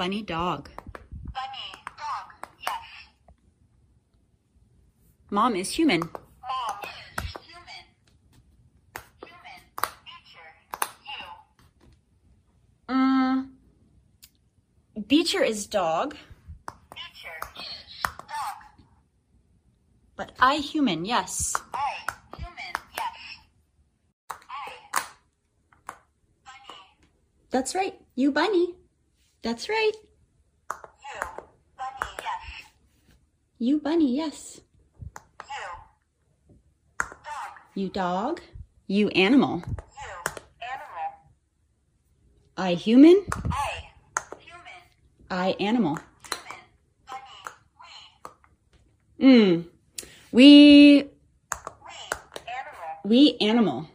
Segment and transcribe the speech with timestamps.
[0.00, 0.70] Bunny dog.
[1.34, 2.72] Bunny, dog, yes.
[5.28, 6.00] Mom is human.
[6.00, 6.78] Mom
[7.18, 7.84] is human.
[9.26, 9.60] Human,
[10.06, 10.52] feature,
[12.88, 12.94] you.
[12.94, 13.48] Mm,
[15.06, 16.16] Beecher is dog,
[16.94, 18.88] Feature is dog.
[20.16, 21.54] but I human, yes.
[21.74, 22.06] I,
[22.38, 23.16] human, yes.
[24.48, 25.02] I.
[26.46, 26.78] Bunny,
[27.50, 28.00] That's right.
[28.14, 28.76] You bunny.
[29.42, 29.92] That's right.
[30.72, 31.20] you.
[31.76, 32.66] Bunny, yes.
[33.58, 34.60] You bunny, yes.
[35.40, 35.66] You.
[36.98, 37.08] Dog,
[37.74, 38.40] You dog.
[38.86, 39.62] You animal.
[39.66, 40.32] you.
[40.60, 41.06] Animal.
[42.56, 43.24] I human.
[43.50, 43.88] I,
[44.38, 44.80] human.
[45.30, 45.96] I animal.
[45.96, 46.60] Human.
[47.08, 47.40] Bunny,
[49.18, 49.26] we.
[49.26, 49.64] Mm.
[50.32, 51.08] We We,
[52.46, 53.00] animal.
[53.04, 53.88] we animal.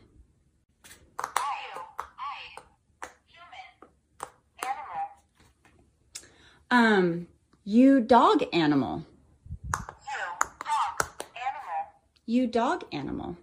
[6.72, 7.28] Um,
[7.64, 9.00] you dog animal.
[9.00, 10.20] You,
[10.60, 11.08] dog,
[11.48, 11.86] animal.
[12.26, 13.36] You dog animal.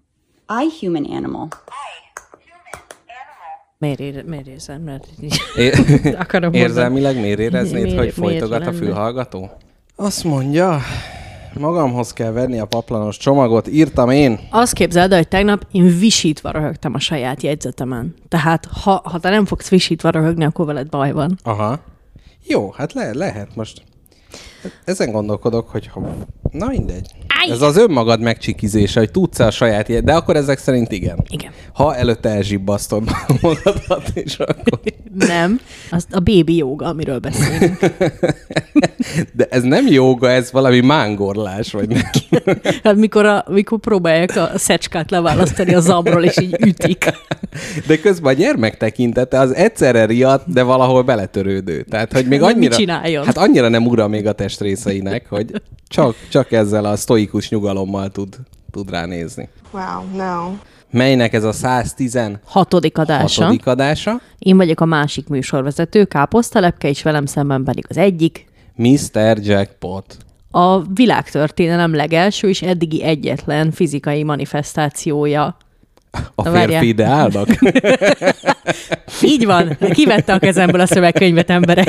[0.48, 1.48] I human animal.
[1.48, 1.94] I,
[2.30, 3.76] human, animal.
[3.78, 4.80] Miért, ér, miért érzem?
[4.82, 5.06] Mert
[5.56, 6.52] É- akarom.
[6.52, 9.50] Érzelmileg miért éreznéd, Miért- hogy miért folytogat a fülhallgató?
[9.96, 10.78] Azt mondja,
[11.58, 14.40] magamhoz kell venni a paplanos csomagot, írtam én.
[14.50, 18.14] Azt képzeld el, hogy tegnap én visítva röhögtem a saját jegyzetemen.
[18.28, 21.38] Tehát ha, ha te nem fogsz visítva röhögni, akkor veled baj van.
[21.42, 21.78] Aha.
[22.42, 23.82] Jó, hát le, lehet most.
[24.84, 26.14] Ezen gondolkodok, hogy ha...
[26.50, 27.10] Na mindegy.
[27.28, 27.50] Áj!
[27.50, 31.24] Ez az önmagad megcsikizése, hogy tudsz-e a saját ilyet, de akkor ezek szerint igen.
[31.28, 31.52] Igen.
[31.72, 33.02] Ha előtte elzsibbasztod
[33.40, 34.80] magadat, és akkor...
[35.18, 35.60] Nem.
[35.90, 37.78] Az a baby joga, amiről beszélünk.
[39.32, 42.02] De ez nem joga, ez valami mángorlás, vagy nem.
[42.84, 47.04] Hát mikor, a, mikor próbálják a szecskát leválasztani a zabról, és így ütik.
[47.86, 51.82] De közben a gyermek tekintete az egyszerre riadt, de valahol beletörődő.
[51.82, 52.76] Tehát, hogy még Mit annyira...
[52.76, 53.24] csináljon?
[53.24, 58.36] Hát annyira nem ura még a testrészeinek, hogy csak, csak ezzel a sztoikus nyugalommal tud,
[58.70, 59.48] tud ránézni.
[59.70, 60.54] Wow, no.
[60.90, 62.40] Melynek ez a 116.
[62.44, 63.54] Hatodik adása.
[63.64, 64.20] adása?
[64.38, 68.46] Én vagyok a másik műsorvezető, Káposztalepke, és velem szemben pedig az egyik.
[68.74, 69.38] Mr.
[69.40, 70.16] Jackpot.
[70.50, 75.56] A világtörténelem legelső és eddigi egyetlen fizikai manifestációja.
[76.34, 76.82] A Na, férfi várjál.
[76.82, 77.48] ideálnak?
[79.22, 81.88] Így van, kivette a kezemből a szövegkönyvet emberek.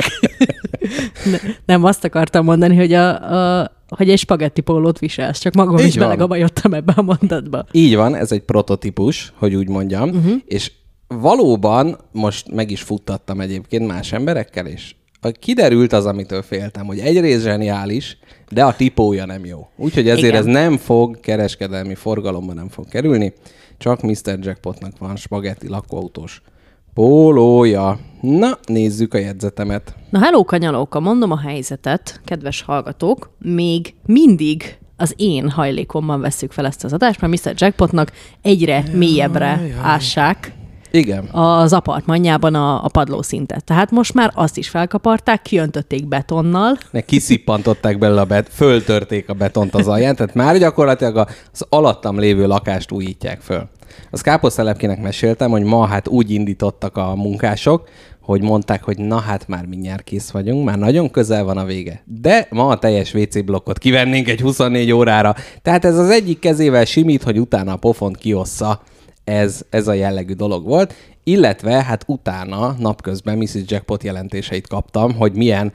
[1.24, 5.78] Ne, nem azt akartam mondani, hogy, a, a, hogy egy spagetti pólót viselsz, csak magam
[5.78, 6.04] Így is van.
[6.04, 7.64] belegabajottam ebbe a mondatba.
[7.72, 10.34] Így van, ez egy prototípus, hogy úgy mondjam, uh-huh.
[10.46, 10.72] és
[11.08, 14.94] valóban most meg is futtattam egyébként más emberekkel, és
[15.32, 18.18] kiderült az, amitől féltem, hogy egyrészt zseniális,
[18.48, 19.68] de a tipója nem jó.
[19.76, 20.36] Úgyhogy ezért Igen.
[20.36, 23.32] ez nem fog kereskedelmi forgalomba nem fog kerülni,
[23.78, 24.38] csak Mr.
[24.40, 26.42] Jackpotnak van spagetti lakóautós
[26.94, 27.98] pólója.
[28.20, 29.94] Na, nézzük a jegyzetemet.
[30.10, 36.66] Na, hello, kanyalóka, mondom a helyzetet, kedves hallgatók, még mindig az én hajlékomban veszük fel
[36.66, 37.52] ezt az adást, mert Mr.
[37.56, 40.52] Jackpotnak egyre mélyebbre ássák
[40.94, 41.28] Igen.
[41.32, 43.64] az apartmanjában a, a padlószintet.
[43.64, 49.32] Tehát most már azt is felkaparták, kiöntötték betonnal, Ne kiszippantották belőle a bet, föltörték a
[49.32, 51.16] betont az alján, tehát már gyakorlatilag
[51.52, 53.68] az alattam lévő lakást újítják föl.
[54.10, 57.88] Az káposztelepkének meséltem, hogy ma hát úgy indítottak a munkások,
[58.20, 62.02] hogy mondták, hogy na hát már mindjárt kész vagyunk, már nagyon közel van a vége.
[62.04, 66.84] De ma a teljes WC blokkot kivennénk egy 24 órára, tehát ez az egyik kezével
[66.84, 68.80] simít, hogy utána a pofont kiossza.
[69.24, 70.94] Ez, ez a jellegű dolog volt.
[71.24, 73.62] Illetve hát utána napközben Mrs.
[73.66, 75.72] Jackpot jelentéseit kaptam, hogy milyen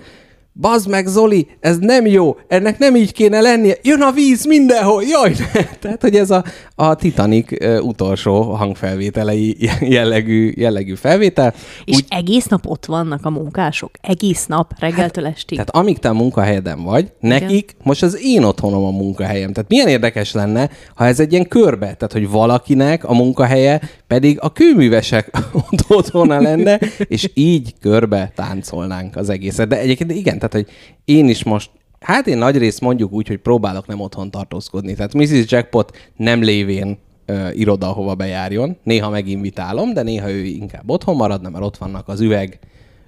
[0.54, 5.04] Bazd meg, Zoli, ez nem jó, ennek nem így kéne lennie, jön a víz mindenhol,
[5.04, 5.36] jaj!
[5.54, 5.64] Ne.
[5.82, 6.44] Tehát, hogy ez a,
[6.76, 11.54] a Titanic utolsó hangfelvételei jellegű, jellegű felvétel.
[11.86, 12.06] és Úgy...
[12.10, 13.92] egész nap ott vannak a munkások.
[14.02, 15.58] Egész nap, reggeltől estig.
[15.58, 19.54] Tehát amíg te a munkahelyeden vagy, nekik most az én otthonom a munkahelyem.
[19.54, 24.38] Tehát milyen érdekes lenne, ha ez egy ilyen körbe, tehát hogy valakinek a munkahelye pedig
[24.42, 25.30] a kőművesek
[25.72, 29.68] ott otthona lenne, és így körbe táncolnánk az egészet.
[29.68, 30.68] De egyébként igen, tehát hogy
[31.06, 31.70] én is most
[32.00, 34.94] Hát én nagy részt mondjuk úgy, hogy próbálok nem otthon tartózkodni.
[34.94, 35.52] Tehát Mrs.
[35.52, 38.78] Jackpot nem lévén ö, iroda, ahova bejárjon.
[38.84, 42.60] Néha meginvitálom, de néha ő inkább otthon maradna, mert ott vannak az üveg,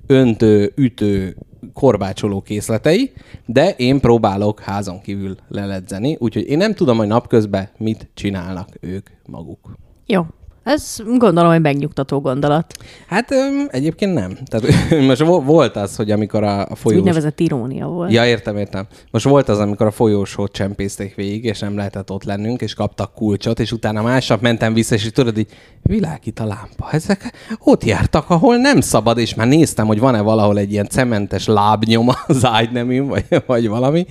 [0.08, 1.38] öntő, ütő,
[1.74, 3.12] korbácsoló készletei,
[3.46, 9.10] de én próbálok házon kívül leledzeni, úgyhogy én nem tudom, hogy napközben mit csinálnak ők
[9.26, 9.76] maguk.
[10.06, 10.26] Jó.
[10.64, 12.74] Ez gondolom, hogy megnyugtató gondolat.
[13.08, 14.38] Hát öm, egyébként nem.
[14.46, 17.00] Tehát most vo- volt az, hogy amikor a, a folyós...
[17.00, 18.12] Úgynevezett irónia volt.
[18.12, 18.88] Ja, értem, értem.
[19.12, 23.14] Most volt az, amikor a folyósót csempészték végig, és nem lehetett ott lennünk, és kaptak
[23.14, 26.88] kulcsot, és utána másnap mentem vissza, és tudod, így világít a lámpa.
[26.92, 31.48] Ezek ott jártak, ahol nem szabad, és már néztem, hogy van-e valahol egy ilyen cementes
[31.48, 34.06] lábnyoma az ágyneműn, vagy, vagy valami,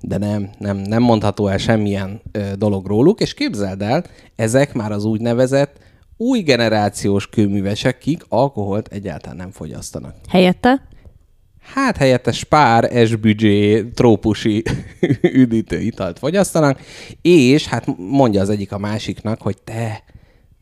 [0.00, 4.04] de nem, nem, nem mondható el semmilyen ö, dolog róluk, és képzeld el,
[4.36, 5.86] ezek már az úgynevezett
[6.18, 10.14] új generációs kőművesek, kik alkoholt egyáltalán nem fogyasztanak.
[10.28, 10.88] Helyette?
[11.74, 14.62] Hát helyette spár, esbüdzsé, trópusi
[15.42, 16.80] üdítő italt fogyasztanak,
[17.22, 20.02] és hát mondja az egyik a másiknak, hogy te,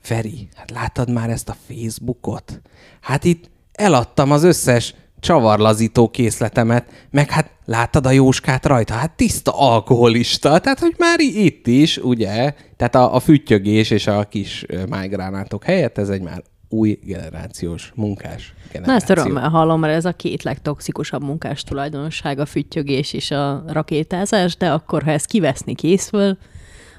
[0.01, 2.61] Feri, hát láttad már ezt a Facebookot?
[3.01, 4.95] Hát itt eladtam az összes
[5.27, 8.95] csavarlazító készletemet, meg hát láttad a jóskát rajta?
[8.95, 14.25] Hát tiszta alkoholista, tehát hogy már itt is, ugye, tehát a, a füttyögés és a
[14.25, 18.95] kis májgránátok helyett ez egy már új generációs munkás Na generáció.
[18.95, 24.57] ezt örömmel hallom, mert ez a két legtoxikusabb munkás tulajdonság, a füttyögés és a rakétázás,
[24.57, 26.39] de akkor, ha ezt kiveszni készül,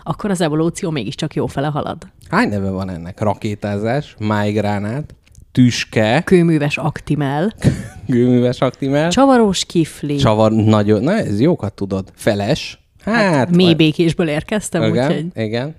[0.03, 1.97] akkor az evolúció mégiscsak jó fele halad.
[2.29, 3.19] Hány neve van ennek?
[3.19, 5.15] Rakétázás, májgránát,
[5.51, 7.53] tüske, Kőműves aktimel,
[8.07, 14.27] gőműves aktimel, csavaros kifli, csavar, nagyon, na ez jókat tudod, feles, hát, mély vagy- békésből
[14.27, 15.75] érkeztem, igen, úgyhogy igen,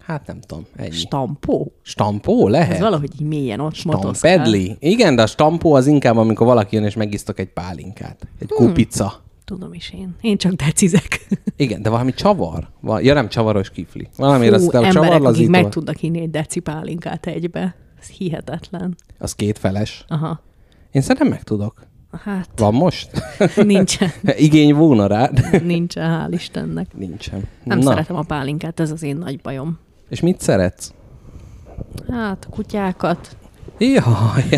[0.00, 0.90] hát nem tudom, ennyi.
[0.90, 1.72] stampó.
[1.82, 2.72] Stampó lehet?
[2.74, 3.74] Ez valahogy így mélyen ott.
[3.74, 4.76] Stampedli.
[4.78, 8.26] Igen, de a stampó az inkább, amikor valaki jön és megisztok egy pálinkát.
[8.40, 8.66] Egy Hmm.
[8.66, 9.22] kupica.
[9.44, 10.14] Tudom is én.
[10.20, 11.26] Én csak decizek.
[11.56, 12.68] Igen, de valami csavar.
[12.80, 14.08] Val- Ja, nem csavaros kifli.
[14.16, 15.50] Valami azt a emberek, akik csavarlazító.
[15.50, 17.74] meg tudnak inni egy deci pálinkát egybe.
[18.00, 18.96] Ez hihetetlen.
[19.18, 20.04] Az két feles.
[20.08, 20.40] Aha.
[20.90, 21.86] Én szerintem meg tudok.
[22.24, 23.10] Hát Van most?
[23.56, 25.40] nincsen, Igény volna rád?
[25.64, 26.96] nincsen, hál' Istennek.
[26.96, 27.44] Nincsen.
[27.64, 29.78] Nem Na, szeretem a pálinkát, ez az én nagy bajom.
[30.08, 30.92] és mit szeretsz?
[32.10, 33.36] Hát, a kutyákat.
[33.78, 34.02] Jaj,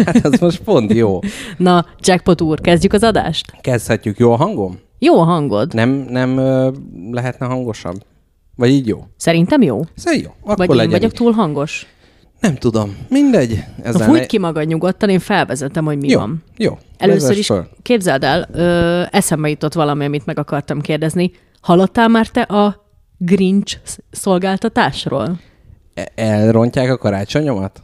[0.04, 1.18] hát az most pont jó.
[1.56, 3.52] Na, Jackpot úr, kezdjük az adást?
[3.60, 4.18] Kezdhetjük.
[4.18, 4.78] Jó a hangom?
[4.98, 5.74] Jó a hangod.
[5.74, 6.70] Nem, nem ö,
[7.10, 8.04] lehetne hangosabb?
[8.56, 9.04] Vagy így jó?
[9.16, 9.80] Szerintem jó.
[9.94, 10.30] Szóval jó.
[10.42, 11.16] Akkor Vagy én legyen vagyok így.
[11.16, 11.86] túl hangos?
[12.40, 12.96] Nem tudom.
[13.08, 13.64] Mindegy.
[13.76, 16.42] Na, Ezen fújt ki magad nyugodtan, én felvezetem, hogy mi Jó, van.
[16.56, 16.78] jó.
[16.98, 17.68] Először is föl.
[17.82, 21.30] képzeld el, ö, eszembe jutott valami, amit meg akartam kérdezni.
[21.60, 25.40] Hallottál már te a Grinch sz- szolgáltatásról?
[25.94, 27.80] E- Elrontják a karácsonyomat?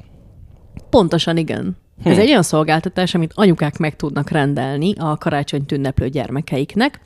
[0.91, 1.77] Pontosan igen.
[2.03, 2.09] Hm.
[2.09, 7.01] Ez egy olyan szolgáltatás, amit anyukák meg tudnak rendelni a karácsonyt ünneplő gyermekeiknek,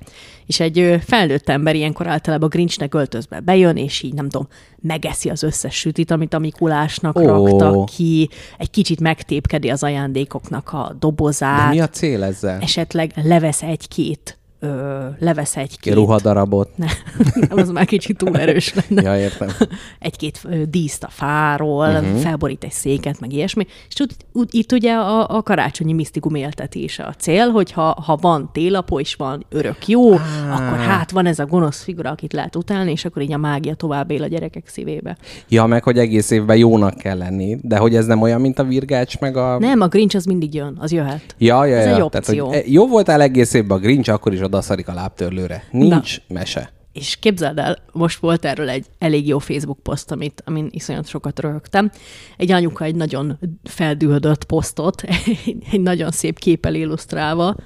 [0.47, 4.49] és egy felnőtt ember ilyenkor általában Grinchnek öltözve bejön, és így nem tudom,
[4.81, 7.25] megeszi az összes sütit, amit a Mikulásnak oh.
[7.25, 8.29] raktak ki,
[8.59, 12.61] egy kicsit megtépkedi az ajándékoknak a De dobozát, mi a cél ezzel?
[12.61, 15.95] esetleg levesz egy-két ö, levesz egy-két...
[15.95, 16.77] Ruhadarabot.
[16.77, 16.87] Ne,
[17.49, 19.03] nem, az már kicsit túl erős lenne.
[19.03, 19.49] Ja, értem.
[19.99, 22.19] Egy-két díszt a fáról, uh-huh.
[22.19, 23.67] felborít egy széket, meg ilyesmi.
[23.89, 28.17] És úgy, úgy, itt ugye a, a karácsonyi misztikum éltetése a cél, hogy ha, ha
[28.21, 30.21] van télapó és van örök jó, ah.
[30.51, 33.75] akkor hát van ez a gonosz figura, akit lehet utálni, és akkor így a mágia
[33.75, 35.17] tovább él a gyerekek szívébe.
[35.49, 38.65] Ja, meg hogy egész évben jónak kell lenni, de hogy ez nem olyan, mint a
[38.65, 39.59] virgács, meg a...
[39.59, 41.35] Nem, a Grinch az mindig jön, az jöhet.
[41.39, 41.91] Ja, ja, Ez ja.
[41.91, 42.47] egy Tehát, opció.
[42.47, 45.65] hogy e, jó voltál egész évben a Grinch, akkor is odaszarik a lábtörlőre.
[45.71, 46.35] Nincs Na.
[46.35, 46.73] mese.
[46.93, 51.41] És képzeld el, most volt erről egy elég jó Facebook poszt, amit, amin iszonyat sokat
[51.41, 51.91] röhögtem.
[52.37, 55.03] Egy anyuka egy nagyon feldühödött posztot,
[55.73, 57.57] egy, nagyon szép képpel illusztrálva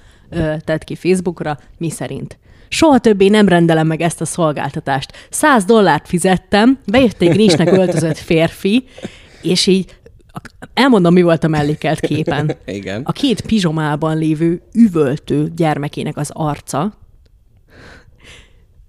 [0.65, 2.39] tett ki Facebookra, mi szerint.
[2.69, 5.13] Soha többé nem rendelem meg ezt a szolgáltatást.
[5.31, 8.85] 100 dollárt fizettem, bejött egy Grinchnek öltözött férfi,
[9.43, 9.95] és így
[10.75, 12.57] elmondom, mi volt a mellékelt képen.
[12.65, 13.03] Igen.
[13.05, 16.93] A két pizsomában lévő üvöltő gyermekének az arca,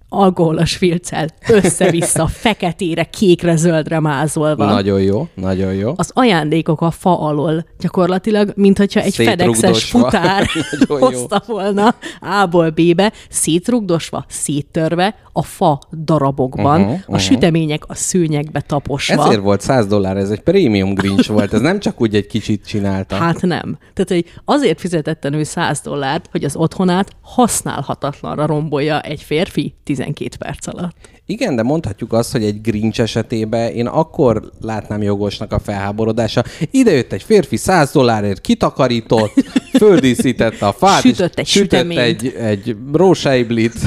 [0.08, 4.64] alkoholos filccel össze-vissza, feketére, kékre, zöldre mázolva.
[4.64, 5.92] Nagyon jó, nagyon jó.
[5.96, 10.46] Az ajándékok a fa alól gyakorlatilag, mint hogyha egy fedexes futár
[10.88, 18.60] hozta volna A-ból B-be, szétrugdosva, széttörve, a fa darabokban, Uh-huh, uh-huh, a sütemények a szőnyegbe
[18.60, 19.24] taposva.
[19.24, 22.66] Ezért volt 100 dollár, ez egy prémium Grinch volt, ez nem csak úgy egy kicsit
[22.66, 23.16] csinálta.
[23.16, 23.78] Hát nem.
[23.94, 30.36] Tehát, hogy azért fizetette ő 100 dollárt, hogy az otthonát használhatatlanra rombolja egy férfi 12
[30.38, 30.96] perc alatt.
[31.26, 36.44] Igen, de mondhatjuk azt, hogy egy Grinch esetében én akkor látnám jogosnak a felháborodása.
[36.70, 39.32] Ide jött egy férfi 100 dollárért, kitakarított,
[39.78, 43.74] földíszítette a fát, Sütött egy sütött egy, egy róseiblit.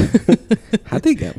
[0.84, 1.34] Hát igen.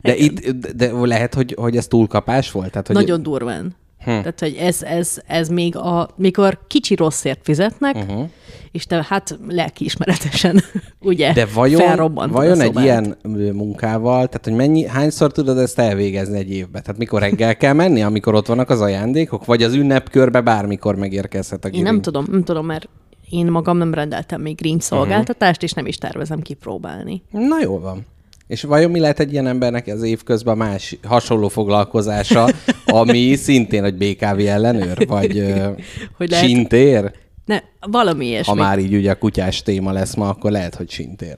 [0.00, 2.70] De itt de lehet, hogy, hogy ez túlkapás volt?
[2.70, 3.76] Tehát, hogy Nagyon durván.
[3.98, 4.04] Hm.
[4.04, 8.28] Tehát, hogy ez, ez, ez még a, mikor kicsi rosszért fizetnek, uh-huh.
[8.74, 10.60] És te hát lelkiismeretesen,
[11.00, 13.16] ugye, De vajon, vajon egy ilyen
[13.52, 16.82] munkával, tehát hogy mennyi, hányszor tudod ezt elvégezni egy évben?
[16.82, 21.64] Tehát mikor reggel kell menni, amikor ott vannak az ajándékok, vagy az ünnepkörbe bármikor megérkezhet
[21.64, 21.92] a Én gering?
[21.92, 22.88] nem tudom, nem tudom, mert
[23.30, 27.22] én magam nem rendeltem még Green szolgáltatást, és nem is tervezem kipróbálni.
[27.30, 28.06] Na jól van.
[28.46, 32.48] És vajon mi lehet egy ilyen embernek az év közben más hasonló foglalkozása,
[32.86, 35.54] ami szintén egy BKV ellenőr, vagy
[36.16, 37.12] Hogy lehet- sintér?
[37.90, 38.60] Valami Ha ilyesmi.
[38.60, 41.34] már így ugye a kutyás téma lesz ma, akkor lehet, hogy sintér.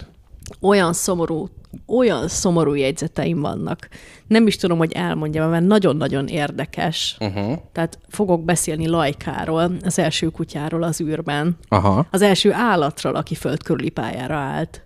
[0.61, 1.49] olyan szomorú,
[1.87, 3.89] olyan szomorú jegyzeteim vannak.
[4.27, 7.17] Nem is tudom, hogy elmondjam, mert nagyon-nagyon érdekes.
[7.21, 7.59] Uh-huh.
[7.73, 11.57] Tehát fogok beszélni Lajkáról, az első kutyáról az űrben.
[11.69, 12.07] Aha.
[12.11, 14.86] Az első állatról, aki föld körüli pályára állt.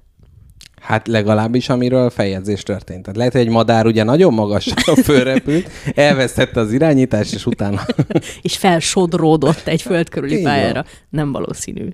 [0.81, 3.03] Hát legalábbis, amiről feljegyzés történt.
[3.03, 7.81] Tehát lehet, hogy egy madár ugye nagyon magasra fölrepült, elvesztette az irányítást, és utána...
[8.43, 10.53] És felsodródott egy föld körüli Így van.
[10.53, 10.85] pályára.
[11.11, 11.89] Nem valószínű.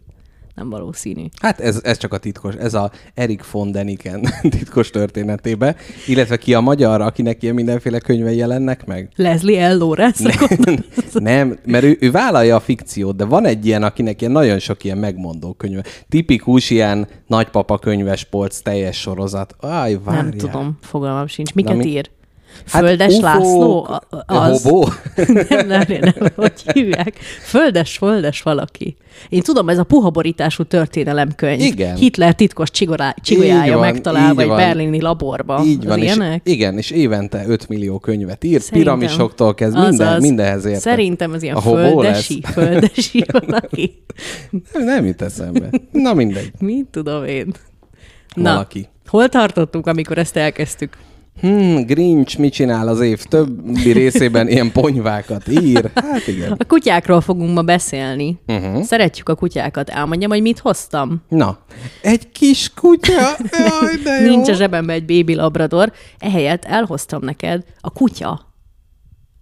[0.57, 1.25] Nem valószínű.
[1.41, 4.21] Hát ez, ez csak a titkos, ez a Erik von Deniken
[4.57, 9.11] titkos történetébe, illetve ki a magyar, akinek ilyen mindenféle könyvei jelennek meg?
[9.17, 9.79] Leslie L.
[9.79, 10.35] Lawrence?
[11.13, 14.85] Nem, mert ő, ő vállalja a fikciót, de van egy ilyen, akinek ilyen nagyon sok
[14.85, 15.85] ilyen megmondó könyve.
[16.09, 19.55] Tipikus ilyen nagypapa könyves polc teljes sorozat.
[19.61, 20.23] Aj, várjál.
[20.25, 21.55] Nem tudom, fogalmam sincs.
[21.55, 22.11] Miket Na, mi- ír?
[22.65, 23.85] Földes ufók, László?
[23.85, 24.63] A- Az.
[24.63, 24.89] Hobó?
[25.49, 27.19] nem, nem, nem, nem, hogy hívják.
[27.43, 28.97] Földes, földes valaki.
[29.29, 31.61] Én tudom, ez a puha borítású történelemkönyv.
[31.61, 31.97] Igen.
[31.97, 34.57] Hitler titkos csigorá- csigolyája van, megtalálva egy van.
[34.57, 35.63] berlini laborba.
[35.67, 36.41] Így Az van, és, ilyenek?
[36.49, 38.99] igen, és évente 5 millió könyvet írt, Szerintem.
[38.99, 40.81] piramisoktól kezd, minden, mindenhez érte.
[40.81, 42.53] Szerintem ez ilyen A földesi, lesz.
[42.65, 44.03] földesi valaki.
[44.73, 45.71] Nem, nem jut eszembe.
[45.93, 46.51] Na mindegy.
[46.59, 47.53] Mit tudom én?
[48.35, 48.89] Na, Valaki.
[49.07, 50.97] hol tartottunk, amikor ezt elkezdtük?
[51.41, 54.49] Hmm, Grinch mit csinál az év többi részében?
[54.49, 55.91] Ilyen ponyvákat ír?
[55.95, 56.53] Hát igen.
[56.53, 58.39] A kutyákról fogunk ma beszélni.
[58.47, 58.83] Uh-huh.
[58.83, 59.89] Szeretjük a kutyákat.
[59.89, 61.23] Elmondjam, hogy mit hoztam.
[61.29, 61.59] Na,
[62.03, 63.37] egy kis kutya?
[63.51, 64.29] Jaj, de jó.
[64.29, 65.93] Nincs a zsebemben egy bébi labrador.
[66.19, 68.55] Ehelyett elhoztam neked a kutya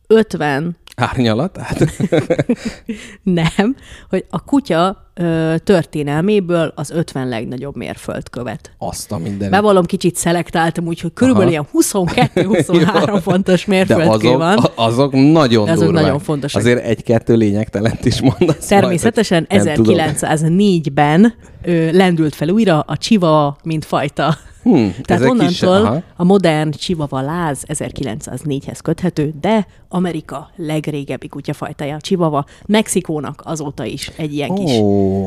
[0.06, 1.84] 50 Árnyalatát?
[3.22, 3.76] Nem,
[4.10, 8.70] hogy a kutya ö, történelméből az 50 legnagyobb mérföldkövet.
[8.78, 9.50] Azt a minden.
[9.50, 11.66] Bevallom, kicsit szelektáltam, úgyhogy körülbelül Aha.
[12.04, 14.58] ilyen 22-23 fontos mérföldkő azok, van.
[14.74, 16.02] azok nagyon Azok durvák.
[16.02, 16.60] nagyon fontosak.
[16.60, 18.38] Azért egy-kettő lényegtelent is mondasz.
[18.46, 19.96] majd, Természetesen tudom.
[19.98, 24.36] 1904-ben ö, lendült fel újra a csiva, mint fajta.
[24.64, 26.02] Hmm, Tehát onnantól is- aha.
[26.16, 32.44] a modern csivava láz 1904-hez köthető, de Amerika legrégebbi kutyafajtája a csivava.
[32.66, 35.26] Mexikónak azóta is egy ilyen kis Ó,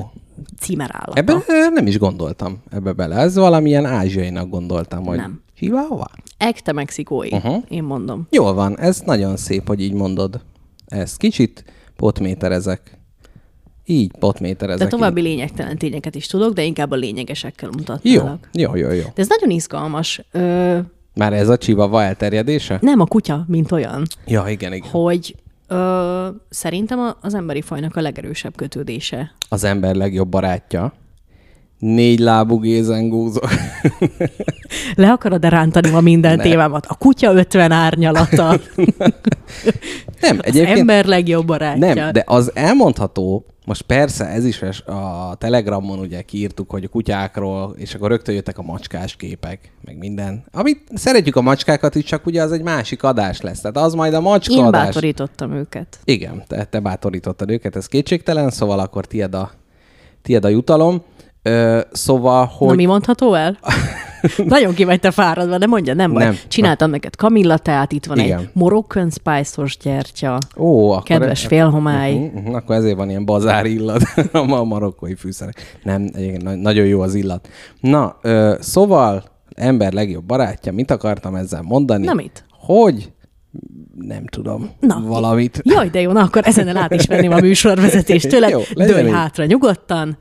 [0.60, 1.12] címerállata.
[1.20, 3.16] ebben nem is gondoltam ebbe bele.
[3.16, 5.42] Ez valamilyen ázsiainak gondoltam, hogy Nem.
[5.56, 6.08] Chihuahua?
[6.38, 7.64] Ekte mexikói, Uh-huh.
[7.70, 8.28] én mondom.
[8.30, 10.42] Jól van, ez nagyon szép, hogy így mondod.
[10.88, 11.64] Ezt kicsit
[11.96, 12.97] potméterezek.
[13.90, 14.84] Így potméterezek.
[14.90, 18.50] De további lényegtelen tényeket is tudok, de inkább a lényegesekkel Jó, mutatnálak.
[18.54, 19.02] jó, jó, jó.
[19.04, 20.22] De ez nagyon izgalmas.
[20.32, 20.78] Ö,
[21.16, 22.78] Már ez a csivava elterjedése?
[22.82, 24.90] nem a kutya, mint olyan, Ja, igen, igen.
[24.90, 25.36] hogy
[25.68, 29.32] ö, szerintem az emberi fajnak a legerősebb kötődése.
[29.50, 30.94] Az ember legjobb barátja.
[31.80, 33.50] Négy lábú gézengúzok.
[34.96, 36.46] Le akarod-e rántani ma minden Nem.
[36.46, 36.86] témámat?
[36.86, 38.48] A kutya 50 árnyalata,
[40.22, 41.94] nem, az egyébként ember legjobb barátja.
[41.94, 47.76] nem, de az elmondható, most persze ez is a Telegramon ugye kiírtuk, hogy a kutyákról,
[47.78, 50.44] és akkor rögtön jöttek a macskás képek, meg minden.
[50.52, 53.62] Amit szeretjük a macskákat is, csak ugye az egy másik adás lesz.
[53.62, 54.86] Tehát az majd a macska Én adás.
[54.86, 56.00] bátorítottam őket.
[56.04, 59.52] Igen, te, te bátorítottad őket, ez kétségtelen, szóval akkor tied a,
[60.22, 61.02] tied a jutalom.
[61.48, 62.68] Ö, szóval, hogy...
[62.68, 63.58] Na, mi mondható el?
[64.46, 66.24] Nagyon ki vagy te fáradva, de mondja, nem baj.
[66.24, 66.36] Nem.
[66.48, 68.40] Csináltam neked kamillateát, itt van Igen.
[68.40, 72.14] egy Moroccan spice-os gyertya, Ó, akkor kedves félhomály.
[72.14, 74.02] Uh-huh, uh-huh, akkor ezért van ilyen bazár illat
[74.32, 75.80] a marokkói fűszerek.
[75.84, 77.48] Nem, egyébként na- nagyon jó az illat.
[77.80, 79.24] Na, ö, szóval
[79.56, 82.06] ember legjobb barátja, mit akartam ezzel mondani?
[82.06, 82.46] Na mit?
[82.52, 83.12] Hogy?
[84.02, 84.70] Nem tudom.
[84.80, 85.62] Na, Valamit.
[85.64, 88.50] Jaj, de jó, na akkor ezen át is venném a műsorvezetést tőled.
[88.58, 90.18] Jó, Dőlj hátra nyugodtan.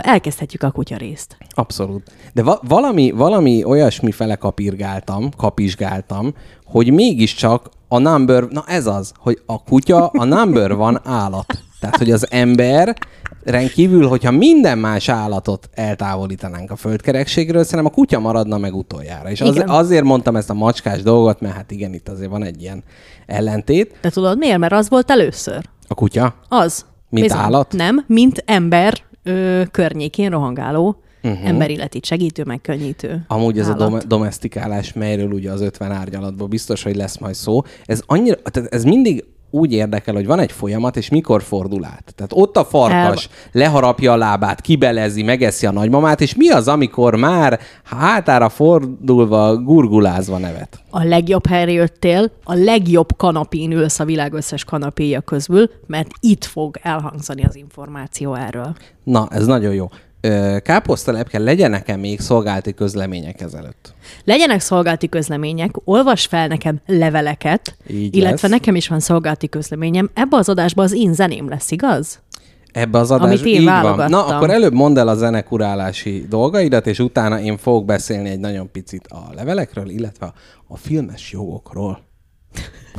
[0.00, 1.36] Elkezdhetjük a kutya részt.
[1.54, 2.02] Abszolút.
[2.32, 9.12] De va- valami, valami olyasmi fele kapirgáltam, kapizsgáltam, hogy mégiscsak a number, na ez az,
[9.16, 11.62] hogy a kutya a number van állat.
[11.80, 12.96] Tehát, hogy az ember
[13.74, 19.30] kívül, hogyha minden más állatot eltávolítanánk a földkerekségről, szerintem a kutya maradna meg utoljára.
[19.30, 19.68] És az, Igen.
[19.68, 22.82] azért mondtam ezt a macskás dolgot, mert hát igen, itt azért van egy ilyen
[23.26, 23.98] ellentét.
[24.00, 24.58] De tudod miért?
[24.58, 25.64] Mert az volt először.
[25.88, 26.34] A kutya?
[26.48, 26.84] Az.
[27.08, 27.72] Mint állat?
[27.72, 31.34] Nem, mint ember ö, környékén rohangáló, Mhm.
[31.34, 31.48] uh-huh.
[31.48, 33.80] emberéleti segítő, megkönnyítő Amúgy ez állat.
[33.80, 37.62] a dom- domestikálás, melyről ugye az 50 árnyalatból biztos, hogy lesz majd szó.
[37.84, 39.24] Ez annyira, tehát ez mindig
[39.56, 42.12] úgy érdekel, hogy van egy folyamat, és mikor fordul át.
[42.14, 47.14] Tehát ott a farkas leharapja a lábát, kibelezi, megeszi a nagymamát, és mi az, amikor
[47.14, 50.80] már hátára fordulva, gurgulázva nevet?
[50.90, 56.44] A legjobb helyre jöttél, a legjobb kanapén ülsz a világ összes kanapéja közül, mert itt
[56.44, 58.74] fog elhangzani az információ erről.
[59.04, 59.88] Na, ez nagyon jó.
[60.62, 63.94] Káposztalepke, legyenek-e még szolgálti közlemények ezelőtt?
[64.24, 68.58] Legyenek szolgálti közlemények, olvas fel nekem leveleket, Így illetve lesz.
[68.58, 70.10] nekem is van szolgálti közleményem.
[70.14, 72.20] Ebbe az adásban az én zeném lesz, igaz?
[72.72, 74.10] Ebbe az adás Amit én így van.
[74.10, 78.70] Na, akkor előbb mondd el a zenekurálási dolgaidat, és utána én fogok beszélni egy nagyon
[78.70, 80.32] picit a levelekről, illetve
[80.68, 81.98] a filmes jogokról.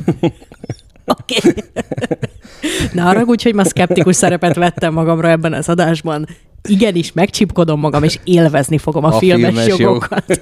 [1.20, 1.36] Oké.
[1.38, 1.54] Okay.
[2.92, 6.26] Ne haragudj, hogy ma szkeptikus szerepet vettem magamra ebben az adásban.
[6.68, 9.80] Igenis, megcsipkodom magam, és élvezni fogom a, A filmes, filmes filmes jog.
[9.80, 10.40] jogokat.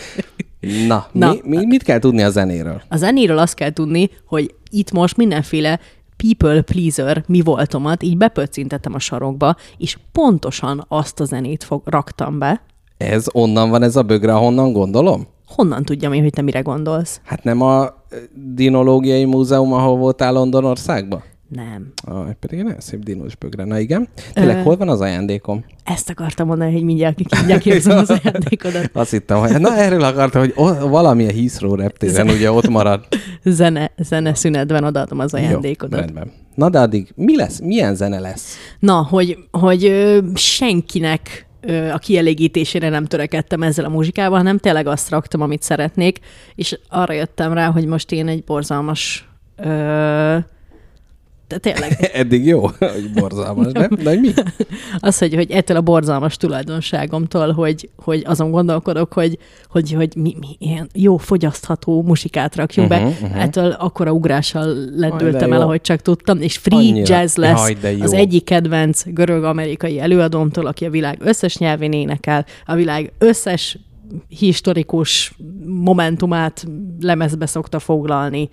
[0.88, 1.32] Na, Na.
[1.32, 2.82] Mi, mi, mit kell tudni a zenéről?
[2.88, 5.80] A zenéről azt kell tudni, hogy itt most mindenféle
[6.16, 12.38] people pleaser mi voltomat így bepöccintettem a sarokba, és pontosan azt a zenét fog, raktam
[12.38, 12.62] be.
[12.96, 15.26] Ez onnan van ez a bögre, ahonnan gondolom?
[15.46, 17.20] Honnan tudjam én, hogy te mire gondolsz?
[17.24, 17.88] Hát nem a
[18.54, 21.22] dinológiai múzeum, ahol voltál Londonországban?
[21.48, 21.92] Nem.
[22.04, 23.64] Ah, pedig egy nagyon szép dinos bögre.
[23.64, 24.08] Na igen.
[24.32, 24.62] Tényleg, Ö.
[24.62, 25.64] hol van az ajándékom?
[25.84, 28.90] Ezt akartam mondani, hogy mindjárt, mindjárt képzem az ajándékodat.
[28.92, 33.06] Azt hittem, hogy na erről akartam, hogy o, valami a Heathrow reptéren ugye ott marad.
[33.44, 35.98] Zene, zene szünetben odaadom az ajándékodat.
[35.98, 36.32] Jó, rendben.
[36.54, 37.60] Na de addig mi lesz?
[37.60, 38.56] Milyen zene lesz?
[38.78, 41.46] Na, hogy, hogy ö, senkinek
[41.92, 46.18] a kielégítésére nem törekedtem ezzel a muzsikával, hanem tényleg azt raktam, amit szeretnék,
[46.54, 50.36] és arra jöttem rá, hogy most én egy borzalmas ö,
[51.48, 53.88] de tényleg, Eddig jó, hogy borzalmas, nem?
[54.02, 54.32] De hogy mi?
[55.00, 59.38] az, hogy, hogy ettől a borzalmas tulajdonságomtól, hogy, hogy azon gondolkodok, hogy,
[59.68, 63.42] hogy, hogy mi, mi ilyen jó fogyasztható musikát rakjunk uh-huh, be, uh-huh.
[63.42, 67.14] ettől akkora ugrással lendültem el, ahogy csak tudtam, és free Annyira.
[67.14, 68.02] Jazz lesz jó.
[68.02, 73.78] az egyik kedvenc görög-amerikai előadómtól, aki a világ összes nyelvén énekel, a világ összes
[74.28, 75.32] historikus
[75.64, 76.66] momentumát
[77.00, 78.48] lemezbe szokta foglalni.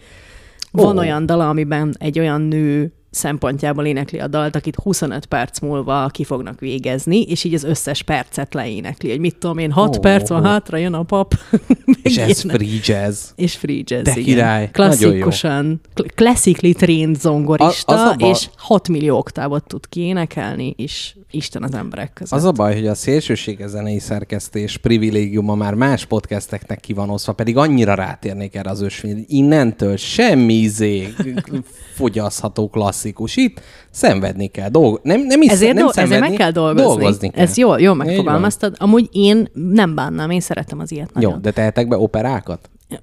[0.76, 1.00] Van Ó.
[1.00, 6.24] olyan dala, amiben egy olyan nő szempontjából énekli a dalt, akit 25 perc múlva ki
[6.24, 10.00] fognak végezni, és így az összes percet leénekli, hogy mit tudom én, 6 Ó.
[10.00, 11.34] perc van hátra, jön a pap.
[12.04, 13.24] És ez free jazz.
[13.36, 14.24] És free jazz, De igen.
[14.24, 20.74] király, Klasszikusan, kl- classically trained zongorista, A- az a és 6 millió oktávot tud kiénekelni,
[20.78, 22.38] és Isten az emberek között.
[22.40, 27.34] Az a baj, hogy a szélsőséges zenei szerkesztés privilégiuma már más podcasteknek ki van osztva,
[27.34, 31.14] pedig annyira rátérnék erre az ösvényre, hogy innentől semmi izé
[31.96, 32.68] fogyasztható
[33.14, 33.36] klasszikus.
[33.36, 34.70] Itt szenvedni kell.
[34.70, 36.84] Dolgo- nem, nem, is, ezért, nem do- ezért meg kell dolgozni.
[36.88, 37.44] dolgozni kell.
[37.44, 38.76] Ez jól, jól Így megfogalmaztad.
[38.80, 41.32] Amúgy én nem bánnám, én szeretem az ilyet nagyon.
[41.32, 42.70] Jó, de tehetek be operákat?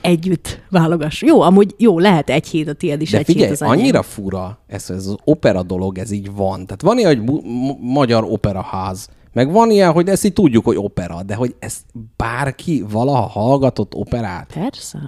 [0.00, 1.22] Együtt válogass.
[1.22, 3.78] Jó, amúgy jó, lehet egy hét a tiéd is, De egy figyelj, hét az enyém.
[3.78, 6.66] annyira fura ez, ez az opera dolog, ez így van.
[6.66, 7.42] Tehát van ilyen, hogy
[7.80, 11.80] magyar operaház, meg van ilyen, hogy ezt így tudjuk, hogy opera, de hogy ezt
[12.16, 14.50] bárki valaha hallgatott operát?
[14.54, 14.98] Persze.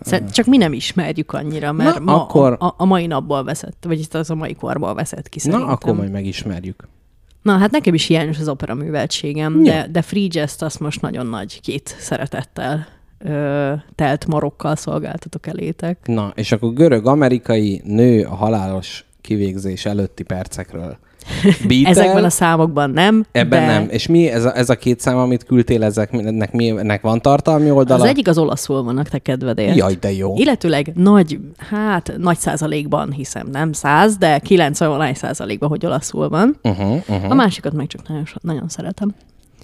[0.00, 3.84] Szerint csak mi nem ismerjük annyira, mert Na, ma akkor- a, a mai napból veszett,
[3.86, 5.68] vagy itt az a mai korból veszett ki Na, szerintem.
[5.74, 6.88] akkor majd megismerjük.
[7.42, 9.72] Na, hát nekem is hiányos az opera műveltségem, Ja.
[9.72, 12.86] de, de free jazz azt most nagyon nagy két szeretettel
[13.18, 16.06] ö, telt marokkal szolgáltatok elétek.
[16.06, 20.98] Na, és akkor görög-amerikai nő a halálos kivégzés előtti percekről.
[21.68, 23.88] Beatle, Ezekben a számokban nem, ebben de nem.
[23.90, 27.20] És mi ez a, ez a két szám, amit küldtél, ezek, ennek, mi, ennek van
[27.20, 28.02] tartalmi oldala?
[28.02, 29.76] az egyik az olaszul van a te kedvedért.
[29.76, 30.34] Jaj, de jó.
[30.36, 36.58] Illetőleg nagy, hát nagy százalékban hiszem, nem száz, de 90 százalékban, hogy olaszul van.
[36.62, 37.30] Uh-huh, uh-huh.
[37.30, 39.14] A másikat meg csak nagyon, nagyon szeretem.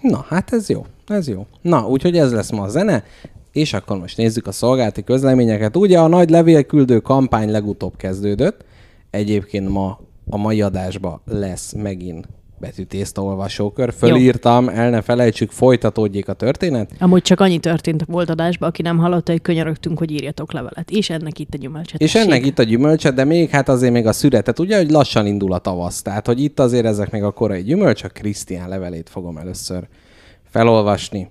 [0.01, 0.87] Na, hát ez jó.
[1.07, 1.47] Ez jó.
[1.63, 3.05] Na, úgyhogy ez lesz ma a zene,
[3.53, 5.77] és akkor most nézzük a szolgálati közleményeket.
[5.77, 8.65] Ugye a nagy levélküldő kampány legutóbb kezdődött.
[9.11, 9.99] Egyébként ma
[10.31, 13.93] a mai adásban lesz megint betűtészta olvasókör.
[13.93, 16.91] Fölírtam, el ne felejtsük, folytatódjék a történet.
[16.99, 20.91] Amúgy csak annyi történt a volt adásban, aki nem hallotta, hogy könyörögtünk, hogy írjatok levelet.
[20.91, 22.01] És ennek itt a gyümölcset.
[22.01, 25.27] És ennek itt a gyümölcse, de még hát azért még a szüretet, ugye, hogy lassan
[25.27, 26.03] indul a tavasz.
[26.03, 29.89] Tehát, hogy itt azért ezek még a korai gyümölcsök, Krisztián levelét fogom először
[30.45, 31.31] felolvasni.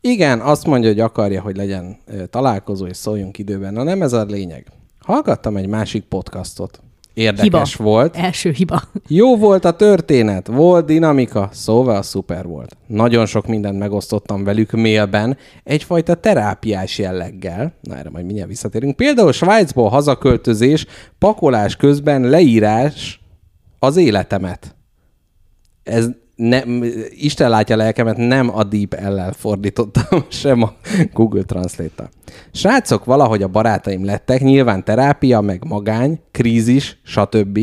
[0.00, 1.96] Igen, azt mondja, hogy akarja, hogy legyen
[2.30, 3.72] találkozó, és szóljunk időben.
[3.72, 4.66] Na nem ez a lényeg.
[5.00, 6.80] Hallgattam egy másik podcastot.
[7.16, 7.84] Érdekes Hiba.
[7.90, 8.16] volt.
[8.16, 8.82] Első hiba.
[9.08, 12.76] Jó volt a történet, volt dinamika, szóval szuper volt.
[12.86, 17.72] Nagyon sok mindent megosztottam velük mailben, egyfajta terápiás jelleggel.
[17.80, 18.96] Na erre majd mindjárt visszatérünk.
[18.96, 20.86] Például Svájcból hazaköltözés,
[21.18, 23.20] pakolás közben leírás
[23.78, 24.74] az életemet.
[25.82, 30.74] Ez, nem, Isten látja lelkemet, nem a Deep ellen fordítottam, sem a
[31.12, 32.08] Google Translate-tal.
[32.52, 37.58] Srácok, valahogy a barátaim lettek, nyilván terápia, meg magány, krízis, stb.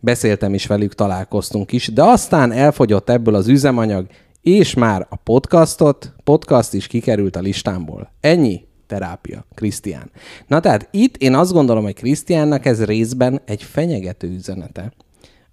[0.00, 4.06] Beszéltem is velük, találkoztunk is, de aztán elfogyott ebből az üzemanyag,
[4.42, 8.12] és már a podcastot, podcast is kikerült a listámból.
[8.20, 10.10] Ennyi terápia, Krisztián.
[10.46, 14.92] Na tehát itt én azt gondolom, hogy Krisztiánnak ez részben egy fenyegető üzenete.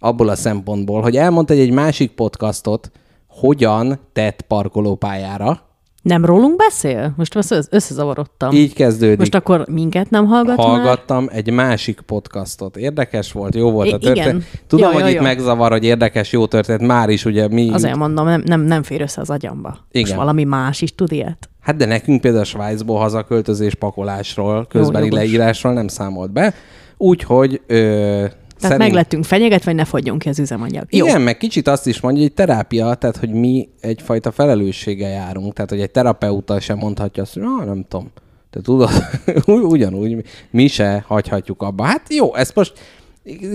[0.04, 2.92] Abból a szempontból, hogy elmondta egy, másik podcastot,
[3.28, 5.60] hogyan tett parkolópályára.
[6.02, 7.14] Nem rólunk beszél?
[7.18, 8.52] Most össze- összezavarodtam.
[8.56, 9.18] Így kezdődik.
[9.18, 10.66] Most akkor minket nem hallgat már?
[10.68, 12.78] Hallgattam egy másik podcastot.
[12.78, 14.14] Érdekes volt, jó volt a I- igen.
[14.14, 14.44] történet.
[14.68, 15.22] Tudom, Jó, hogy jó, itt jó.
[15.22, 16.82] megzavar, hogy érdekes, jó történet.
[16.88, 17.70] Már is ugye mi...
[17.74, 19.78] Azért mondom, nem, nem, nem fér össze az agyamba.
[19.92, 20.08] Igen.
[20.08, 21.50] Most valami más is tud ilyet?
[21.60, 25.20] Hát de nekünk például a Svájcból hazaköltözés pakolásról, közbeli jogos.
[25.20, 26.54] leírásról nem számolt be.
[26.98, 28.26] Úgyhogy ö,
[28.62, 30.86] Tehát meg lettünk fenyegetve, hogy ne fogjon ki az üzemanyag.
[30.90, 31.06] Jó.
[31.06, 35.70] Igen, meg kicsit azt is mondja, hogy terápia, tehát hogy mi egyfajta felelősséggel járunk, tehát
[35.70, 38.12] hogy egy terapeuta sem mondhatja azt, hogy ah, nem tudom,
[38.50, 38.90] te tudod,
[39.46, 41.84] ugy- ugyanúgy mi- mi se hagyhatjuk abba.
[41.84, 42.74] Hát jó, ez most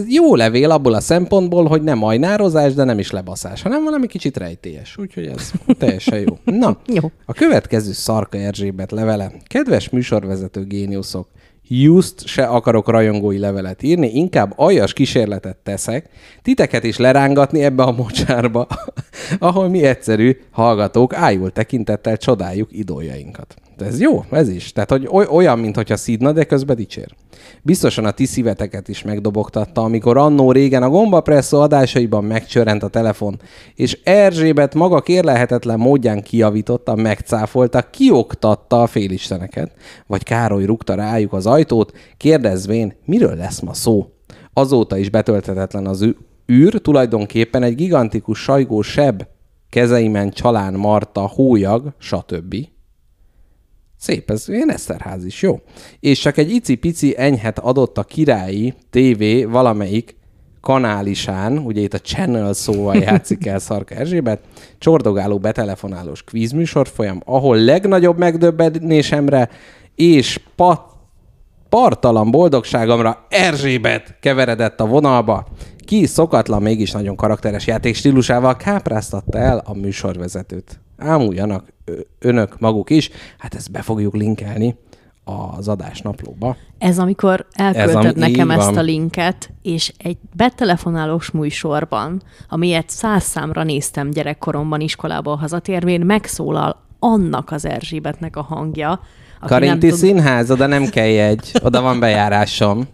[0.08, 4.36] jó levél abból a szempontból, hogy nem ajnározás, de nem is lebaszás, hanem valami kicsit
[4.36, 4.96] rejtélyes.
[4.98, 6.38] Úgyhogy ez teljesen jó.
[6.44, 7.10] Na, Jó.
[7.24, 9.32] a következő Szarka Erzsébet levele.
[9.46, 11.28] Kedves műsorvezető géniuszok,
[11.68, 16.08] just se akarok rajongói levelet írni, inkább aljas kísérletet teszek,
[16.42, 18.66] titeket is lerángatni ebbe a mocsárba,
[19.38, 23.54] ahol mi egyszerű hallgatók ájul tekintettel csodáljuk idoljainkat.
[23.76, 24.72] De ez jó, ez is.
[24.72, 27.14] Tehát, hogy oly- olyan, mintha szídna, de közben dicsér.
[27.62, 33.40] Biztosan a ti szíveteket is megdobogtatta, amikor annó régen a gombapresszó adásaiban megcsörrent a telefon,
[33.74, 39.72] és Erzsébet maga kérlelhetetlen módján kiavította, megcáfolta, kioktatta a félisteneket,
[40.06, 44.10] vagy Károly rúgta rájuk az ajtót, kérdezvén, miről lesz ma szó.
[44.52, 46.06] Azóta is betölthetetlen az
[46.52, 49.22] űr, tulajdonképpen egy gigantikus sajgó seb,
[49.70, 52.54] kezeimen csalán marta, hólyag, stb.
[53.98, 55.60] Szép, ez ilyen Eszterház is, jó.
[56.00, 60.16] És csak egy icipici enyhet adott a királyi TV valamelyik
[60.60, 64.40] kanálisán, ugye itt a channel szóval játszik el Szarka Erzsébet,
[64.78, 69.48] csordogáló betelefonálós kvízműsor folyam, ahol legnagyobb megdöbbenésemre
[69.94, 70.80] és pat
[71.68, 75.46] partalan boldogságomra Erzsébet keveredett a vonalba.
[75.78, 80.80] Ki szokatlan, mégis nagyon karakteres játék stílusával kápráztatta el a műsorvezetőt.
[80.98, 81.72] Ámuljanak
[82.18, 84.76] önök maguk is, hát ezt be fogjuk linkelni
[85.24, 86.56] az adásnaplóba.
[86.78, 88.76] Ez amikor elküldted Ez, ami- nekem ezt van.
[88.76, 97.50] a linket, és egy betelefonálós műsorban, amilyet száz számra néztem gyerekkoromban iskolából hazatérvén, megszólal annak
[97.50, 99.00] az Erzsébetnek a hangja,
[99.40, 102.84] Karinti tud- Színház, oda nem kell jegy, oda van bejárásom.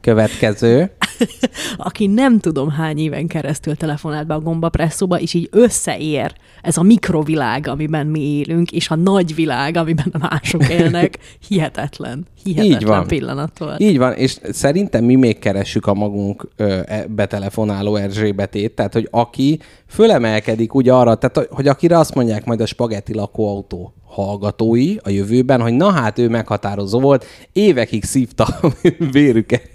[0.00, 0.90] Következő.
[1.76, 6.82] aki nem tudom hány éven keresztül telefonált be a gombapresszóba, és így összeér ez a
[6.82, 11.18] mikrovilág, amiben mi élünk, és a nagy világ, amiben a mások élnek.
[11.48, 12.26] Hihetetlen.
[12.44, 13.06] Hihetetlen Így van.
[13.06, 13.80] pillanat volt.
[13.80, 19.08] Így van, és szerintem mi még keressük a magunk ö, e- betelefonáló Erzsébetét, tehát hogy
[19.10, 25.10] aki fölemelkedik úgy arra, tehát hogy- akire azt mondják majd a spagetti lakóautó hallgatói a
[25.10, 28.68] jövőben, hogy na hát ő meghatározó volt, évekig szívta a
[29.12, 29.68] vérüket.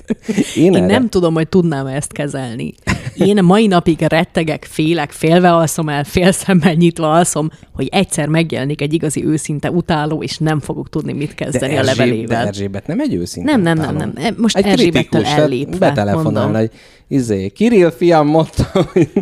[0.56, 2.74] Én, Én erre- nem tudom, hogy tudnám ezt kezelni.
[3.16, 8.82] Én mai napig rettegek, félek, félve alszom el, fél szemmel nyitva alszom, hogy egyszer megjelenik
[8.82, 12.46] egy igazi őszinte utáló, és nem fogok tudni mit kezdeni a Erzsé- levelével.
[12.56, 14.14] Erzsébet nem egy őszinte Nem, nem, nem, nem.
[14.16, 16.72] E- most egy Erzsébettől tehát ellépve, Betelefonálna, hogy
[17.08, 18.64] izé, Kirill fiam mondta,
[18.94, 19.10] hogy...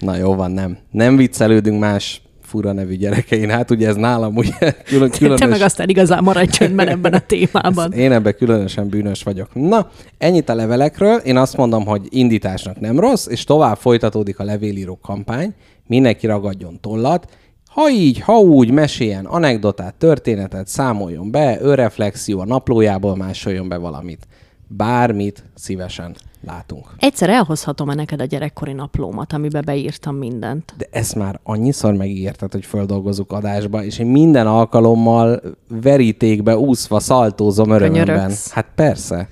[0.00, 0.78] Na jó van, nem.
[0.90, 3.50] Nem viccelődünk más fura nevű gyerekein.
[3.50, 5.38] Hát ugye ez nálam ugye külön, különös...
[5.38, 7.92] Te meg aztán igazán maradj csöndben ebben a témában.
[7.92, 9.48] Én ebben különösen bűnös vagyok.
[9.54, 11.16] Na, ennyit a levelekről.
[11.16, 15.54] Én azt mondom, hogy indításnak nem rossz, és tovább folytatódik a levélíró kampány.
[15.86, 17.26] Mindenki ragadjon tollat.
[17.70, 24.26] Ha így, ha úgy, meséljen anekdotát, történetet, számoljon be, önreflexió a naplójából másoljon be valamit.
[24.66, 26.84] Bármit szívesen látunk.
[26.98, 30.74] Egyszer elhozhatom-e neked a gyerekkori naplómat, amiben beírtam mindent?
[30.76, 37.70] De ezt már annyiszor megígérted, hogy földolgozunk adásba, és én minden alkalommal verítékbe úszva szaltózom
[37.70, 38.04] örömömben.
[38.06, 38.50] Könyörögsz.
[38.50, 39.28] Hát persze.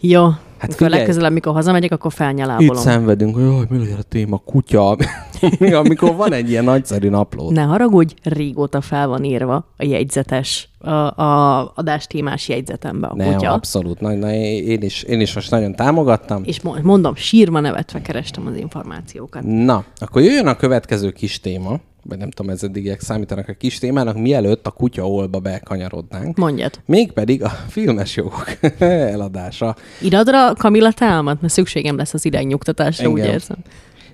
[0.00, 0.28] Jó.
[0.60, 0.98] Hát Akkor figyelj.
[1.00, 2.82] legközelebb, amikor hazamegyek, akkor Itt felnyalábolom.
[2.82, 4.96] szenvedünk, hogy jaj, mi legyen a téma, kutya.
[5.84, 7.50] Amikor van egy ilyen nagyszerű napló.
[7.50, 10.90] Ne haragudj, régóta fel van írva a jegyzetes, a,
[11.22, 13.52] a adás témás jegyzetembe a Nem, kutya.
[13.52, 14.00] abszolút.
[14.00, 16.42] Na, na, én, is, én is most nagyon támogattam.
[16.44, 19.42] És mo- mondom, sírva nevetve kerestem az információkat.
[19.42, 23.78] Na, akkor jöjjön a következő kis téma, vagy nem tudom, ez eddigiek számítanak a kis
[23.78, 26.36] témának, mielőtt a kutya olba bekanyarodnánk.
[26.36, 26.80] Mondjad.
[26.86, 28.46] Mégpedig a filmes jogok
[29.14, 29.76] eladása.
[30.00, 33.32] Iradra Kamilla támad, mert szükségem lesz az idegnyugtatásra, úgy Engem.
[33.34, 33.56] érzem.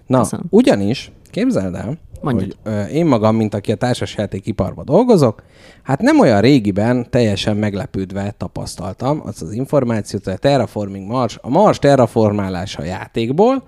[0.07, 0.47] Na, Köszönöm.
[0.51, 2.57] ugyanis, képzeld el, Mondjad.
[2.62, 5.42] hogy ö, én magam, mint aki a társasjátékiparban dolgozok,
[5.83, 11.49] hát nem olyan régiben teljesen meglepődve tapasztaltam azt az információt, hogy a Terraforming Mars, a
[11.49, 13.62] Mars terraformálása játékból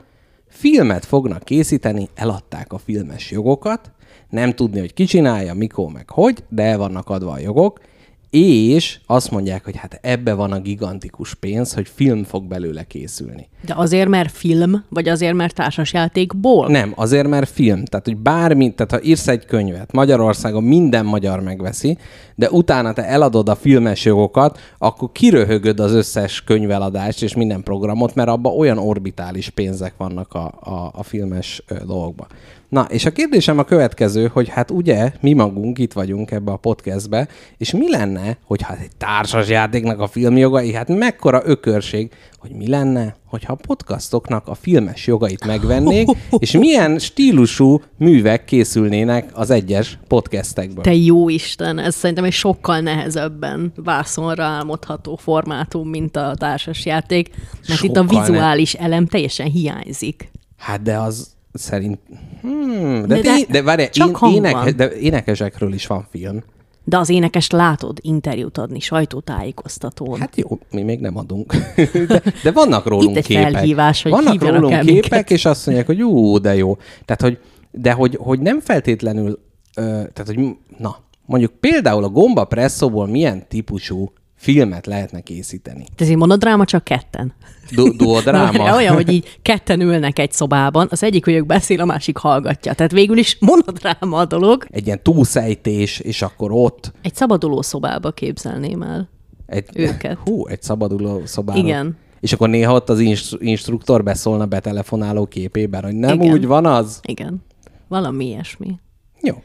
[0.48, 3.90] filmet fognak készíteni, eladták a filmes jogokat,
[4.30, 7.80] nem tudni, hogy ki csinálja, mikor, meg hogy, de el vannak adva a jogok,
[8.30, 13.48] és azt mondják, hogy hát ebbe van a gigantikus pénz, hogy film fog belőle készülni.
[13.66, 16.68] De azért, mert film, vagy azért, mert társasjátékból?
[16.68, 17.84] Nem, azért, mert film.
[17.84, 21.98] Tehát, hogy bármi, tehát ha írsz egy könyvet, Magyarországon minden magyar megveszi,
[22.34, 28.14] de utána te eladod a filmes jogokat, akkor kiröhögöd az összes könyveladást és minden programot,
[28.14, 32.26] mert abban olyan orbitális pénzek vannak a, a, a filmes dolgokban.
[32.68, 36.56] Na, és a kérdésem a következő, hogy hát ugye mi magunk itt vagyunk ebbe a
[36.56, 42.50] podcastbe, és mi lenne, hogy hát egy társas játéknak a filmjogai, hát mekkora ökörség, hogy
[42.50, 49.50] mi lenne, hogyha a podcastoknak a filmes jogait megvennék, és milyen stílusú művek készülnének az
[49.50, 50.84] egyes podcastekből.
[50.84, 57.30] Te jó Isten, ez szerintem egy sokkal nehezebben vászonra álmodható formátum, mint a társasjáték,
[57.68, 60.30] mert itt a Sokkal ne- vizuális elem teljesen hiányzik.
[60.56, 61.98] Hát de az szerint...
[62.40, 64.76] Hmm, de, De- de, de várj, csak én, hang éneke, van.
[64.76, 66.42] de énekesekről is van film.
[66.84, 70.20] De az énekest látod interjút adni, sajtótájékoztatón.
[70.20, 71.54] Hát jó, mi még nem adunk.
[72.08, 73.50] De, de vannak rólunk Itt egy képek.
[73.52, 75.30] felhívás, hogy vannak rólunk el képek, minket.
[75.30, 76.76] és azt mondják, hogy jó, de jó.
[77.04, 77.38] Tehát, hogy,
[77.70, 79.38] de hogy, hogy nem feltétlenül,
[79.76, 80.38] ö, tehát, hogy
[80.78, 85.84] na, mondjuk például a Gomba Presszóból milyen típusú filmet lehetne készíteni.
[85.96, 87.32] Te ezért monodráma csak ketten.
[87.70, 88.74] Du- duodráma.
[88.76, 92.72] Olyan, hogy így ketten ülnek egy szobában, az egyik őjük beszél, a másik hallgatja.
[92.74, 94.66] Tehát végül is monodráma a dolog.
[94.70, 99.08] Egy ilyen túlszejtés, és akkor ott Egy szabaduló szobába képzelném el.
[99.46, 100.18] egy, Őket.
[100.24, 101.64] Hú, egy szabaduló szobában.
[101.64, 101.96] Igen.
[102.20, 106.32] És akkor néha ott az instru- instruktor beszólna betelefonáló képében, hogy nem Igen.
[106.32, 107.00] úgy van az.
[107.02, 107.44] Igen.
[107.88, 108.78] Valami ilyesmi.
[109.20, 109.42] Jó.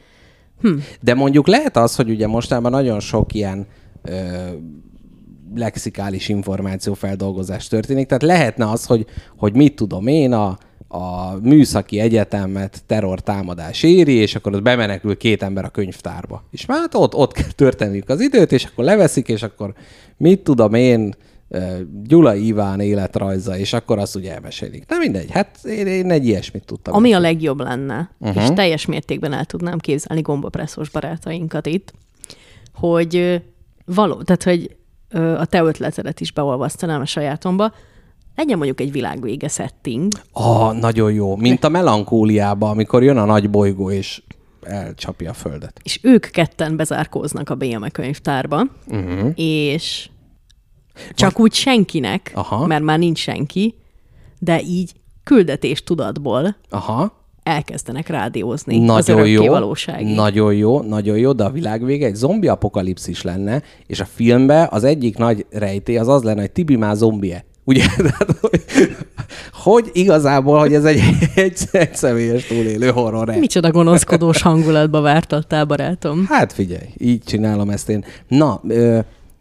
[0.60, 0.72] Hm.
[1.00, 3.66] De mondjuk lehet az, hogy ugye mostában nagyon sok ilyen
[5.54, 12.82] lexikális információfeldolgozás történik, tehát lehetne az, hogy, hogy mit tudom én, a, a műszaki egyetemet
[12.86, 16.44] terrortámadás éri, és akkor ott bemenekül két ember a könyvtárba.
[16.50, 19.74] És már hát ott, ott kell történniük az időt, és akkor leveszik, és akkor
[20.16, 21.14] mit tudom én,
[22.02, 24.84] Gyula Iván életrajza, és akkor azt ugye elmesélik.
[24.88, 26.94] Na mindegy, hát én, én egy ilyesmit tudtam.
[26.94, 28.42] Ami a legjobb lenne, uh-huh.
[28.42, 31.92] és teljes mértékben el tudnám képzelni gombapresszós barátainkat itt,
[32.74, 33.42] hogy
[33.84, 34.76] való, tehát hogy
[35.38, 37.72] a te ötletedet is beolvasztanám a sajátomba,
[38.36, 41.36] legyen mondjuk egy világvége setting, Ah, nagyon jó.
[41.36, 44.22] Mint a melankóliában, amikor jön a nagy bolygó, és
[44.62, 45.80] elcsapja a földet.
[45.82, 49.32] és ők ketten bezárkóznak a BME könyvtárba, uh-huh.
[49.34, 50.08] és
[51.10, 52.66] csak úgy senkinek, Aha.
[52.66, 53.74] mert már nincs senki,
[54.38, 54.92] de így
[55.24, 57.23] küldetés tudatból Aha.
[57.44, 59.46] Elkezdenek rádiózni az Nagyon örökké jó.
[59.46, 60.14] valóságig.
[60.14, 64.68] Nagyon jó, nagyon jó, de a világ vége egy zombi apokalipszis lenne, és a filmben
[64.70, 67.84] az egyik nagy rejtély az az lenne, hogy Tibi már zombie Ugye?
[67.96, 68.62] Tehát, hogy,
[69.52, 71.00] hogy igazából, hogy ez egy,
[71.34, 76.26] egy, egy személyes túlélő horror Micsoda gonoszkodós hangulatba vártattál, barátom.
[76.28, 78.04] Hát figyelj, így csinálom ezt én.
[78.28, 78.98] Na, ö,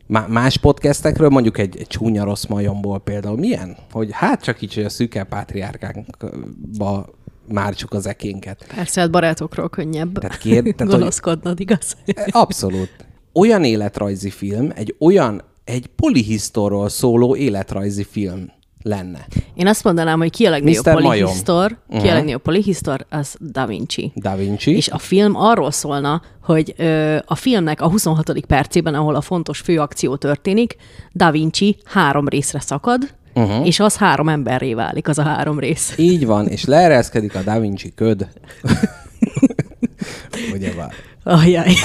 [0.07, 3.77] má- más podcastekről, mondjuk egy, egy csúnya rossz majomból például milyen?
[3.91, 7.05] Hogy hát csak így, hogy a szűke pátriárkánkba
[7.47, 8.65] mártsuk az ekénket.
[8.75, 11.95] Persze, hát barátokról könnyebb Tehát kér- tehát, gonoszkodnod, igaz?
[12.29, 12.89] Abszolút.
[13.33, 18.51] Olyan életrajzi film, egy olyan, egy polihisztorról szóló életrajzi film
[18.81, 19.27] lenne.
[19.53, 22.07] Én azt mondanám, hogy ki a legnagyobb polihisztor, ki Mhm.
[22.07, 24.11] a legnagyobb polihisztor, az Da Vinci.
[24.15, 24.75] Da Vinci.
[24.75, 28.45] És a film arról szólna, hogy ö, a filmnek a 26.
[28.47, 30.75] percében, ahol a fontos főakció történik,
[31.11, 33.13] Da Vinci három részre szakad.
[33.33, 33.67] Uh-huh.
[33.67, 35.93] és az három emberré válik, az a három rész.
[35.97, 38.27] Így van, és leereszkedik a Da Vinci köd.
[40.53, 40.93] Ugye vár.
[41.23, 41.73] Ajaj.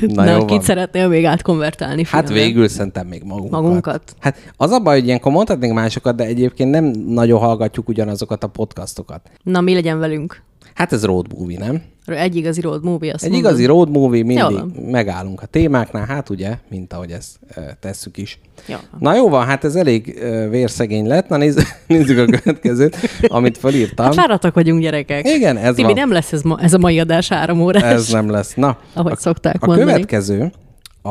[0.00, 0.60] Na, Na, kit van.
[0.60, 2.44] szeretnél még átkonvertálni Hát filmre?
[2.44, 3.60] végül szerintem még magunkat.
[3.62, 4.14] Magunkat?
[4.18, 8.46] Hát az a baj, hogy ilyenkor mondhatnénk másokat, de egyébként nem nagyon hallgatjuk ugyanazokat a
[8.46, 9.20] podcastokat.
[9.42, 10.42] Na, mi legyen velünk?
[10.76, 11.82] Hát ez road movie, nem?
[12.06, 13.48] Egy igazi road movie, azt Egy mondod?
[13.50, 14.60] igazi road movie, mindig
[14.90, 17.38] megállunk a témáknál, hát ugye, mint ahogy ezt
[17.80, 18.38] tesszük is.
[18.66, 18.76] Jó.
[18.98, 20.18] Na jó van, hát ez elég
[20.50, 21.28] vérszegény lett.
[21.28, 24.04] Na nézz, nézzük a következőt, amit felírtam.
[24.06, 25.28] Hát fáradtak vagyunk, gyerekek.
[25.28, 25.92] Igen, ez Tibi, van.
[25.96, 27.82] nem lesz ez, ma, ez a mai adás három órás.
[27.82, 28.54] Ez nem lesz.
[28.54, 29.90] Na, Ahogy a, szokták a mondani.
[29.90, 30.52] következő
[31.02, 31.08] a,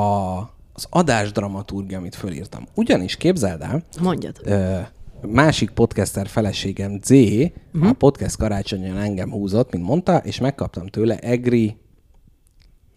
[0.73, 2.63] az adás dramaturgia, amit fölírtam.
[2.73, 4.35] Ugyanis képzeld el, Mondjad.
[4.43, 4.75] ö,
[5.21, 7.49] másik podcaster feleségem Z uh-huh.
[7.71, 7.85] Mhm.
[7.85, 11.77] a podcast karácsonyon engem húzott, mint mondta, és megkaptam tőle Egri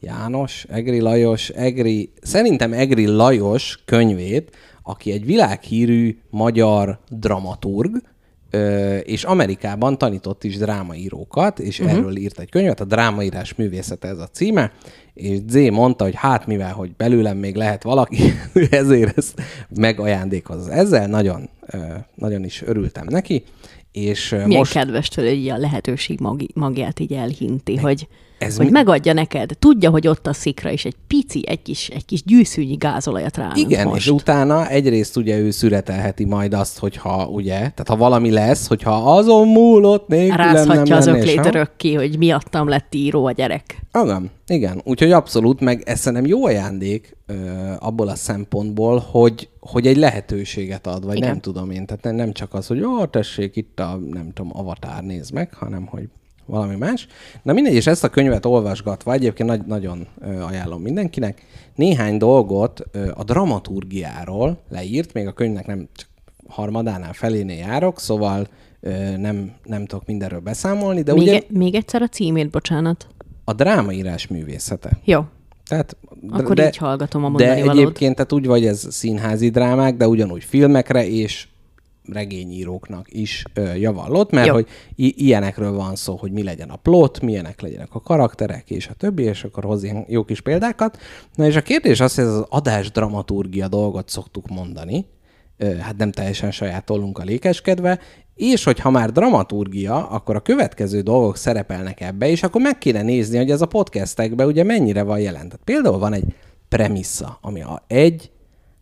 [0.00, 8.02] János, Egri Lajos, Egri, szerintem Egri Lajos könyvét, aki egy világhírű magyar dramaturg,
[8.50, 11.96] ö, és Amerikában tanított is drámaírókat, és uh-huh.
[11.96, 14.72] erről írt egy könyvet, a Drámaírás művészete ez a címe,
[15.14, 18.32] és Z mondta, hogy hát mivel, hogy belőlem még lehet valaki,
[18.70, 19.42] ezért ezt
[19.76, 20.68] megajándékoz.
[20.68, 21.48] Ezzel nagyon,
[22.14, 23.44] nagyon is örültem neki,
[23.92, 24.72] és Milyen most...
[24.72, 28.08] kedves tőle, hogy a lehetőség magi, magját így elhinti, hogy,
[28.38, 29.50] ez hogy mi- megadja neked.
[29.58, 33.50] Tudja, hogy ott a szikra, és egy pici, egy kis, egy kis gyűszűnyi gázolajat rá.
[33.54, 33.98] Igen, most.
[34.00, 39.16] és utána egyrészt ugye ő szüretelheti majd azt, hogyha ugye, tehát ha valami lesz, hogyha
[39.16, 43.86] azon múlott nélkülem nem Rázhatja az lennél öklét örökké, hogy miattam lett író a gyerek.
[44.02, 44.80] Igen, igen.
[44.84, 47.34] Úgyhogy abszolút, meg ez szerintem jó ajándék ö,
[47.78, 51.28] abból a szempontból, hogy, hogy egy lehetőséget ad, vagy Igen.
[51.28, 51.86] nem tudom én.
[51.86, 55.54] Tehát ne- nem csak az, hogy ó, tessék, itt a, nem tudom, avatár néz meg,
[55.54, 56.08] hanem hogy
[56.48, 57.06] valami más.
[57.42, 60.06] Na mindegy, és ezt a könyvet olvasgatva, egyébként nagy, nagyon
[60.48, 61.42] ajánlom mindenkinek,
[61.74, 62.82] néhány dolgot
[63.14, 66.08] a dramaturgiáról leírt, még a könyvnek nem csak
[66.48, 68.46] harmadánál felénél járok, szóval
[69.16, 73.06] nem, nem tudok mindenről beszámolni, de Még, ugye e- még egyszer a címét, bocsánat.
[73.44, 74.90] a drámaírás művészete.
[75.04, 75.24] Jó,
[75.68, 75.96] Tehát,
[76.30, 77.76] Akkor így hallgatom a mondani De valót.
[77.82, 81.48] egyébként, tehát úgy vagy ez színházi drámák, de ugyanúgy filmekre és
[82.12, 84.52] regényíróknak is ö, javallott, mert Jó.
[84.52, 88.88] hogy i- ilyenekről van szó, hogy mi legyen a plot, milyenek legyenek a karakterek, és
[88.88, 90.98] a többi, és akkor hoz ilyen jó kis példákat.
[91.34, 95.06] Na és a kérdés az, hogy ez az adás dramaturgia dolgot szoktuk mondani,
[95.56, 97.98] ö, hát nem teljesen saját tollunk a lékeskedve,
[98.34, 103.36] és hogyha már dramaturgia, akkor a következő dolgok szerepelnek ebbe, és akkor meg kéne nézni,
[103.36, 105.48] hogy ez a podcastekben ugye mennyire van jelen.
[105.48, 106.24] Tehát például van egy
[106.68, 108.30] premissza, ami a egy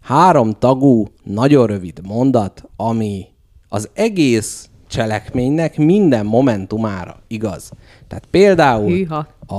[0.06, 3.26] három tagú, nagyon rövid mondat, ami
[3.68, 7.70] az egész cselekménynek minden momentumára igaz.
[8.08, 9.26] Tehát például Hűha.
[9.46, 9.54] a,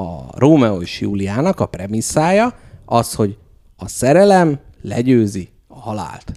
[0.00, 2.54] a Rómeó és Júliának a premisszája
[2.84, 3.38] az, hogy
[3.76, 6.32] a szerelem legyőzi a halált.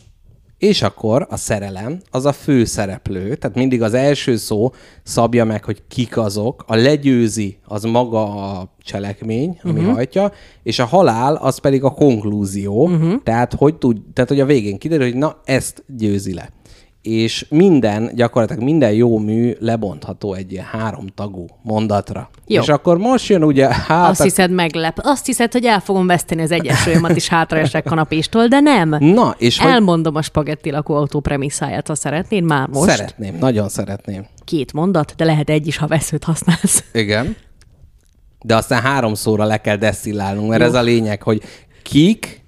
[0.64, 4.72] És akkor a szerelem az a fő szereplő, tehát mindig az első szó
[5.04, 9.94] szabja meg, hogy kik azok, a legyőzi az maga a cselekmény, ami uh-huh.
[9.94, 10.32] hajtja,
[10.64, 13.24] és a halál az pedig a konklúzió, uh-huh.
[13.24, 16.50] tehát, hogy tud, tehát hogy a végén kiderül, hogy na ezt győzi le.
[17.04, 22.30] És minden, gyakorlatilag minden jó mű lebontható egy ilyen háromtagú mondatra.
[22.48, 22.62] Jó.
[22.62, 25.00] És akkor most jön ugye, hát Azt hiszed meglep.
[25.02, 28.96] Azt hiszed, hogy el fogom veszteni az egyensúlyomat, és hátraesek kanapéstól, de nem.
[29.00, 32.90] Na, és hogy Elmondom a spagetti lakóautó premisszáját, ha szeretnéd már most.
[32.90, 34.26] szeretném, nagyon szeretném.
[34.46, 36.84] Két mondat, de lehet egy is, ha veszőt használsz.
[36.94, 37.36] Igen.
[38.42, 40.68] De aztán háromszóra le kell deszillálnunk, mert Jó.
[40.68, 41.42] ez a lényeg, hogy
[41.84, 42.44] kik,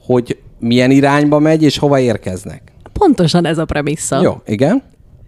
[0.00, 2.72] hogy milyen irányba megy, és hova érkeznek.
[2.98, 4.20] Pontosan ez a premissza.
[4.20, 4.82] Jó, igen.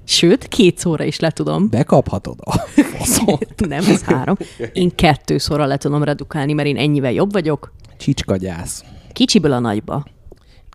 [0.04, 1.68] Sőt, két szóra is le tudom.
[1.68, 2.56] Bekaphatod a
[2.96, 3.46] faszot.
[3.68, 4.36] Nem, ez három.
[4.72, 7.72] Én kettő szóra le tudom redukálni, mert én ennyivel jobb vagyok.
[7.98, 8.84] Csicskagyász.
[9.12, 10.04] Kicsiből a nagyba.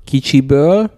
[0.04, 0.92] Kicsiből,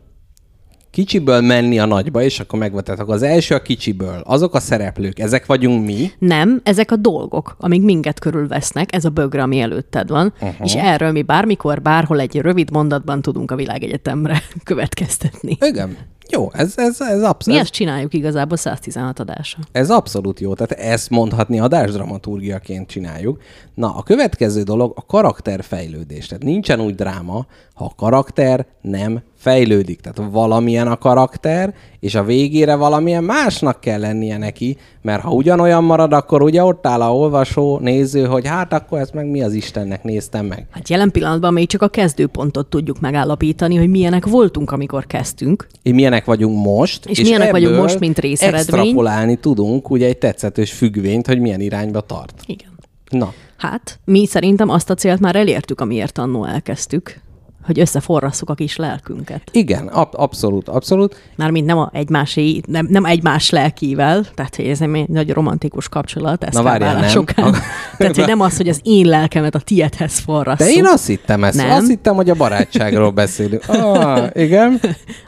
[0.97, 4.21] kicsiből menni a nagyba, és akkor akkor az első a kicsiből.
[4.23, 6.12] Azok a szereplők, ezek vagyunk mi.
[6.19, 10.55] Nem, ezek a dolgok, amik minket körülvesznek, ez a bögre, ami előtted van, uh-huh.
[10.63, 15.57] és erről mi bármikor, bárhol egy rövid mondatban tudunk a világegyetemre következtetni.
[15.60, 15.97] Igen.
[16.29, 19.57] Jó, ez, ez, ez, absz- Mi ez, ezt csináljuk igazából 116 adása.
[19.71, 23.41] Ez abszolút jó, tehát ezt mondhatni adásdramaturgiaként csináljuk.
[23.73, 26.25] Na, a következő dolog a karakterfejlődés.
[26.27, 27.45] Tehát nincsen úgy dráma,
[27.77, 29.99] ha a karakter nem fejlődik.
[30.01, 35.83] Tehát valamilyen a karakter, és a végére valamilyen másnak kell lennie neki, mert ha ugyanolyan
[35.83, 39.53] marad, akkor ugye ott áll a olvasó, néző, hogy hát akkor ezt meg mi az
[39.53, 40.67] Istennek néztem meg.
[40.71, 45.67] Hát jelen pillanatban még csak a kezdőpontot tudjuk megállapítani, hogy milyenek voltunk, amikor kezdtünk.
[45.83, 47.05] És milyenek vagyunk most.
[47.05, 48.79] És milyenek vagyunk most, mint részeredmény.
[48.79, 52.41] Extrapolálni tudunk ugye egy tetszetős függvényt, hogy milyen irányba tart.
[52.45, 52.69] Igen.
[53.09, 57.21] Na, Hát, mi szerintem azt a célt már elértük, amiért annó elkezdtük,
[57.67, 59.41] hogy összeforrasszuk a kis lelkünket.
[59.51, 61.15] igen, ab- abszolút, abszolút.
[61.36, 66.43] Mármint nem, a egymásé, nem, nem egymás lelkivel, tehát hogy ez egy nagy romantikus kapcsolat,
[66.43, 67.10] ez Na, várjál, nem.
[67.10, 67.56] Sokán.
[67.97, 70.67] Tehát, hogy nem az, hogy az én lelkemet a tiédhez forrasszuk.
[70.67, 71.58] De én azt hittem ezt.
[71.58, 71.69] Nem.
[71.69, 73.63] Azt hittem, hogy a barátságról beszélünk.
[73.88, 74.80] Ah, igen.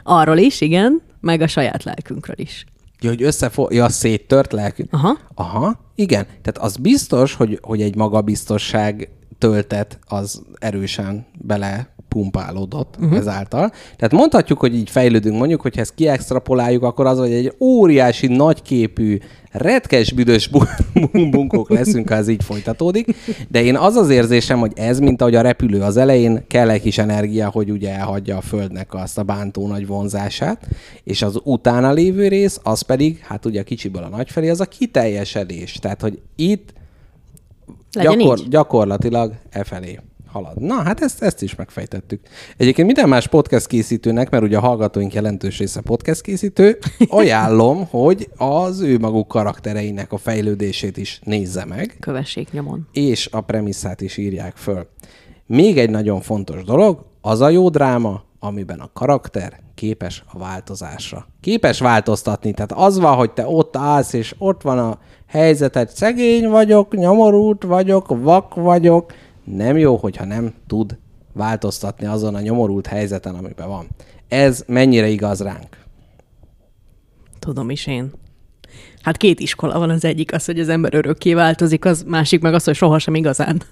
[0.02, 2.64] Arról is, igen, meg a saját lelkünkről is.
[3.00, 3.66] Ja, hogy összefo...
[3.70, 4.84] Ja, széttört lelkű.
[4.90, 5.18] Aha.
[5.34, 6.24] Aha, igen.
[6.24, 13.16] Tehát az biztos, hogy, hogy egy magabiztosság töltet az erősen bele pumpálódott uh-huh.
[13.16, 13.70] ezáltal.
[13.70, 19.18] Tehát mondhatjuk, hogy így fejlődünk, mondjuk, hogy ezt kiextrapoláljuk, akkor az, hogy egy óriási, nagyképű,
[19.50, 23.14] retkes, büdös bu- bunkók leszünk, ha ez így folytatódik.
[23.48, 26.80] De én az az érzésem, hogy ez, mint ahogy a repülő az elején, kell egy
[26.80, 30.68] kis energia, hogy ugye elhagyja a Földnek azt a bántó nagy vonzását,
[31.04, 34.60] és az utána lévő rész, az pedig, hát ugye a kicsiből a nagy felé, az
[34.60, 35.72] a kiteljesedés.
[35.72, 36.72] Tehát, hogy itt
[37.92, 38.48] Legyen gyakor- így?
[38.48, 39.98] gyakorlatilag e felé
[40.32, 40.60] halad.
[40.60, 42.20] Na, hát ezt, ezt is megfejtettük.
[42.56, 46.78] Egyébként minden más podcast készítőnek, mert ugye a hallgatóink jelentős része podcast készítő,
[47.08, 52.88] ajánlom, hogy az ő maguk karaktereinek a fejlődését is nézze meg, Kövessék nyomon.
[52.92, 54.86] és a premisszát is írják föl.
[55.46, 61.26] Még egy nagyon fontos dolog, az a jó dráma, amiben a karakter képes a változásra.
[61.40, 62.52] Képes változtatni.
[62.52, 67.62] Tehát az van, hogy te ott állsz, és ott van a helyzeted, szegény vagyok, nyomorult
[67.62, 69.12] vagyok, vak vagyok.
[69.44, 70.98] Nem jó, hogyha nem tud
[71.32, 73.88] változtatni azon a nyomorult helyzeten, amiben van.
[74.28, 75.76] Ez mennyire igaz ránk?
[77.38, 78.10] Tudom is én.
[79.02, 82.54] Hát két iskola van, az egyik az, hogy az ember örökké változik, az másik meg
[82.54, 83.62] az, hogy sohasem igazán.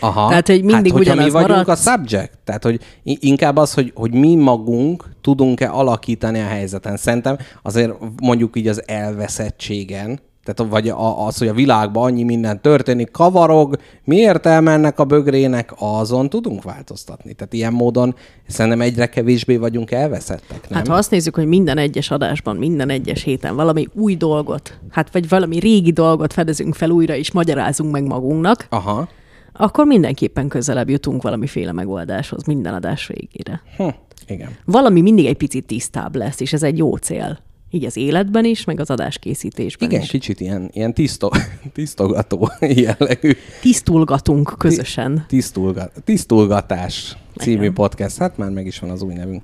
[0.00, 0.28] Aha.
[0.28, 1.86] Tehát, hogy mindig hát, hogyha mi ugyanaz vagyunk maradsz.
[1.86, 6.96] a subject, tehát, hogy inkább az, hogy, hogy mi magunk tudunk-e alakítani a helyzeten.
[6.96, 7.92] Szerintem azért
[8.22, 13.76] mondjuk így az elveszettségen, tehát vagy a- az, hogy a világban annyi minden történik, kavarog,
[14.04, 17.32] mi értelme ennek a bögrének, azon tudunk változtatni.
[17.34, 18.14] Tehát ilyen módon
[18.46, 20.78] szerintem egyre kevésbé vagyunk elveszettek, nem?
[20.78, 25.12] Hát ha azt nézzük, hogy minden egyes adásban, minden egyes héten valami új dolgot, hát
[25.12, 29.08] vagy valami régi dolgot fedezünk fel újra, és magyarázunk meg magunknak, Aha.
[29.52, 33.62] akkor mindenképpen közelebb jutunk valamiféle megoldáshoz minden adás végére.
[33.76, 33.88] Hm.
[34.26, 34.48] Igen.
[34.64, 37.38] Valami mindig egy picit tisztább lesz, és ez egy jó cél.
[37.76, 40.08] Így az életben is, meg az adáskészítésben Igen, is.
[40.10, 41.28] kicsit ilyen, ilyen tiszto,
[41.74, 43.32] tisztogató jellegű.
[43.60, 45.24] Tisztulgatunk közösen.
[45.28, 47.74] Tisztulga, Tisztulgatás című Igen.
[47.74, 48.16] podcast.
[48.18, 49.42] Hát már meg is van az új nevünk.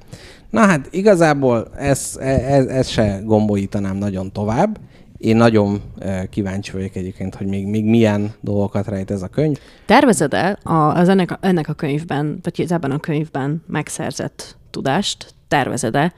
[0.51, 4.79] Na hát igazából ezt ez, ez se gombolítanám nagyon tovább.
[5.19, 9.57] Én nagyon eh, kíváncsi vagyok egyébként, hogy még, még milyen dolgokat rejt ez a könyv.
[9.87, 16.13] Tervezed-e az ennek, a- ennek a könyvben, vagy ebben a könyvben megszerzett tudást, tervezed-e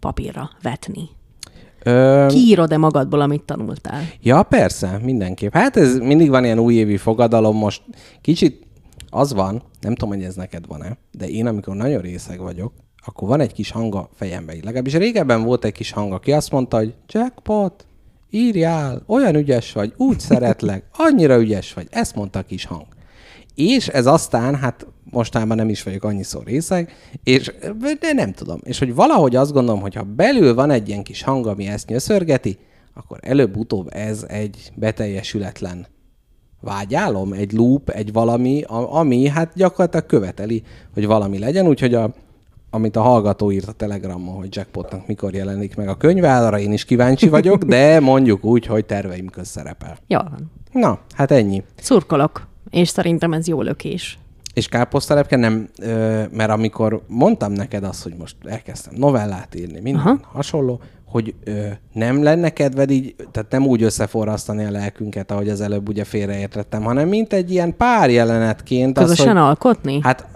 [0.00, 1.08] papírra vetni?
[1.88, 4.02] Ö, Kiírod-e magadból, amit tanultál?
[4.22, 5.52] Ja, persze, mindenképp.
[5.52, 7.82] Hát ez mindig van ilyen újévi fogadalom, most
[8.20, 8.66] kicsit
[9.10, 12.72] az van, nem tudom, hogy ez neked van-e, de én amikor nagyon részeg vagyok,
[13.04, 14.52] akkor van egy kis hang a fejembe.
[14.62, 17.86] Legalábbis régebben volt egy kis hang, aki azt mondta, hogy jackpot,
[18.30, 21.86] írjál, olyan ügyes vagy, úgy szeretlek, annyira ügyes vagy.
[21.90, 22.86] Ezt mondta a kis hang.
[23.54, 26.92] És ez aztán, hát mostában nem is vagyok annyiszor részeg,
[27.22, 27.52] és
[28.00, 28.60] de nem tudom.
[28.62, 31.88] És hogy valahogy azt gondolom, hogy ha belül van egy ilyen kis hang, ami ezt
[31.88, 32.58] nyöszörgeti,
[32.94, 35.86] akkor előbb-utóbb ez egy beteljesületlen
[36.60, 40.62] vágyálom, egy loop, egy valami, ami hát gyakorlatilag követeli,
[40.94, 42.14] hogy valami legyen, úgyhogy a,
[42.70, 46.72] amit a hallgató írt a Telegramon, hogy Jackpotnak mikor jelenik meg a könyve, arra én
[46.72, 49.98] is kíváncsi vagyok, de mondjuk úgy, hogy terveim közt szerepel.
[50.06, 50.50] Jól van.
[50.72, 51.62] Na, hát ennyi.
[51.76, 54.18] Szurkolok, és szerintem ez jó lökés.
[54.58, 55.68] És káposztalepke nem,
[56.30, 60.20] mert amikor mondtam neked azt, hogy most elkezdtem novellát írni, minden Aha.
[60.32, 65.60] Hasonló, hogy ö, nem lenne kedved így, tehát nem úgy összeforrasztani a lelkünket, ahogy az
[65.60, 68.98] előbb ugye félreértettem, hanem mint egy ilyen pár jelenetként.
[68.98, 70.00] Közösen az, hogy, alkotni?
[70.02, 70.26] Hát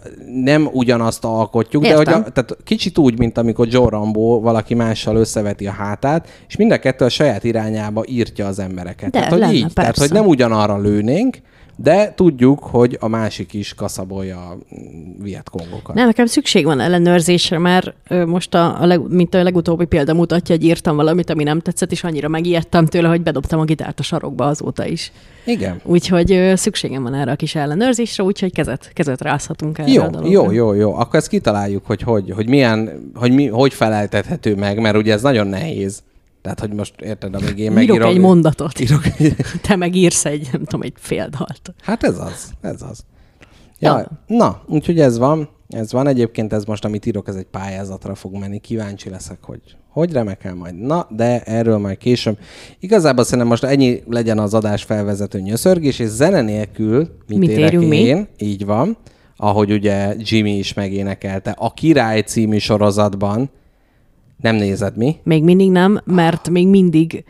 [0.43, 2.14] nem ugyanazt alkotjuk, de Értem.
[2.14, 6.57] hogy a, tehát kicsit úgy, mint amikor Joe Rambo valaki mással összeveti a hátát, és
[6.57, 9.11] mind a kettő a saját irányába írtja az embereket.
[9.11, 10.23] De, tehát, hogy lenne, így, tehát, hogy persze.
[10.23, 11.37] nem ugyanarra lőnénk,
[11.77, 14.59] de tudjuk, hogy a másik is kaszabolja a
[15.23, 15.95] vietkongokat.
[15.95, 17.95] Nem, nekem szükség van ellenőrzésre, mert
[18.27, 21.93] most, a, a leg, mint a legutóbbi példa mutatja, hogy írtam valamit, ami nem tetszett,
[21.93, 25.12] és annyira megijedtem tőle, hogy bedobtam a gitárt a sarokba azóta is.
[25.45, 25.81] Igen.
[25.85, 30.31] Úgyhogy szükségem van erre a kis ellenőrzésre, úgyhogy kezet, kezet rázhatunk erre Jó, a dologra.
[30.31, 30.95] jó, jó, jó.
[30.95, 35.23] Akkor ezt kitaláljuk, hogy hogy, hogy milyen, hogy, mi, hogy feleltethető meg, mert ugye ez
[35.23, 36.03] nagyon nehéz.
[36.43, 38.09] Tehát, hogy most érted, amíg én Írok megírok...
[38.09, 38.80] egy mondatot.
[38.80, 39.36] Írok egy...
[39.66, 41.74] Te megírsz egy, nem tudom, egy fél dalt.
[41.82, 43.05] Hát ez az, ez az.
[43.78, 44.09] Ja, Ja.
[44.26, 45.49] Na, úgyhogy ez van.
[45.68, 48.59] Ez van egyébként, ez most, amit írok, ez egy pályázatra fog menni.
[48.59, 49.61] Kíváncsi leszek, hogy
[49.93, 50.74] hogy remekel majd.
[50.74, 52.38] Na, de erről majd később.
[52.80, 57.72] Igazából szerintem most ennyi legyen az adás felvezető nyöszörgés, és zene nélkül mit, Mit érek
[57.72, 57.97] érjünk mi?
[57.97, 58.97] én, így van,
[59.36, 63.51] ahogy ugye Jimmy is megénekelte, a Király című sorozatban.
[64.43, 65.16] Nem nézed mi?
[65.22, 67.24] Még mindig nem, mert még mindig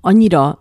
[0.00, 0.58] annyira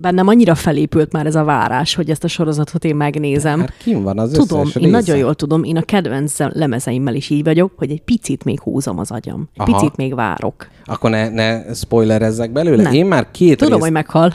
[0.00, 3.60] bennem annyira felépült már ez a várás, hogy ezt a sorozatot én megnézem.
[3.60, 4.96] Hát kim van az Tudom, összes én része.
[4.96, 8.98] nagyon jól tudom, én a kedvenc lemezeimmel is így vagyok, hogy egy picit még húzom
[8.98, 9.48] az agyam.
[9.54, 9.78] Egy Aha.
[9.78, 10.68] picit még várok.
[10.84, 12.82] Akkor ne, ne spoilerezzek belőle.
[12.82, 12.92] Nem.
[12.92, 13.82] Én már két Tudom, rész...
[13.82, 14.34] hogy meghal.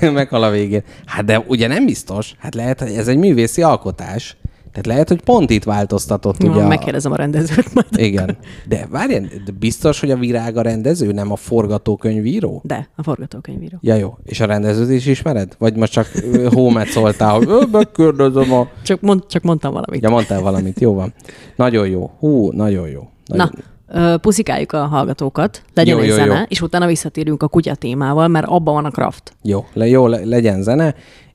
[0.12, 0.82] Meghal a végén.
[1.04, 2.34] Hát de ugye nem biztos.
[2.38, 4.36] Hát lehet, hogy ez egy művészi alkotás.
[4.74, 6.68] Tehát lehet, hogy pont itt változtatott ugye Ja, a...
[6.68, 7.86] megkérdezem a rendezőt majd.
[8.06, 8.36] Igen.
[8.68, 12.60] De várjál, de biztos, hogy a virág a rendező, nem a forgatókönyvíró?
[12.64, 13.78] De, a forgatókönyvíró.
[13.80, 14.16] Ja, jó.
[14.24, 15.54] És a rendezőt is ismered?
[15.58, 16.08] Vagy most csak
[16.52, 18.68] hómet szóltál, hogy "Ö, megkérdezem a...
[18.82, 20.02] Csak, mond, csak mondtam valamit.
[20.02, 20.80] Ja, mondtál valamit.
[20.80, 21.14] Jó van.
[21.56, 22.10] Nagyon jó.
[22.18, 23.08] Hú, nagyon jó.
[23.26, 23.50] Nagyon...
[23.86, 26.42] Na, puszikáljuk a hallgatókat, legyen Jó, egy jó, zene, jó.
[26.48, 29.32] és utána visszatérünk a kutya témával, mert abban van a craft.
[29.42, 30.94] Jó, le, jó le, legyen zene,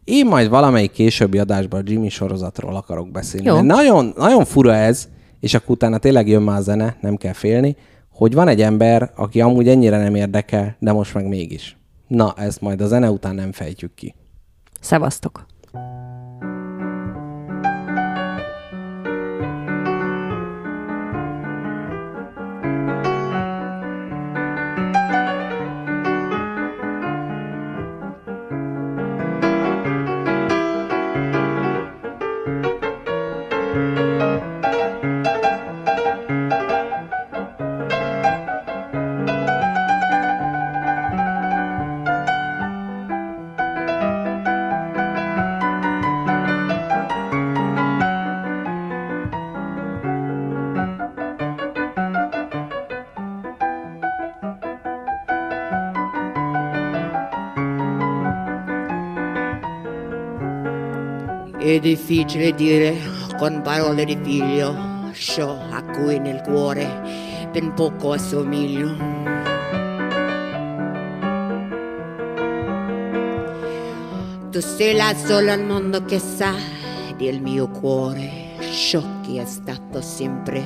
[0.09, 3.47] Én majd valamelyik későbbi adásban a Jimmy sorozatról akarok beszélni.
[3.47, 3.61] Jó.
[3.61, 5.07] Nagyon, nagyon fura ez,
[5.39, 7.75] és akkor utána tényleg jön már a zene, nem kell félni,
[8.11, 11.77] hogy van egy ember, aki amúgy ennyire nem érdekel, de most meg mégis.
[12.07, 14.15] Na, ezt majd a zene után nem fejtjük ki.
[14.79, 15.45] Szevasztok!
[62.09, 62.97] Difficile dire
[63.37, 68.95] con parole di figlio ciò a cui nel cuore ben poco assomiglio.
[74.49, 76.55] Tu sei la sola al mondo che sa
[77.15, 80.65] del mio cuore ciò che è stato sempre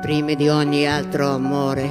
[0.00, 1.88] prima di ogni altro amore.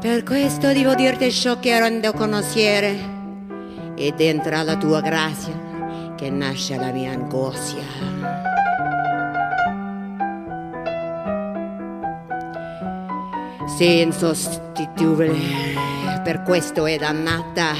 [0.00, 3.11] Per questo devo dirti ciò che rendo conoscere
[4.02, 5.54] ed entra la tua grazia
[6.16, 7.84] che nasce la mia angoscia.
[13.76, 15.38] Sei insostituibile,
[16.24, 17.74] per questo è dannata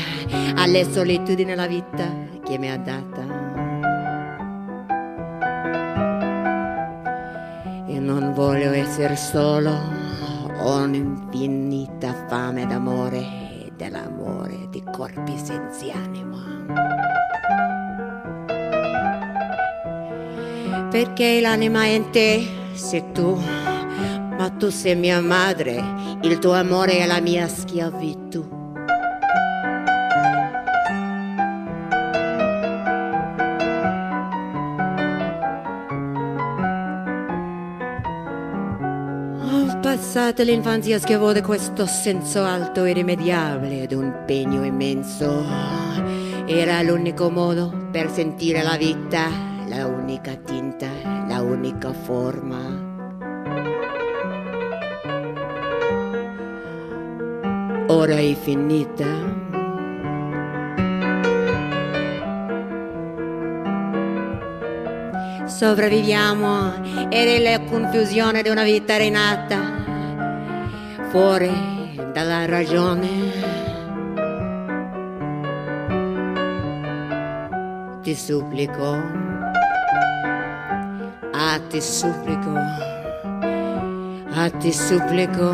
[0.55, 2.09] alle solitudini la vita
[2.45, 3.41] che mi ha data.
[7.89, 9.77] E non voglio essere solo,
[10.61, 13.42] ho un'infinita fame d'amore
[15.03, 16.39] corpi senza anima.
[20.91, 23.37] Perché l'anima è in te, sei tu,
[24.39, 25.83] ma tu sei mia madre,
[26.21, 28.62] il tuo amore è la mia schiavitù.
[40.33, 45.45] Passato l'infanzia schiavo di questo senso alto irrimediabile ed un pegno immenso.
[46.47, 49.29] Era l'unico modo per sentire la vita,
[49.69, 50.89] la unica tinta,
[51.29, 52.91] la unica forma.
[57.89, 59.07] Ora è finita.
[65.45, 69.82] Sopravviviamo ed è la confusione di una vita rinata
[71.13, 71.53] fuori
[72.15, 73.09] dalla ragione.
[78.01, 78.97] Ti supplico,
[81.33, 82.55] ah ti supplico,
[84.33, 85.51] ah ti supplico.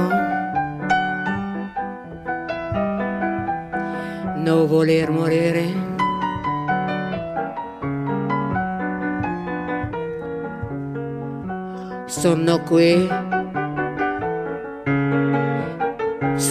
[4.36, 5.86] Non voler morire.
[12.06, 13.27] Sono qui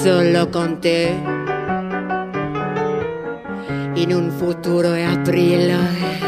[0.07, 1.13] solo con te
[3.95, 6.26] in un futuro è aprile.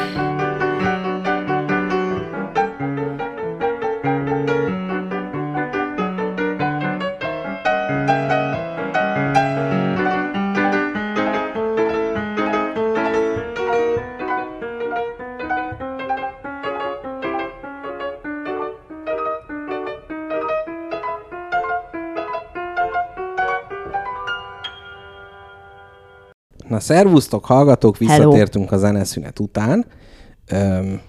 [26.80, 28.15] Na, szervusztok, hallgatók, Hello.
[28.15, 29.86] visszatértünk a zeneszünet után.
[30.51, 31.01] Öm,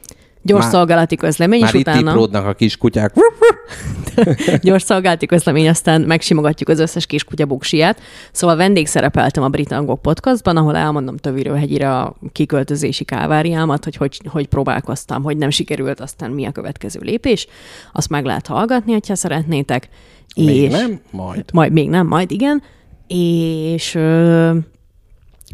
[0.42, 3.14] Gyors Már- szolgálati közlemény, már és itt utána tipródnak a kis kutyák.
[4.62, 8.00] gyors szolgálati közlemény, aztán megsimogatjuk az összes kis kutya buksiját.
[8.32, 14.20] Szóval vendégszerepeltem a Brit Angok podcastban, ahol elmondom Töviről hegyire a kiköltözési káváriámat, hogy, hogy
[14.28, 17.46] hogy próbálkoztam, hogy nem sikerült, aztán mi a következő lépés.
[17.92, 19.88] Azt meg lehet hallgatni, ha szeretnétek.
[20.36, 21.00] Még és nem?
[21.10, 21.44] Majd.
[21.52, 22.62] Majd még nem, majd igen.
[23.06, 23.98] És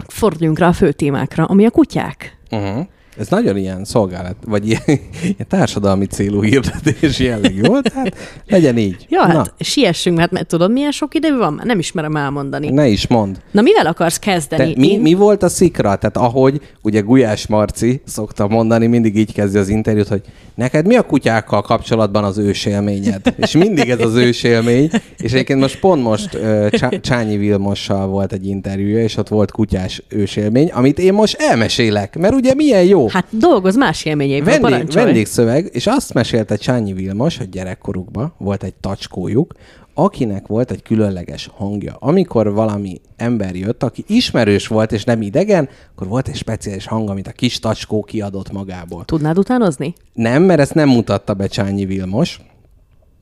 [0.09, 2.36] forduljunk rá a fő témákra, ami a kutyák.
[2.51, 2.86] Uh-huh.
[3.18, 4.82] Ez nagyon ilyen szolgálat, vagy ilyen,
[5.22, 9.06] ilyen társadalmi célú hirdetés jellegű volt, hát legyen így.
[9.08, 11.60] Ja, hát Na, siessünk, hát mert tudod, milyen sok idő van?
[11.64, 12.70] Nem ismerem elmondani.
[12.70, 13.40] ne is mond.
[13.50, 14.74] Na, mivel akarsz De kezdeni?
[14.76, 15.96] mi, Én- mi volt a szikra?
[15.96, 20.22] Tehát ahogy ugye Gulyás Marci szokta mondani, mindig így kezdi az interjút, hogy
[20.54, 23.20] neked mi a kutyákkal kapcsolatban az ősélményed?
[23.36, 24.90] És mindig ez az ősélmény.
[25.18, 29.50] És egyébként most pont most uh, Csá- Csányi Vilmossal volt egy interjúja, és ott volt
[29.50, 33.05] kutyás ősélmény, amit én most elmesélek, mert ugye milyen jó.
[33.09, 38.74] Hát dolgoz más élményeiből, Vendég, vendégszöveg, és azt mesélte Csányi Vilmos, hogy gyerekkorukban volt egy
[38.74, 39.54] tacskójuk,
[39.94, 41.96] akinek volt egy különleges hangja.
[41.98, 47.09] Amikor valami ember jött, aki ismerős volt és nem idegen, akkor volt egy speciális hang,
[47.09, 49.04] amit a kis tacskó kiadott magából.
[49.04, 49.94] Tudnád utánozni?
[50.12, 52.40] Nem, mert ezt nem mutatta be Csányi Vilmos.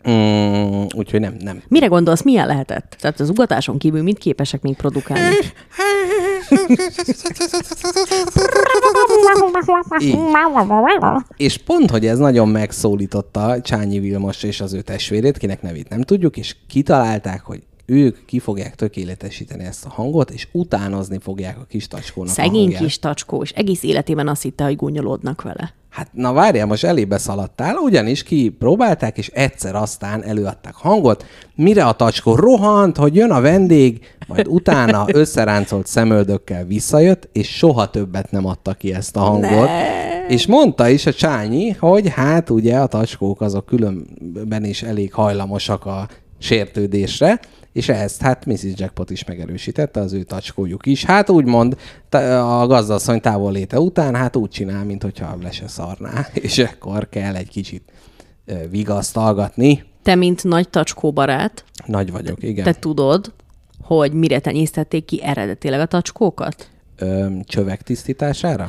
[0.08, 1.62] Mm, úgyhogy nem, nem.
[1.68, 2.96] Mire gondolsz, milyen lehetett?
[3.00, 5.34] Tehát az ugatáson kívül mit képesek még produkálni?
[10.02, 10.14] Így.
[11.36, 16.00] És pont, hogy ez nagyon megszólította Csányi Vilmos és az ő testvérét, kinek nevét nem
[16.02, 21.64] tudjuk, és kitalálták, hogy ők ki fogják tökéletesíteni ezt a hangot, és utánozni fogják a
[21.68, 22.80] kis tacskónak a Szegény hangját.
[22.80, 25.74] kis tacskó, és egész életében azt hitte, hogy gúnyolódnak vele.
[25.88, 31.24] Hát na várjál, most elébe szaladtál, ugyanis ki próbálták, és egyszer aztán előadták hangot,
[31.54, 37.90] mire a tacskó rohant, hogy jön a vendég, majd utána összeráncolt szemöldökkel visszajött, és soha
[37.90, 39.66] többet nem adta ki ezt a hangot.
[39.66, 40.26] Ne.
[40.28, 45.86] És mondta is a Csányi, hogy hát ugye a tacskók azok különben is elég hajlamosak
[45.86, 46.08] a
[46.38, 47.40] sértődésre,
[47.74, 48.64] és ezt hát Mrs.
[48.74, 51.04] Jackpot is megerősítette, az ő tacskójuk is.
[51.04, 51.76] Hát úgymond
[52.10, 57.08] a gazdasszony távol léte után, hát úgy csinál, mint hogyha le se szarná, és akkor
[57.08, 57.92] kell egy kicsit
[58.70, 59.84] vigasztalgatni.
[60.02, 62.64] Te, mint nagy tacskó barát, Nagy vagyok, igen.
[62.64, 63.32] te tudod,
[63.82, 66.68] hogy mire tenyésztették ki eredetileg a tacskókat?
[66.96, 68.66] Ö, csövek tisztítására?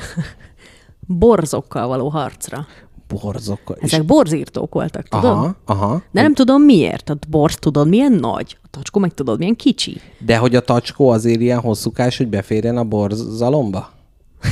[1.08, 2.66] Borzokkal való harcra.
[3.08, 3.78] Borzokkal.
[3.80, 5.32] Ezek borzírtók voltak, tudod?
[5.32, 6.02] aha, aha.
[6.12, 7.10] De nem tudom miért.
[7.10, 10.02] A borz tudod milyen nagy, a tacskó meg tudod milyen kicsi.
[10.26, 13.94] De hogy a tacskó azért ilyen hosszúkás, hogy beférjen a borzalomba?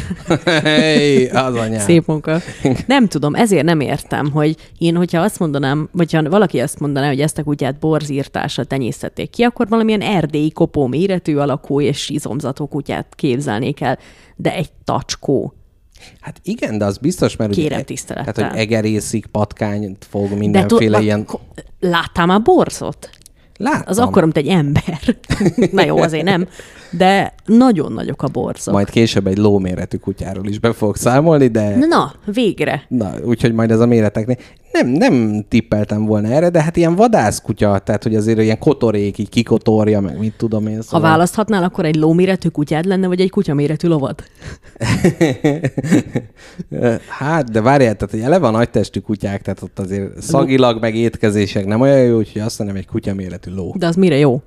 [0.45, 1.79] hey, az anyám.
[1.79, 2.39] Szép munka.
[2.87, 7.07] Nem tudom, ezért nem értem, hogy én, hogyha azt mondanám, vagy ha valaki azt mondaná,
[7.07, 12.67] hogy ezt a kutyát borzírtásra tenyésztették ki, akkor valamilyen erdélyi kopó méretű alakú és izomzatú
[12.67, 13.97] kutyát képzelnék el.
[14.35, 15.53] De egy tacskó.
[16.21, 18.33] Hát igen, de az biztos, mert Kérem ugye, tisztelettel.
[18.33, 21.25] tehát, hogy egerészik, patkányt fog, De mindenféle tud- ilyen...
[21.25, 21.41] ko-
[21.79, 23.09] Láttál már borzot?
[23.57, 23.83] Láttam.
[23.85, 24.99] Az akkor, mint egy ember.
[25.71, 26.47] Na jó, azért nem.
[26.97, 28.73] De nagyon nagyok a borzok.
[28.73, 31.75] Majd később egy lóméretű kutyáról is be fogok számolni, de...
[31.75, 32.85] Na, végre.
[32.87, 34.37] Na, úgyhogy majd ez a méreteknél.
[34.71, 39.29] Nem, nem tippeltem volna erre, de hát ilyen vadászkutya, tehát hogy azért ilyen kotorék, így
[39.29, 40.75] kikotorja, meg mit tudom én.
[40.75, 41.09] Ha Szóval...
[41.09, 44.15] választhatnál, akkor egy lóméretű kutyád lenne, vagy egy kutyaméretű lovad?
[47.19, 51.65] hát, de várjál, tehát hogy eleve a nagytestű kutyák, tehát ott azért szagilag, meg étkezések
[51.65, 53.73] nem olyan jó, úgyhogy azt mondom, egy kutyaméretű ló.
[53.77, 54.41] De az mire jó?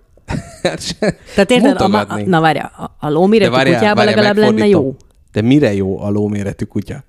[0.63, 2.23] Hát se- Tehát érted, a, a, mutogatni.
[2.23, 4.97] na várjál, a, a lóméretű várjál, kutyában várjál, legalább lenne jó.
[5.33, 7.05] De mire jó a lóméretű kutya?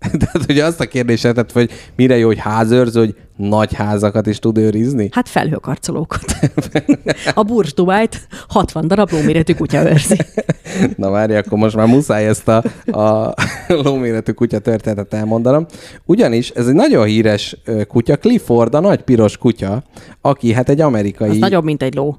[0.18, 4.38] Tehát, hogy azt a kérdést tetted, hogy mire jó, hogy házőrző, hogy nagy házakat is
[4.38, 5.08] tud őrizni?
[5.12, 6.24] Hát felhőkarcolókat.
[7.34, 10.16] A Burj Dubájt 60 darab lóméretű kutya őrzi.
[10.96, 12.62] Na várj, akkor most már muszáj ezt a,
[12.98, 13.34] a
[13.84, 15.66] lóméretű kutya történetet elmondanom.
[16.04, 17.56] Ugyanis ez egy nagyon híres
[17.88, 19.82] kutya, Clifford, a nagy piros kutya,
[20.20, 21.28] aki hát egy amerikai...
[21.28, 22.16] Az nagyobb, mint egy ló.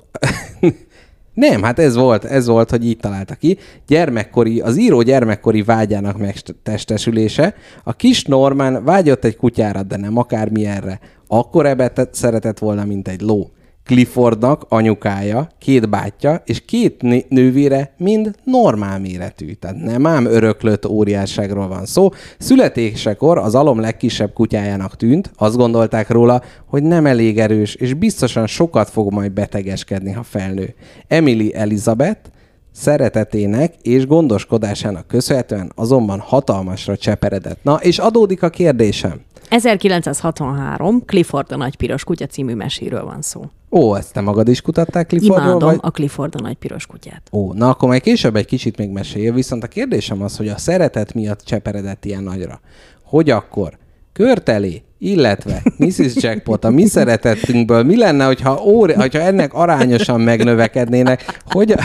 [1.50, 3.58] Nem, hát ez volt, ez volt, hogy így találta ki.
[3.88, 7.56] Gyermekkori, az író gyermekkori vágyának megtestesülése.
[7.84, 11.00] A kis Norman vágyott egy kutyára, de nem akármilyenre.
[11.28, 13.50] Akkor ebbe szeretett volna, mint egy ló.
[13.86, 19.54] Cliffordnak anyukája, két bátyja és két nővére mind normál méretű.
[19.54, 22.10] Tehát nem ám öröklött óriásságról van szó.
[22.38, 28.48] Születésekor az alom legkisebb kutyájának tűnt, azt gondolták róla, hogy nem elég erős, és biztosan
[28.48, 30.74] sokat fog majd betegeskedni, ha felnő.
[31.08, 32.30] Emily Elizabeth
[32.72, 37.64] szeretetének és gondoskodásának köszönhetően azonban hatalmasra cseperedett.
[37.64, 39.22] Na, és adódik a kérdésem.
[39.50, 43.46] 1963 Clifford a nagy piros kutya című meséről van szó.
[43.72, 45.48] Ó, ezt te magad is kutattál Cliffordról?
[45.48, 45.80] Imádom Vagy?
[45.82, 47.22] a Clifford a nagy piros kutyát.
[47.32, 49.30] Ó, na akkor majd később egy kicsit még mesélj.
[49.30, 52.60] Viszont a kérdésem az, hogy a szeretet miatt cseperedett ilyen nagyra.
[53.04, 53.78] Hogy akkor
[54.14, 56.14] körtelé, illetve Mrs.
[56.16, 61.80] Jackpot, a mi szeretettünkből mi lenne, hogyha, óri, hogyha ennek arányosan megnövekednének, hogyan,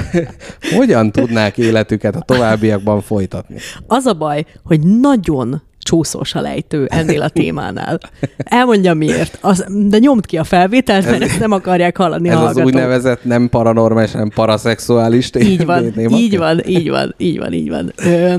[0.74, 3.56] hogyan tudnák életüket a továbbiakban folytatni?
[3.86, 7.98] Az a baj, hogy nagyon csúszós a lejtő ennél a témánál.
[8.36, 9.38] Elmondjam miért.
[9.40, 12.66] Az, de nyomd ki a felvételt, mert ezt nem akarják hallani Ez a az hallgatók.
[12.66, 17.92] úgynevezett nem paranormális, hanem paraszexuális Így van, így van, így van, így van, így van.
[17.96, 18.34] Ö,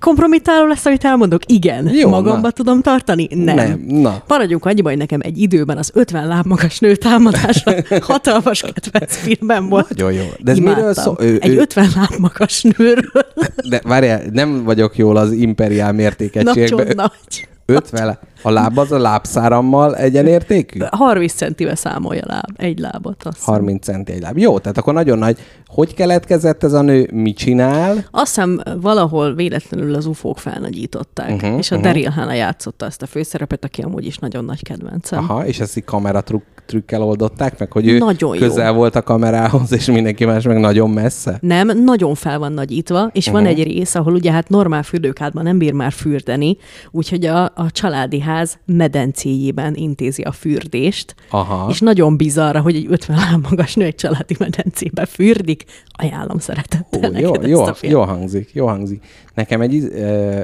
[0.00, 1.42] kompromittáló lesz, amit elmondok?
[1.46, 1.88] Igen.
[1.94, 2.50] Jó, Magamba na.
[2.50, 3.28] tudom tartani?
[3.30, 3.56] Nem.
[3.56, 4.22] Nem, na.
[4.28, 9.68] Maradjunk annyiba, hogy nekem egy időben az 50 láb magas nő támadása hatalmas kedvenc filmem
[9.68, 9.88] volt.
[9.88, 10.24] Nagyon jó.
[10.38, 11.04] De ez miről Imádtam.
[11.04, 11.16] szól?
[11.20, 13.26] Ő- Egy ő- 50 láb magas nőről.
[13.68, 16.92] De várjál, nem vagyok jól az imperiál Nagyon mértékegységben.
[16.96, 17.48] nagy.
[17.66, 20.80] 50, a láb az a lábszárammal egyenértékű?
[20.90, 23.22] 30 centivel számolja láb, egy lábat.
[23.24, 23.54] Azt hiszem.
[23.54, 24.38] 30 centi egy láb.
[24.38, 25.38] Jó, tehát akkor nagyon nagy.
[25.66, 27.10] Hogy keletkezett ez a nő?
[27.12, 28.04] Mit csinál?
[28.10, 31.92] Azt hiszem valahol véletlenül az ufók felnagyították, uh-huh, és a uh-huh.
[31.92, 35.18] Daryl Hannah játszotta ezt a főszerepet, aki amúgy is nagyon nagy kedvencem.
[35.18, 38.40] Aha, és ezt így kameratrükk trükkel oldották meg, hogy ő Nagyon jó.
[38.40, 41.38] közel volt a kamerához, és mindenki más meg nagyon messze.
[41.40, 43.42] Nem, nagyon fel van nagyítva, és uh-huh.
[43.42, 46.56] van egy rész, ahol ugye hát normál fürdőkádban nem bír már fürdeni,
[46.90, 51.66] úgyhogy a, a családi ház medencéjében intézi a fürdést, Aha.
[51.70, 55.64] és nagyon bizarra, hogy egy 50 láb magas nő egy családi medencébe fürdik.
[55.92, 57.98] Ajánlom szeretettel Hú, jó, neked jó, ezt a filmet.
[57.98, 59.04] jó hangzik, jó hangzik.
[59.34, 60.42] Nekem egy, ö,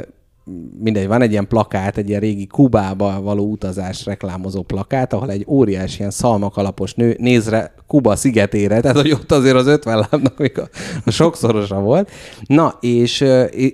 [0.78, 5.44] mindegy, van egy ilyen plakát, egy ilyen régi Kubába való utazás reklámozó plakát, ahol egy
[5.48, 10.06] óriás ilyen szalmak alapos nő néz rá Kuba szigetére, tehát hogy ott azért az 50
[10.10, 10.68] lábnak még a,
[11.04, 12.10] a sokszorosa volt.
[12.46, 13.24] Na, és,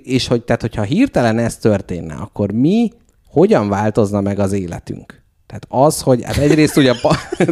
[0.03, 2.93] és hogy, tehát, hogyha hirtelen ez történne, akkor mi,
[3.27, 5.23] hogyan változna meg az életünk?
[5.47, 6.93] Tehát az, hogy hát egyrészt ugye...
[7.01, 7.29] Pa-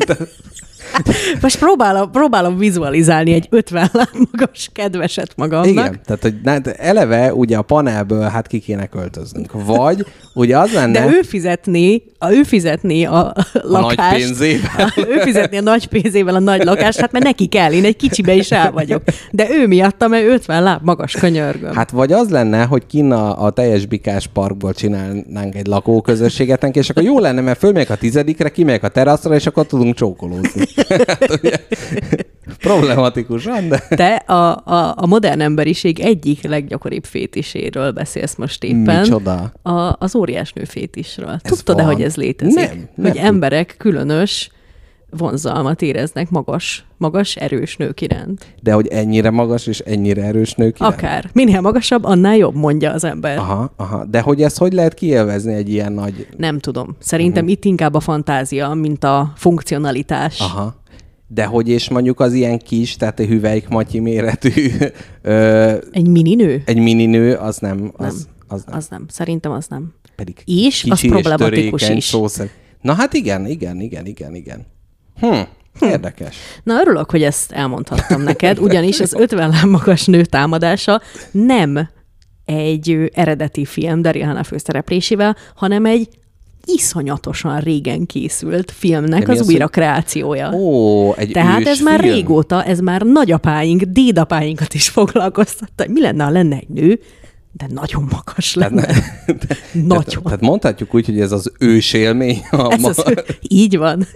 [1.42, 5.68] Most próbálom, próbálom vizualizálni egy 50 láb magas kedveset magamnak.
[5.68, 9.50] Igen, tehát hogy na, eleve ugye a panelből hát ki kéne költöznünk.
[9.52, 11.00] Vagy ugye az lenne...
[11.00, 13.96] De ő fizetné, a, ő fizetné a lakást.
[13.96, 14.92] nagy pénzével.
[14.96, 18.34] ő fizetné a nagy pénzével a nagy lakást, hát mert neki kell, én egy kicsibe
[18.34, 19.02] is el vagyok.
[19.30, 21.74] De ő miatta, mert 50 láb magas könyörgöm.
[21.74, 26.90] Hát vagy az lenne, hogy kinn a, a teljes bikás parkból csinálnánk egy lakóközösséget, és
[26.90, 30.64] akkor jó lenne, mert fölmegyek a tizedikre, kimegyek a teraszra, és akkor tudunk csókolózni.
[31.06, 31.56] Hát, ugye,
[32.58, 33.82] problematikusan, de...
[33.88, 39.00] Te a, a, a modern emberiség egyik leggyakoribb fétiséről beszélsz most éppen.
[39.00, 39.52] Micsoda?
[39.62, 41.38] A, az óriásnő fétisről.
[41.42, 42.54] Tudtad-e, hogy ez létezik?
[42.54, 44.50] Nem, nem hogy tud- emberek különös
[45.16, 48.54] vonzalmat éreznek magas, magas, erős nők iránt.
[48.62, 50.94] De hogy ennyire magas és ennyire erős nők iránt?
[50.94, 51.30] Akár.
[51.32, 53.38] Minél magasabb, annál jobb, mondja az ember.
[53.38, 54.04] Aha, aha.
[54.04, 56.26] De hogy ezt hogy lehet kielvezni egy ilyen nagy...
[56.36, 56.96] Nem tudom.
[56.98, 57.58] Szerintem uh-huh.
[57.58, 60.40] itt inkább a fantázia, mint a funkcionalitás.
[60.40, 60.82] Aha.
[61.28, 64.70] De hogy és mondjuk az ilyen kis, tehát a hüvelyk matyi méretű
[65.22, 66.62] ö, Egy mininő?
[66.64, 68.34] egy mininő, az nem, az Nem.
[68.48, 68.76] Az nem.
[68.76, 69.04] Az nem.
[69.08, 69.94] Szerintem az nem.
[70.16, 72.04] Pedig És az kicsi problematikus törékeny, is.
[72.04, 72.26] Szó.
[72.80, 74.66] Na hát igen, igen, igen, igen, igen.
[75.20, 75.40] Hm,
[75.80, 76.36] érdekes.
[76.62, 81.00] Na, örülök, hogy ezt elmondhattam neked, ugyanis az 50 láb magas nő támadása
[81.30, 81.88] nem
[82.44, 86.08] egy eredeti film Daryl Hannah főszereplésével, hanem egy
[86.64, 90.52] iszonyatosan régen készült filmnek az az, újra kreációja.
[90.52, 92.14] Ó, egy Tehát ez már film.
[92.14, 97.00] régóta, ez már nagyapáink, dédapáinkat is foglalkoztatta, hogy mi lenne, ha lenne egy nő,
[97.56, 98.86] de nagyon magas lenne.
[99.26, 99.58] Tehát,
[99.94, 100.22] nagyon.
[100.22, 102.42] tehát mondhatjuk úgy, hogy ez az ősélmény.
[102.50, 102.88] A Ez ma...
[102.88, 103.04] az,
[103.48, 104.00] így van.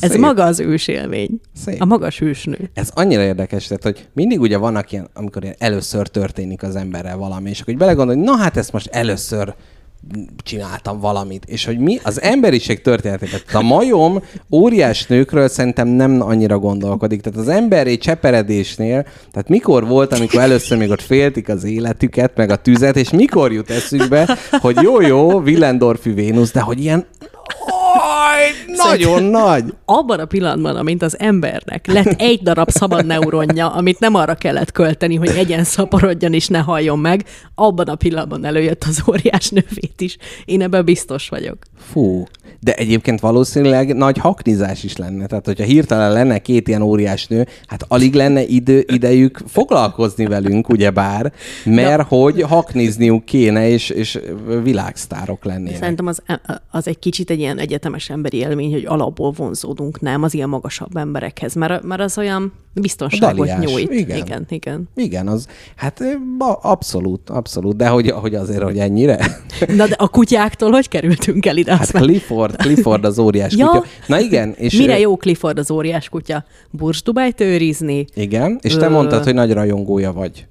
[0.00, 0.20] Ez Szép.
[0.20, 1.40] maga az ősélmény.
[1.64, 1.80] Szép.
[1.80, 2.70] A magas ősnő.
[2.74, 7.16] Ez annyira érdekes, tehát, hogy mindig ugye vannak ilyen, amikor ilyen először történik az emberrel
[7.16, 9.54] valami, és akkor belegondolni, na hát ezt most először
[10.42, 13.40] csináltam valamit, és hogy mi az emberiség történetében.
[13.52, 17.20] A majom óriás nőkről szerintem nem annyira gondolkodik.
[17.20, 22.50] Tehát az emberi cseperedésnél, tehát mikor volt, amikor először még ott féltik az életüket, meg
[22.50, 27.06] a tüzet, és mikor jut eszükbe, hogy jó-jó, Willendorfű Vénusz, de hogy ilyen
[28.66, 29.74] Nagyon nagy.
[29.84, 34.72] abban a pillanatban, amint az embernek lett egy darab szabad neuronja, amit nem arra kellett
[34.72, 37.24] költeni, hogy egyen szaporodjon és ne halljon meg,
[37.54, 40.16] abban a pillanatban előjött az óriás növét is.
[40.44, 41.56] Én ebben biztos vagyok.
[41.78, 42.26] Fú,
[42.60, 45.26] de egyébként valószínűleg nagy haknizás is lenne.
[45.26, 50.68] Tehát, hogyha hirtelen lenne két ilyen óriás nő, hát alig lenne idő, idejük foglalkozni velünk,
[50.68, 51.32] ugyebár,
[51.64, 54.18] mert hogy haknizniuk kéne, és, és
[54.62, 55.76] világsztárok lennének.
[55.76, 56.22] Szerintem az,
[56.70, 60.96] az egy kicsit egy ilyen egyetemes emberi élmény, hogy alapból vonzódunk, nem az ilyen magasabb
[60.96, 63.92] emberekhez, mert, mert az olyan biztonságot Daliás, nyújt.
[63.92, 64.16] igen.
[64.16, 64.88] igen, igen.
[64.94, 65.46] Igen, az,
[65.76, 66.02] hát
[66.38, 69.18] ba- abszolút, abszolút, de hogy, hogy azért, hogy ennyire.
[69.76, 71.72] Na de a kutyáktól hogy kerültünk el ide?
[71.72, 73.66] Hát Azt már- Clifford, Clifford az óriás Ja.
[73.66, 73.84] kutya.
[74.06, 74.76] Na igen, és...
[74.78, 76.44] Mire jó Clifford az óriás kutya?
[76.70, 78.04] Bursdubájt őrizni?
[78.14, 80.46] Igen, és te Ö- mondtad, hogy nagy rajongója vagy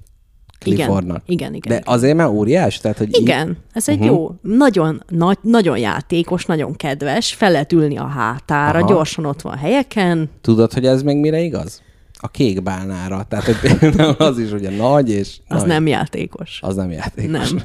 [0.74, 1.22] Cliffordnak.
[1.26, 1.94] Igen, igen, De igen.
[1.94, 2.78] azért, mert óriás?
[2.78, 4.14] Tehát, hogy Igen, ez egy uh-huh.
[4.14, 8.86] jó, nagyon, nagy, nagyon játékos, nagyon kedves, fel lehet ülni a hátára, Aha.
[8.86, 8.94] Aha.
[8.94, 10.30] gyorsan ott van helyeken.
[10.40, 11.82] Tudod, hogy ez még mire igaz?
[12.18, 13.24] A kék bálnára.
[13.28, 15.68] Tehát hogy például az is ugye nagy, és Az nagy.
[15.68, 16.60] nem játékos.
[16.62, 17.50] Az nem játékos.
[17.50, 17.62] Nem,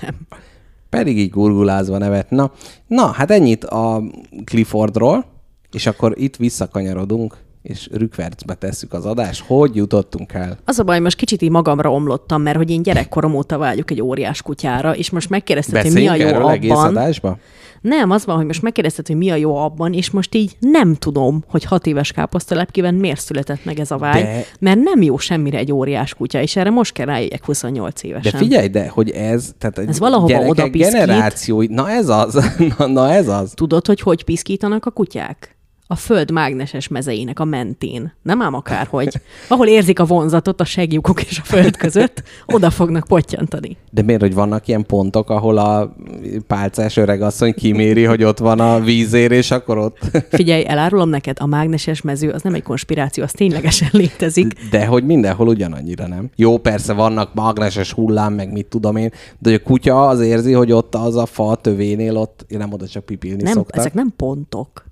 [0.00, 0.14] nem.
[0.90, 2.30] Pedig így gurgulázva nevet.
[2.30, 2.52] Na,
[2.86, 4.02] na, hát ennyit a
[4.44, 5.24] Cliffordról,
[5.72, 9.44] és akkor itt visszakanyarodunk és rükvercbe tesszük az adást.
[9.46, 10.58] Hogy jutottunk el?
[10.64, 14.00] Az a baj, most kicsit így magamra omlottam, mert hogy én gyerekkorom óta vágyok egy
[14.02, 16.86] óriás kutyára, és most megkérdezted, hogy mi a jó erről egész abban.
[16.86, 17.38] adásba?
[17.80, 20.94] Nem, az van, hogy most megkérdezted, hogy mi a jó abban, és most így nem
[20.94, 24.44] tudom, hogy hat éves káposztalepkében miért született meg ez a vágy, De- de...
[24.60, 28.38] mert nem jó semmire egy óriás kutya, és erre most kell rájöjjek 28 De évesen.
[28.40, 30.92] figyelj, de hogy ez, tehát Ez valahova oda piszkít.
[30.92, 32.34] generációi, na ez az,
[32.78, 33.52] na, na ez az.
[33.54, 35.51] Tudod, hogy hogy piszkítanak a kutyák?
[35.92, 38.12] A föld mágneses mezeinek a mentén.
[38.22, 39.20] Nem ám akárhogy.
[39.48, 43.76] Ahol érzik a vonzatot a segjukok és a föld között, oda fognak pottyantani.
[43.90, 45.96] De miért, hogy vannak ilyen pontok, ahol a
[46.46, 49.98] pálcás öregasszony kiméri, hogy ott van a vízér, és akkor ott...
[50.28, 54.52] Figyelj, elárulom neked, a mágneses mező az nem egy konspiráció, az ténylegesen létezik.
[54.70, 56.30] De hogy mindenhol ugyanannyira, nem?
[56.36, 60.72] Jó, persze vannak mágneses hullám, meg mit tudom én, de a kutya az érzi, hogy
[60.72, 63.76] ott az a fa tövénél ott, én nem oda csak pipilni Nem, szoktak.
[63.76, 64.90] ezek nem pontok.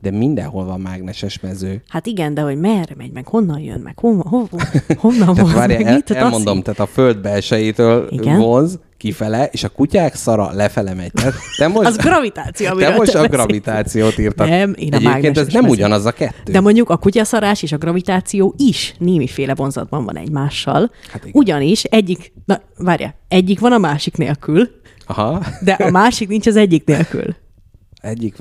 [0.00, 1.82] De mindenhol van mágneses mező.
[1.88, 4.48] Hát igen, de hogy merre megy, meg honnan jön, meg hon, hon,
[4.96, 8.38] honnan Tehát vonz, meg el, mit elmondom, tehát a föld belsejétől Igen.
[8.38, 11.12] vonz kifele, és a kutyák szara lefele megy.
[11.12, 13.26] Tehát te most, Az gravitáció, te most a beszélsz.
[13.32, 14.48] gravitációt írtad.
[14.48, 15.74] Nem, én a Egyébként ez nem mező.
[15.74, 16.52] ugyanaz a kettő.
[16.52, 20.90] De mondjuk a kutyaszarás és a gravitáció is némiféle vonzatban van egymással.
[21.10, 21.30] Hát igen.
[21.34, 24.68] Ugyanis egyik, na várja, egyik van a másik nélkül,
[25.06, 27.36] Aha, de a másik nincs az egyik nélkül.
[28.00, 28.36] egyik.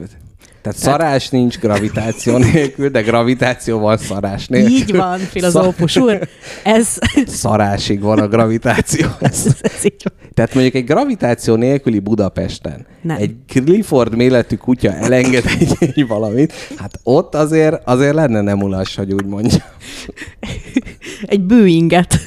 [0.68, 4.72] Tehát szarás nincs gravitáció nélkül, de gravitáció van szarás nélkül.
[4.72, 6.28] Így van, filozófus úr.
[6.64, 9.08] Ez, Szarásig van a gravitáció.
[9.20, 10.14] ez, ez így van.
[10.34, 13.18] Tehát mondjuk egy gravitáció nélküli Budapesten Nem.
[13.20, 18.96] egy Clifford méretű kutya elenged egy, egy valamit, hát ott azért, azért lenne nem ulas,
[18.96, 19.64] hogy úgy mondja.
[21.22, 22.20] Egy bőinget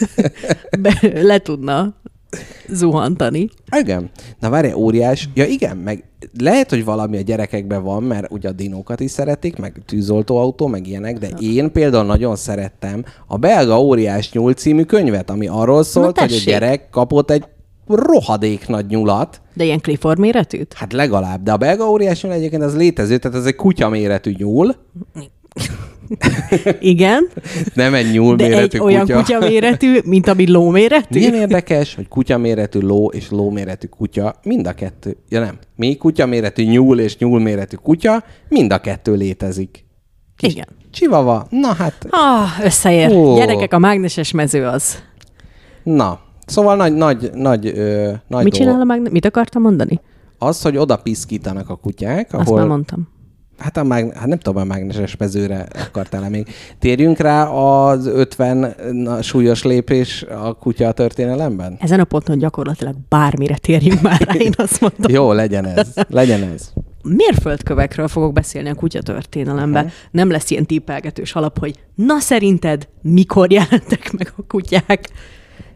[1.13, 2.00] le tudna
[2.69, 3.49] zuhantani.
[3.77, 4.11] Igen.
[4.41, 5.29] Na várj, óriás.
[5.35, 6.05] Ja igen, meg
[6.39, 10.87] lehet, hogy valami a gyerekekben van, mert ugye a dinókat is szeretik, meg tűzoltóautó, meg
[10.87, 16.19] ilyenek, de én például nagyon szerettem a belga óriás nyúl című könyvet, ami arról szólt,
[16.19, 17.45] hogy a gyerek kapott egy
[17.87, 20.73] rohadék nagy nyulat, De ilyen Clifford méretűt?
[20.73, 24.35] Hát legalább, de a belga óriás nyúl egyébként az létező, tehát ez egy kutya méretű
[24.39, 24.75] nyúl,
[26.81, 27.29] Igen,
[27.75, 31.19] nem egy nyúl de méretű egy olyan kutya méretű, mint ami ló méretű.
[31.19, 35.59] Milyen érdekes, hogy kutya méretű ló és ló méretű kutya, mind a kettő, ja nem,
[35.77, 39.85] mi kutya méretű nyúl és nyúl méretű kutya, mind a kettő létezik.
[40.43, 40.67] Igen.
[40.91, 43.13] Csivava, na hát, Ah, összeér.
[43.13, 43.35] Ó.
[43.37, 45.03] Gyerekek, a mágneses mező az.
[45.83, 46.21] na.
[46.47, 48.53] Szóval nagy, nagy, nagy, ö, nagy Mit dolog.
[48.53, 49.13] csinál a mágnes?
[49.13, 50.01] Mit akartam mondani?
[50.39, 52.59] Az, hogy oda piszkítanak a kutyák, Azt ahol...
[52.59, 53.09] már mondtam.
[53.61, 54.13] Hát, a mág...
[54.17, 56.49] hát nem tudom, a mágneses mezőre akartál még.
[56.79, 61.77] Térjünk rá az 50 na, súlyos lépés a kutya történelemben?
[61.81, 65.13] Ezen a ponton gyakorlatilag bármire térjünk már rá, én azt mondom.
[65.13, 65.89] Jó, legyen ez.
[66.09, 66.73] Legyen ez.
[67.03, 69.91] Mérföldkövekről fogok beszélni a kutyatörténelemben.
[70.11, 75.09] Nem lesz ilyen tippelgetős alap, hogy na szerinted mikor jelentek meg a kutyák?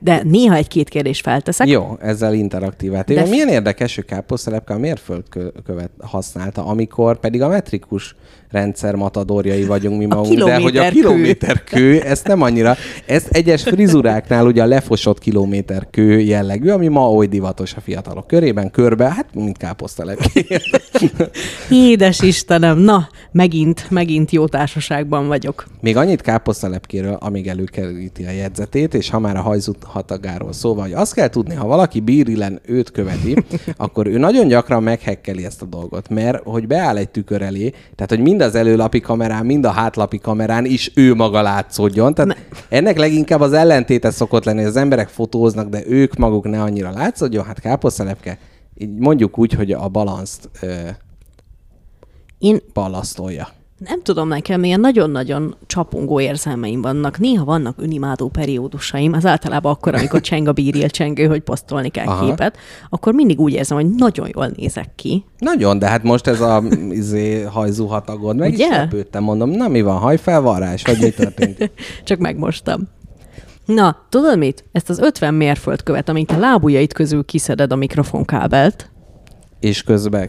[0.04, 1.68] De néha egy-két kérdést felteszek.
[1.68, 3.06] Jó, ezzel interaktívát.
[3.06, 8.14] De De milyen érdekes, hogy káposztelepke a mérföldkövet használta, amikor pedig a metrikus
[8.54, 12.00] rendszer matadorjai vagyunk mi magunk, de hogy a kilométerkő.
[12.00, 12.76] ezt nem annyira,
[13.06, 18.70] ezt egyes frizuráknál ugye a lefosott kilométerkő jellegű, ami ma oly divatos a fiatalok körében,
[18.70, 20.60] körbe, hát mint káposztelepke.
[21.70, 25.66] Édes Istenem, na, megint, megint jó társaságban vagyok.
[25.80, 30.84] Még annyit káposztalepkéről, amíg előkerülíti a jegyzetét, és ha már a hajzut hatagáról szó van,
[30.84, 33.36] hogy azt kell tudni, ha valaki bírilen őt követi,
[33.76, 38.10] akkor ő nagyon gyakran meghekkeli ezt a dolgot, mert hogy beáll egy tükör elé, tehát
[38.10, 42.14] hogy mind az előlapi kamerán, mind a hátlapi kamerán is ő maga látszódjon.
[42.14, 42.36] Tehát
[42.68, 46.90] ennek leginkább az ellentéte szokott lenni, hogy az emberek fotóznak, de ők maguk ne annyira
[46.90, 47.44] látszódjon.
[47.44, 48.38] Hát káposztalepke,
[48.74, 50.88] így mondjuk úgy, hogy a balanszt ö,
[52.38, 53.48] Én ballasztolja.
[53.78, 57.18] Nem tudom, nekem ilyen nagyon-nagyon csapongó érzelmeim vannak.
[57.18, 62.06] Néha vannak önimádó periódusaim, az általában akkor, amikor cseng a bíril csengő, hogy posztolni kell
[62.06, 62.26] Aha.
[62.26, 62.56] képet,
[62.90, 65.24] akkor mindig úgy érzem, hogy nagyon jól nézek ki.
[65.38, 68.64] Nagyon, de hát most ez a izé, hajzuhatagod, meg Ugye?
[68.64, 71.70] is lepődtem, mondom, na mi van, hajfelvarrás, vagy mi történt?
[72.04, 72.88] Csak megmostam.
[73.64, 74.64] Na, tudod mit?
[74.72, 78.90] Ezt az 50 mérföldkövet, amint a lábujjaid közül kiszeded a mikrofonkábelt,
[79.64, 80.28] És közben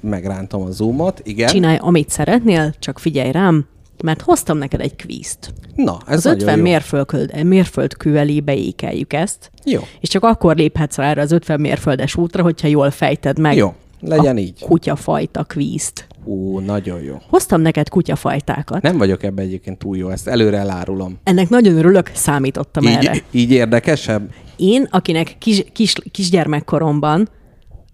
[0.00, 1.48] megrántom a zoomot, igen.
[1.48, 3.66] csinálj, amit szeretnél, csak figyelj rám,
[4.04, 5.52] mert hoztam neked egy kvízt.
[5.74, 6.62] Na, ez Az nagyon 50 jó.
[6.62, 12.16] mérföld, mérföldkő elé beékeljük ezt, Jó, és csak akkor léphetsz rá erre az 50 mérföldes
[12.16, 14.60] útra, hogyha jól fejted meg jó, legyen a így.
[14.60, 16.06] kutyafajta kvízt.
[16.24, 17.16] Ú, nagyon jó.
[17.28, 18.82] Hoztam neked kutyafajtákat.
[18.82, 21.18] Nem vagyok ebben egyébként túl jó, ezt előre elárulom.
[21.22, 23.14] Ennek nagyon örülök, számítottam erre.
[23.14, 24.30] Így, így érdekesebb?
[24.56, 27.28] Én, akinek kis, kis, kisgyermekkoromban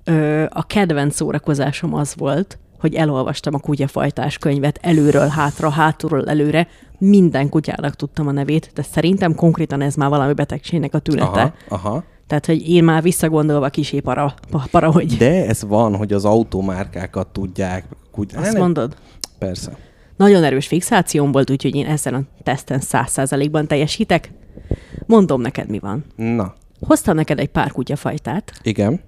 [0.05, 6.69] ö, a kedvenc szórakozásom az volt, hogy elolvastam a kutyafajtás könyvet előről, hátra, hátulról, előre.
[6.99, 11.41] Minden kutyának tudtam a nevét, de szerintem konkrétan ez már valami betegségnek a tünete.
[11.69, 12.05] Aha, aha.
[12.27, 16.25] Tehát, hogy én már visszagondolva kisé para, pa- para hogy De ez van, hogy az
[16.25, 17.85] automárkákat tudják.
[18.11, 18.37] Kuty...
[18.37, 18.97] azt mondod.
[19.39, 19.77] Persze.
[20.17, 24.33] Nagyon erős fixációm volt, úgyhogy én ezen a teszten száz százalékban teljesítek.
[25.07, 26.05] Mondom neked, mi van.
[26.17, 26.55] Na,
[26.87, 29.01] Hoztam neked egy pár kutyafajtát, igen.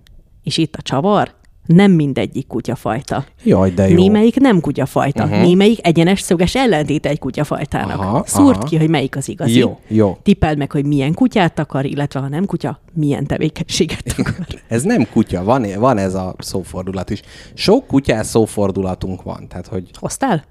[0.42, 3.24] És itt a csavar nem mindegyik kutyafajta.
[3.42, 3.94] Jaj, de jó.
[3.94, 5.40] Némelyik nem kutyafajta, uh-huh.
[5.40, 8.00] némelyik egyenes szöges ellentéte egy kutyafajtának.
[8.00, 8.66] Aha, Szúrd aha.
[8.66, 9.58] ki, hogy melyik az igazi.
[9.58, 10.18] Jó, jó.
[10.22, 14.46] Tippeld meg, hogy milyen kutyát akar, illetve ha nem kutya, milyen tevékenységet akar.
[14.68, 17.20] Ez nem kutya, van, van ez a szófordulat is.
[17.54, 20.44] Sok kutyás szófordulatunk van, tehát hogy Hoztál?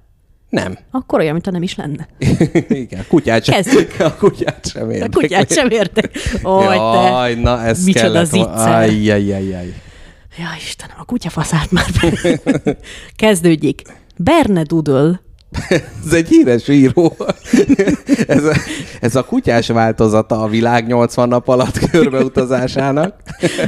[0.51, 0.77] Nem.
[0.91, 2.07] Akkor olyan, mintha nem is lenne.
[2.83, 3.95] Igen, kutyát sem, Kezdjük.
[3.99, 5.09] a kutyát sem A értek.
[5.11, 6.11] kutyát sem értek.
[6.43, 6.75] Ó, te.
[6.75, 8.55] Jaj, na ez Micsoda kellett.
[8.57, 9.73] Ajjajjajjaj.
[10.37, 12.39] Ja, Istenem, a kutyafaszát már be.
[13.15, 13.81] Kezdődjék.
[14.17, 15.21] Bernedoodle,
[16.05, 17.15] Ez egy híres író.
[18.27, 18.53] ez, a,
[19.01, 23.15] ez a kutyás változata a világ 80 nap alatt körbeutazásának.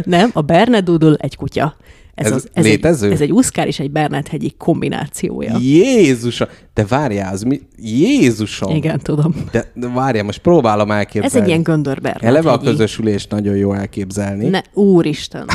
[0.04, 1.76] nem, a Bernedoodle egy kutya.
[2.16, 3.08] Ez az, ez létező?
[3.08, 5.58] Egy, ez egy uszkár és egy Bernát hegyi kombinációja.
[5.62, 6.48] Jézusom!
[6.74, 7.62] De várjál, az mi?
[7.78, 8.76] Jézusom!
[8.76, 9.36] Igen, tudom.
[9.52, 11.36] De, de várjál, most próbálom elképzelni.
[11.36, 12.66] Ez egy ilyen göndör Bernát Eleve a hegyi.
[12.66, 14.48] közösülést nagyon jó elképzelni.
[14.50, 15.46] Ne, úristen.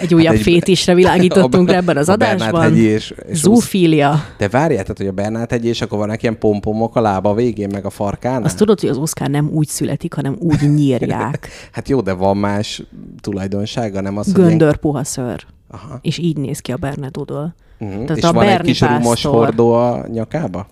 [0.00, 2.62] Egy újabb Hát egy- fétisre világítottunk a- le ebben az a Bernát adásban.
[2.62, 4.24] hegyi és- és Zoofilia.
[4.38, 7.68] De várjál, tehát, hogy a Bernát egy, és akkor vannak ilyen pompomok a lába végén,
[7.72, 8.44] meg a farkán.
[8.44, 11.48] Azt tudod, hogy az Oszkár nem úgy születik, hanem úgy nyírják.
[11.72, 12.82] Hát jó, de van más
[13.20, 14.34] tulajdonsága, nem az, hogy.
[14.44, 15.44] Göndör puha szőr.
[15.70, 15.98] Aha.
[16.02, 17.54] És így néz ki a Bernedoodle.
[17.78, 18.10] Uh-huh.
[18.16, 20.66] És van egy kis rumos hordó a nyakába?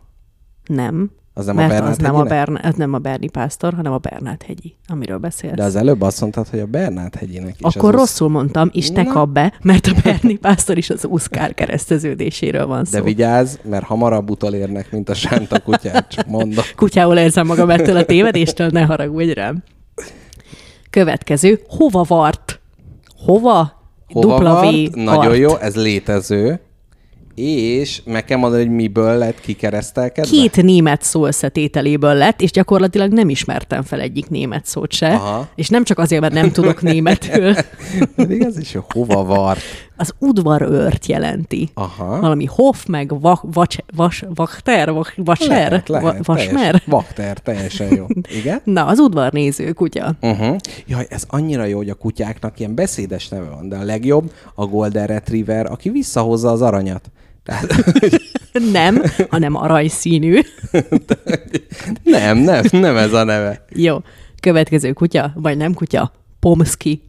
[0.66, 1.10] Nem.
[1.38, 2.46] Az nem a mert Bernát az nem a, hegyinek?
[2.46, 5.54] Bern, ez nem a Berni Pásztor, hanem a Bernát hegyi, amiről beszélsz.
[5.54, 7.74] De az előbb azt mondtad, hogy a Bernát hegyének is.
[7.76, 11.54] Akkor az rosszul mondtam, és te kap be, mert a Berni Pásztor is az Uszkár
[11.60, 12.98] kereszteződéséről van szó.
[12.98, 16.64] De vigyázz, mert hamarabb utolérnek, mint a sánta kutyát, csak mondom.
[16.76, 19.62] Kutyául érzem magam ettől a tévedéstől, ne haragudj rám.
[20.90, 22.60] Következő, hova vart?
[23.24, 23.72] Hova?
[24.06, 24.74] Hova Dupla vart?
[24.74, 25.38] V Nagyon vart.
[25.38, 26.60] jó, ez létező.
[27.38, 30.30] És meg kell mondani, hogy miből lett kikeresztelkedve?
[30.30, 35.08] Két német szó összetételéből lett, és gyakorlatilag nem ismertem fel egyik német szót se.
[35.14, 35.48] Aha.
[35.54, 37.54] És nem csak azért, mert nem tudok németül.
[38.16, 38.84] Pedig az is jó.
[38.92, 39.60] Hova vart?
[39.96, 41.68] Az udvarőrt jelenti.
[41.74, 42.20] Aha.
[42.20, 46.54] Valami Hoff, meg va, vacs, vas, Vachter, va, Vacser, Lehet, lehet, va, Vasmer.
[46.54, 48.06] teljes- Vakter, teljesen jó.
[48.40, 48.60] Igen?
[48.64, 50.14] Na, az udvarnéző kutya.
[50.20, 50.56] Uh-huh.
[50.86, 54.66] Jaj, ez annyira jó, hogy a kutyáknak ilyen beszédes neve van, de a legjobb a
[54.66, 57.10] Golden Retriever, aki visszahozza az aranyat.
[57.48, 57.92] Tehát,
[58.72, 60.40] Nem, hanem aranyszínű.
[62.04, 63.64] nem, nem, nem ez a neve.
[63.74, 63.98] Jó.
[64.40, 66.12] Következő kutya, vagy nem kutya?
[66.40, 67.02] Pomski.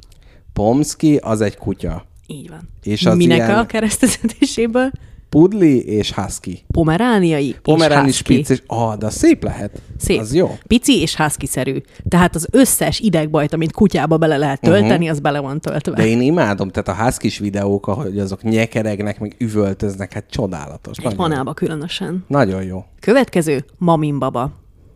[0.54, 2.06] Pomski az egy kutya.
[2.28, 2.70] Így van.
[2.84, 4.92] És az Minek ilyen- a kereszteződéséből?
[5.30, 6.60] Pudli és husky.
[6.68, 8.54] Pomerániai Pomeráni és husky.
[8.54, 8.62] és...
[8.68, 9.82] Ah, de az szép lehet.
[9.98, 10.20] Szép.
[10.20, 10.58] Az jó.
[10.68, 11.82] Pici és husky-szerű.
[12.08, 15.10] Tehát az összes idegbajt, amit kutyába bele lehet tölteni, uh-huh.
[15.10, 15.94] az bele van töltve.
[15.96, 20.98] De én imádom, tehát a huskys videók, ahogy azok nyekeregnek, meg üvöltöznek, hát csodálatos.
[20.98, 22.26] Egy panába különösen.
[22.28, 22.86] nagyon jó.
[23.00, 24.52] Következő, mamimbaba.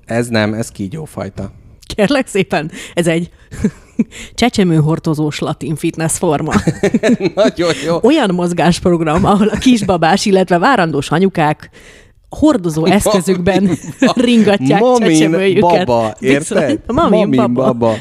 [0.06, 1.52] Ez nem, ez kígyófajta.
[1.96, 3.30] Kérlek szépen, ez egy
[4.34, 6.54] csecsemőhortozós latin fitness forma.
[7.36, 7.98] nagyon jó.
[8.02, 11.70] Olyan mozgásprogram, ahol a kisbabás, illetve várandós anyukák
[12.30, 13.70] hordozó eszközükben
[14.16, 15.86] ringatják Mamin csecsemőjüket.
[15.86, 16.80] baba, érted?
[16.88, 17.64] Mamin, baba.
[17.74, 17.96] baba.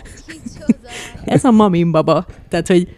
[1.24, 2.26] Ez a mamin baba.
[2.49, 2.97] Tehát, hogy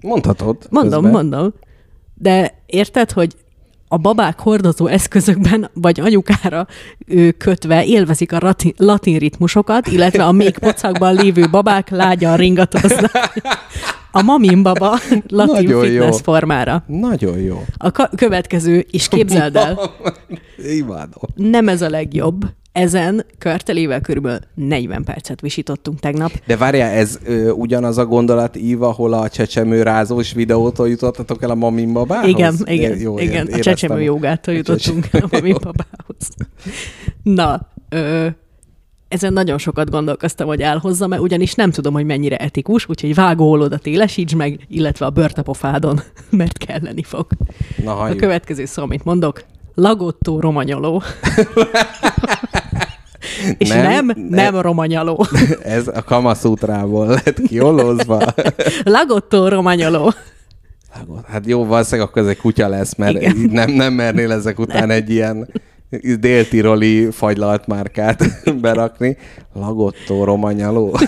[0.00, 0.56] Mondhatod.
[0.70, 1.10] mondom, közben.
[1.26, 1.54] mondom.
[2.14, 3.34] De érted, hogy
[3.94, 6.66] a babák hordozó eszközökben, vagy anyukára
[7.38, 13.12] kötve élvezik a latin, latin ritmusokat, illetve a még pocakban lévő babák lágyan ringatoznak.
[14.10, 15.80] A mamin baba latin Nagyon jó.
[15.80, 16.84] fitness formára.
[16.86, 17.62] Nagyon jó.
[17.76, 19.78] A következő, és képzeld el,
[20.78, 21.22] Imádom.
[21.34, 22.44] nem ez a legjobb.
[22.74, 26.30] Ezen körtelével körülbelül 40 percet visítottunk tegnap.
[26.46, 31.50] De várjál, ez ö, ugyanaz a gondolat ív, ahol a csecsemő rázós videótól jutottatok el
[31.50, 32.28] a mamin babához?
[32.28, 33.46] Igen, igen, jó, igen.
[33.48, 36.28] ér- A csecsemő jogától A jutottunk el a mami babához.
[37.22, 38.26] Na, ö,
[39.08, 43.86] ezen nagyon sokat gondolkoztam, hogy elhozzam -e, ugyanis nem tudom, hogy mennyire etikus, úgyhogy vágóolódat
[43.86, 46.00] élesíts meg, illetve a bőrtapofádon,
[46.30, 47.26] mert kelleni fog.
[47.84, 48.18] Na, A halljuk.
[48.18, 49.44] következő szó, amit mondok,
[49.74, 51.02] lagottó romanyoló.
[53.58, 55.26] És nem, Nem, nem, nem romanyoló.
[55.62, 58.34] Ez a Kamaszútrából lett kiolózva.
[58.84, 60.12] Lagottó romanyoló.
[61.26, 63.36] Hát jó, valószínűleg akkor ez egy kutya lesz, mert Igen.
[63.36, 65.48] nem, nem mernél ezek után egy ilyen
[66.20, 68.24] déltiroli fagylalt márkát
[68.60, 69.16] berakni.
[69.52, 70.98] Lagottó romanyaló.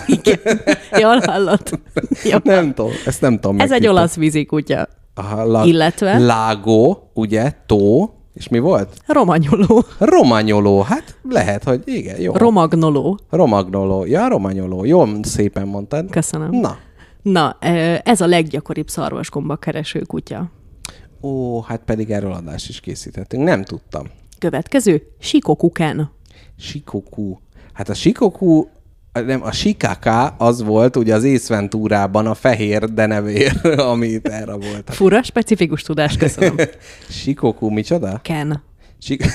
[0.99, 1.79] Jól hallott?
[2.23, 2.37] Jó.
[2.43, 3.59] nem tudom, ezt nem tudom.
[3.59, 4.87] Ez egy olasz vízikutya.
[5.15, 6.17] Aha, la, Illetve?
[6.17, 9.01] Lágó, ugye, tó, és mi volt?
[9.05, 9.83] Romanyoló.
[9.99, 12.33] Romanyoló, hát lehet, hogy igen, jó.
[12.33, 13.19] Romagnoló.
[13.29, 16.09] Romagnoló, ja, romanyoló, jól szépen mondtad.
[16.09, 16.49] Köszönöm.
[16.51, 16.77] Na,
[17.21, 20.51] Na, ö, ez a leggyakoribb szarvasgomba kereső kutya.
[21.21, 24.07] ó, hát pedig erről adást is készítettünk, nem tudtam.
[24.39, 26.11] Következő, Sikokuken.
[26.59, 27.35] Shikoku.
[27.73, 28.65] Hát a Shikoku,
[29.13, 34.89] nem, a Shikaka az volt ugye az észventúrában a fehér denevér, amit erre volt.
[34.93, 36.55] Fura, specifikus tudás, köszönöm.
[37.09, 38.19] Shikoku micsoda?
[38.23, 38.63] Ken.
[39.01, 39.25] Sik-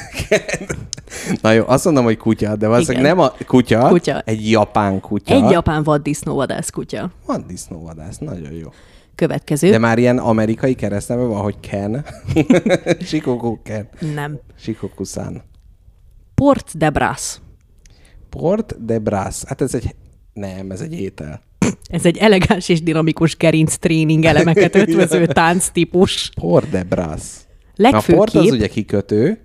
[1.43, 4.21] Na jó, azt mondom, hogy kutya, de valószínűleg nem a kutya, Kutya.
[4.21, 5.35] egy japán kutya.
[5.35, 7.11] Egy japán vaddisznóvadász kutya.
[7.27, 8.69] Van disznóvadász, nagyon jó.
[9.15, 12.05] Következő, De már ilyen amerikai keresztneve van, hogy Ken.
[13.05, 13.89] Shikoku Ken.
[14.15, 14.39] nem.
[14.59, 15.43] Shikoku-san.
[16.35, 17.37] Port de Brass.
[18.39, 19.43] Port de Brass.
[19.47, 19.95] Hát ez egy...
[20.33, 21.43] Nem, ez egy étel.
[21.91, 26.31] Ez egy elegáns és dinamikus gerinc tréning elemeket ötvöző tánc típus.
[26.41, 27.23] Port de Brass.
[27.75, 29.41] Na, a Legfőképp, port az ugye kikötő.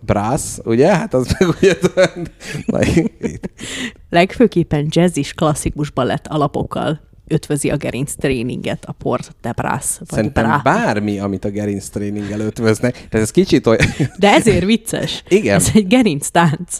[0.00, 0.96] Brass, ugye?
[0.96, 1.74] Hát az meg ugye...
[2.66, 2.78] Na,
[4.10, 7.00] legfőképpen jazzis klasszikus balett alapokkal
[7.30, 9.98] ötvözi a gerinc tréninget, a Port de Brass.
[9.98, 10.60] Vagy Szerintem Bra.
[10.64, 13.86] bármi, amit a gerinc tréninggel ötvöznek, tehát ez kicsit olyan...
[14.18, 15.22] De ezért vicces.
[15.28, 15.54] Igen.
[15.54, 16.76] Ez egy gerinc tánc.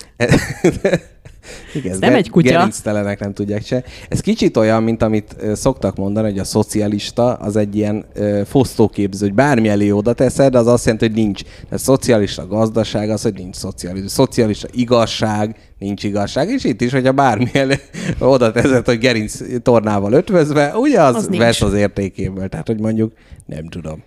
[1.74, 2.50] Igen, ez nem egy kutya.
[2.50, 3.84] Gerinctelenek nem tudják se.
[4.08, 9.26] Ez kicsit olyan, mint amit szoktak mondani, hogy a szocialista az egy ilyen ö, fosztóképző,
[9.26, 11.42] hogy bármi elé oda teszed, az azt jelenti, hogy nincs.
[11.42, 14.08] Tehát szocialista gazdaság az, hogy nincs szocialista.
[14.08, 16.48] Szocialista igazság, nincs igazság.
[16.50, 17.78] És itt is, hogyha bármi elé
[18.18, 21.42] oda teszed, hogy gerinc tornával ötvözve, ugye az, Az nincs.
[21.42, 22.48] vesz az értékéből.
[22.48, 23.12] Tehát, hogy mondjuk,
[23.46, 24.02] nem tudom,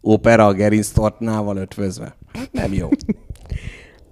[0.00, 2.16] opera a gerinc tornával ötvözve.
[2.32, 2.88] Hát nem jó.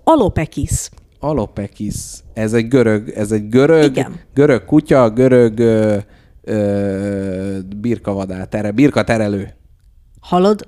[0.04, 0.88] Alopekis.
[1.18, 1.94] Alopekis.
[2.36, 4.20] Ez egy görög, ez egy görög, Igen.
[4.34, 5.96] görög kutya, görög ö,
[6.42, 9.48] ö, birkavadá, tere, birka terelő.
[10.20, 10.66] Halad,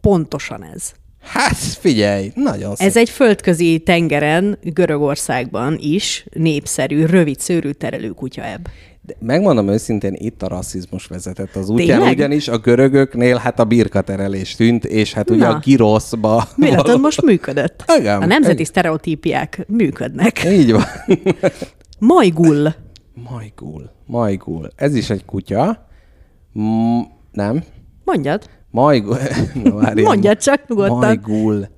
[0.00, 0.92] pontosan ez.
[1.20, 2.86] Hát figyelj, nagyon szép.
[2.86, 8.68] Ez egy földközi tengeren, Görögországban is népszerű, rövid szőrű terelőkutya ebb.
[9.10, 12.16] De megmondom őszintén, itt a rasszizmus vezetett az útján, Tényleg?
[12.16, 15.54] ugyanis a görögöknél hát a birkaterelés tűnt, és hát ugye Na.
[15.54, 16.44] a giroszba...
[16.56, 17.84] Véletlenül most működött.
[17.98, 18.64] Igen, A nemzeti igen.
[18.64, 20.44] sztereotípiák működnek.
[20.44, 20.82] Így van.
[21.98, 22.68] Majgull.
[23.30, 23.90] Majgul.
[24.06, 24.70] Majgul.
[24.76, 25.86] Ez is egy kutya.
[26.52, 27.64] M- nem.
[28.04, 28.48] Mondjad.
[28.70, 29.18] Majgul.
[29.74, 30.04] Várjál.
[30.06, 30.98] Mondjad csak nyugodtan.
[30.98, 31.68] Majgul.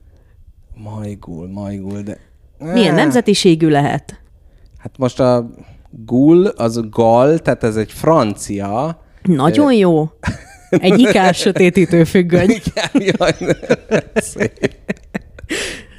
[0.74, 2.18] Majgul, majgul, de...
[2.59, 4.20] Milyen nemzetiségű lehet?
[4.78, 5.51] Hát most a
[5.93, 9.01] gul, az gal, tehát ez egy francia.
[9.22, 10.11] Nagyon jó.
[10.70, 12.51] Egy ikás sötétítő függöny.
[12.51, 13.57] Igen, jaj,
[14.14, 14.74] szép.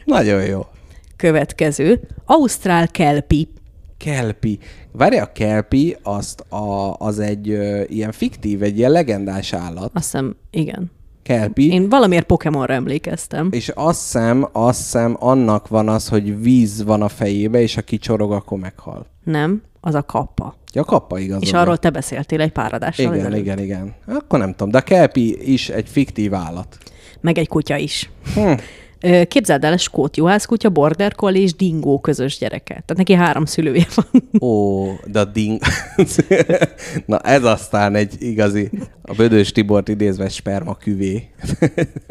[0.05, 0.65] Nagyon jó.
[1.15, 2.07] Következő.
[2.25, 3.47] Ausztrál kelpi.
[3.97, 4.59] Kelpi.
[4.91, 9.91] Várj, a kelpi azt a, az egy ö, ilyen fiktív, egy ilyen legendás állat.
[9.93, 10.91] Azt hiszem, igen.
[11.23, 11.71] Kelpi.
[11.71, 13.49] Én valamiért Pokémonra emlékeztem.
[13.51, 17.97] És azt hiszem, azt hiszem, annak van az, hogy víz van a fejébe, és aki
[17.97, 19.07] csorog, akkor meghal.
[19.23, 20.55] Nem, az a kappa.
[20.73, 21.43] Ja, kappa igazad.
[21.43, 23.95] És arról te beszéltél egy pár adással Igen, igen, igen.
[24.07, 26.77] Akkor nem tudom, de a kelpi is egy fiktív állat.
[27.21, 28.09] Meg egy kutya is.
[28.34, 28.51] Hm.
[29.27, 32.73] Képzeld el, skót juhászkutya, border collie és dingó közös gyereke.
[32.73, 34.23] Tehát neki három szülője van.
[34.39, 35.61] Ó, de a ding...
[37.05, 38.69] Na ez aztán egy igazi,
[39.01, 41.29] a Bödös Tibort idézve sperma küvé.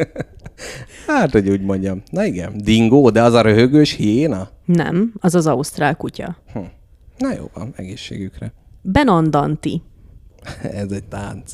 [1.07, 2.03] hát, hogy úgy mondjam.
[2.11, 4.49] Na igen, dingó, de az a röhögős hiéna?
[4.65, 6.37] Nem, az az ausztrál kutya.
[6.53, 6.61] Hm.
[7.23, 8.53] Na jó van, egészségükre.
[8.83, 9.83] Benandanti.
[10.83, 11.53] ez egy tánc.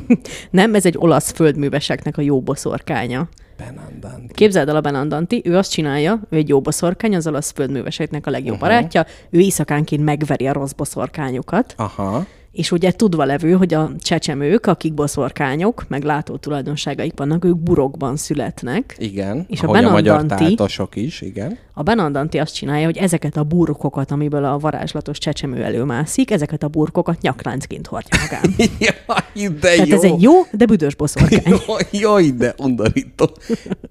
[0.50, 3.28] Nem, ez egy olasz földműveseknek a jó boszorkánya.
[3.56, 4.32] Benandant.
[4.32, 8.30] Képzeld el a Benandanti, ő azt csinálja, ő egy jó boszorkány, az olasz földműveseknek a
[8.30, 8.68] legjobb uh-huh.
[8.68, 12.26] barátja, ő éjszakánként megveri a rossz boszorkányokat, Aha.
[12.58, 18.16] És ugye tudva levő, hogy a csecsemők, akik boszorkányok, meg látó tulajdonságaik vannak, ők burokban
[18.16, 19.46] születnek, Igen.
[19.48, 21.58] És a a magyar táltosok is, igen.
[21.78, 26.68] A Benandanti azt csinálja, hogy ezeket a burkokat, amiből a varázslatos csecsemő előmászik, ezeket a
[26.68, 28.54] burkokat nyakláncként hordja magán.
[28.78, 29.96] Jaj, de Tehát jó.
[29.96, 31.42] ez egy jó, de büdös boszorkány.
[31.66, 33.30] Jaj, jaj, de undorító.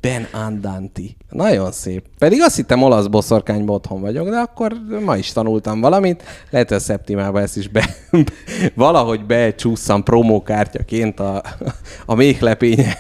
[0.02, 1.18] Ben Andanti.
[1.30, 2.06] Nagyon szép.
[2.18, 4.74] Pedig azt hittem olasz boszorkányban otthon vagyok, de akkor
[5.06, 6.24] ma is tanultam valamit.
[6.50, 7.96] Lehet, hogy a szeptimában ezt is be,
[8.76, 11.44] valahogy becsúsztam promókártyaként a,
[12.06, 12.98] a méhlepénye,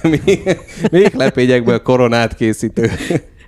[0.92, 2.92] méhlepényekből koronát készítő.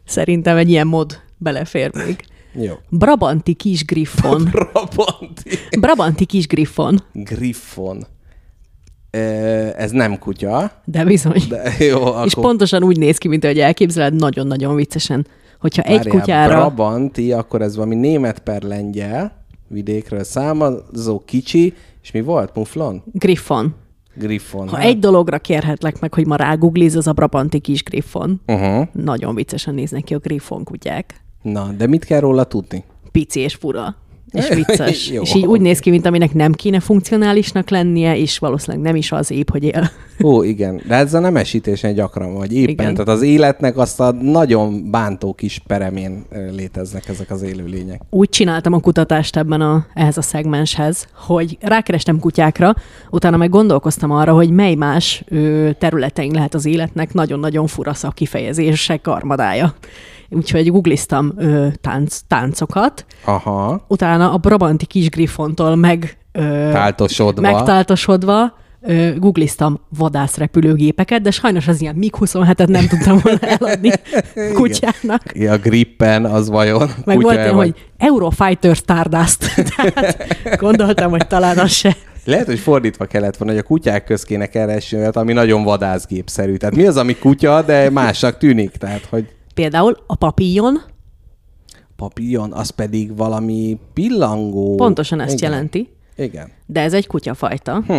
[0.05, 2.15] Szerintem egy ilyen mod belefér még.
[2.53, 2.73] Jó.
[2.89, 4.43] Brabanti kis griffon.
[4.51, 5.49] Brabanti.
[5.79, 7.03] Brabanti kis griffon.
[7.13, 8.05] Griffon.
[9.77, 11.41] Ez nem kutya, De bizony.
[11.49, 12.25] De, jó, akkor...
[12.25, 15.27] És pontosan úgy néz ki, mint ahogy elképzeled, nagyon-nagyon viccesen.
[15.59, 16.55] Hogyha egy Várjál, kutyára...
[16.55, 19.39] Brabanti, akkor ez valami német per lengyel
[19.69, 22.55] vidékről származó kicsi, és mi volt?
[22.55, 23.03] Muflon?
[23.11, 23.75] Griffon.
[24.13, 24.67] Griffon.
[24.67, 24.85] Ha hát.
[24.85, 28.41] egy dologra kérhetlek meg, hogy ma rágugliz, az a brabanti kis griffon.
[28.47, 28.87] Uh-huh.
[28.91, 31.23] Nagyon viccesen néznek ki a griffon kutyák.
[31.41, 32.83] Na, de mit kell róla tudni?
[33.11, 33.95] Pici és fura.
[34.31, 35.09] És vicces.
[35.09, 38.95] Jó, és így úgy néz ki, mint aminek nem kéne funkcionálisnak lennie, és valószínűleg nem
[38.95, 39.89] is az épp, hogy él.
[40.23, 40.81] Ó, igen.
[40.87, 42.53] De ez a nemesítésen gyakran vagy.
[42.53, 42.69] Éppen.
[42.69, 42.93] Igen.
[42.93, 48.01] Tehát az életnek azt a nagyon bántó kis peremén léteznek ezek az élőlények.
[48.09, 52.75] úgy csináltam a kutatást ebben a, ehhez a szegmenshez, hogy rákerestem kutyákra,
[53.09, 59.07] utána meg gondolkoztam arra, hogy mely más ö, területein lehet az életnek nagyon-nagyon fura szakkifejezések
[59.07, 59.73] armadája.
[60.29, 63.85] Úgyhogy googliztam ö, tánc, táncokat, Aha.
[63.87, 67.41] utána a Brabanti kis griffontól meg ö, Táltosodva.
[67.41, 73.91] megtáltosodva ö, googliztam vadászrepülőgépeket, de sajnos az ilyen MiG-27-et nem tudtam volna eladni
[74.53, 75.21] kutyának.
[75.33, 76.89] Ja, a grippen az vajon?
[77.05, 79.37] Meg volt ilyen, hogy Eurofighter Stardust.
[79.75, 80.27] Tehát
[80.57, 81.95] gondoltam, hogy talán az se.
[82.25, 86.55] Lehet, hogy fordítva kellett volna, hogy a kutyák köz kéne keresni olyat, ami nagyon vadászgépszerű.
[86.55, 88.71] Tehát mi az, ami kutya, de másnak tűnik?
[88.71, 89.27] Tehát, hogy
[89.59, 90.81] Például a papillon
[91.95, 94.75] papillon, az pedig valami pillangó.
[94.75, 95.51] pontosan ezt Igen.
[95.51, 96.51] jelenti, Igen.
[96.65, 97.83] de ez egy kutyafajta.
[97.87, 97.93] Hm.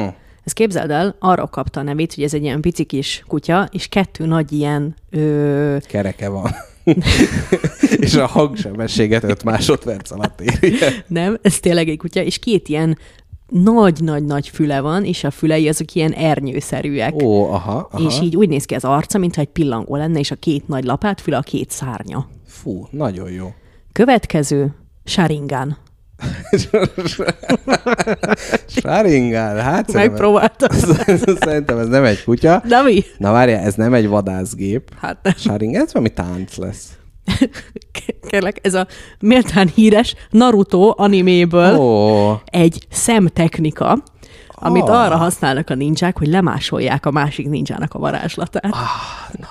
[0.44, 3.88] Ez képzeld el, arra kapta a nevét, hogy ez egy ilyen pici kis kutya, és
[3.88, 6.50] kettő nagy ilyen ö, Kereke van.
[8.00, 10.76] és a hangsebességet 5 másodperc alatt éri.
[11.06, 12.98] nem, ez tényleg egy kutya, és két ilyen
[13.50, 17.22] nagy-nagy-nagy füle van, és a fülei azok ilyen ernyőszerűek.
[17.22, 18.06] Ó, aha, aha.
[18.06, 20.84] És így úgy néz ki az arca, mintha egy pillangó lenne, és a két nagy
[20.84, 22.28] lapát füle a két szárnya.
[22.46, 23.54] Fú, nagyon jó.
[23.92, 24.74] Következő,
[25.04, 25.76] Sharingan.
[28.76, 30.68] Sharingan, hát Megpróbáltam.
[31.44, 32.62] szerintem ez nem egy kutya.
[32.66, 33.04] De mi?
[33.18, 34.94] Na várjál, ez nem egy vadászgép.
[35.00, 35.32] Hát nem.
[35.36, 36.88] Sharingan, ez valami tánc lesz.
[38.28, 38.86] Kérlek, ez a
[39.20, 44.02] méltán híres Naruto animéből Ó, egy szemtechnika,
[44.48, 45.00] amit Ah.
[45.04, 48.64] arra használnak a ninják, hogy lemásolják a másik ninjának a varázslatát.
[48.74, 48.80] Ah,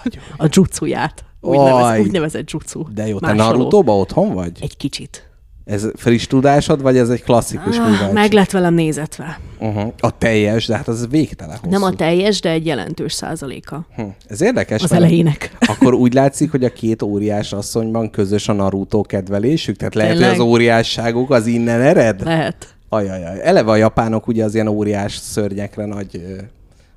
[0.03, 0.23] nagyon.
[0.37, 1.23] A jutszuját.
[1.41, 1.63] Úgy, Oj.
[1.63, 2.83] nevez, úgy nevezett jutsu.
[2.93, 3.57] De jó, te Másoló.
[3.57, 4.51] Naruto-ba otthon vagy?
[4.61, 5.28] Egy kicsit.
[5.69, 8.13] Ez friss tudásod, vagy ez egy klasszikus Ah, műveltség?
[8.13, 9.39] meg lett velem nézetve.
[9.59, 9.93] Uh-huh.
[9.99, 11.69] A teljes, de hát az végtelen hosszú.
[11.71, 14.01] Nem a teljes, de egy jelentős százaléka Hm.
[14.27, 14.83] Ez érdekes.
[14.83, 15.55] az elejének.
[15.59, 19.75] Akkor úgy látszik, hogy a két óriás asszonyban közös a Naruto kedvelésük?
[19.77, 20.29] Tehát lehet, Tényleg?
[20.29, 22.23] hogy az óriásságuk az innen ered?
[22.23, 22.75] Lehet.
[22.89, 23.41] Ajajaj.
[23.43, 26.21] Eleve a japánok ugye az ilyen óriás szörnyekre nagy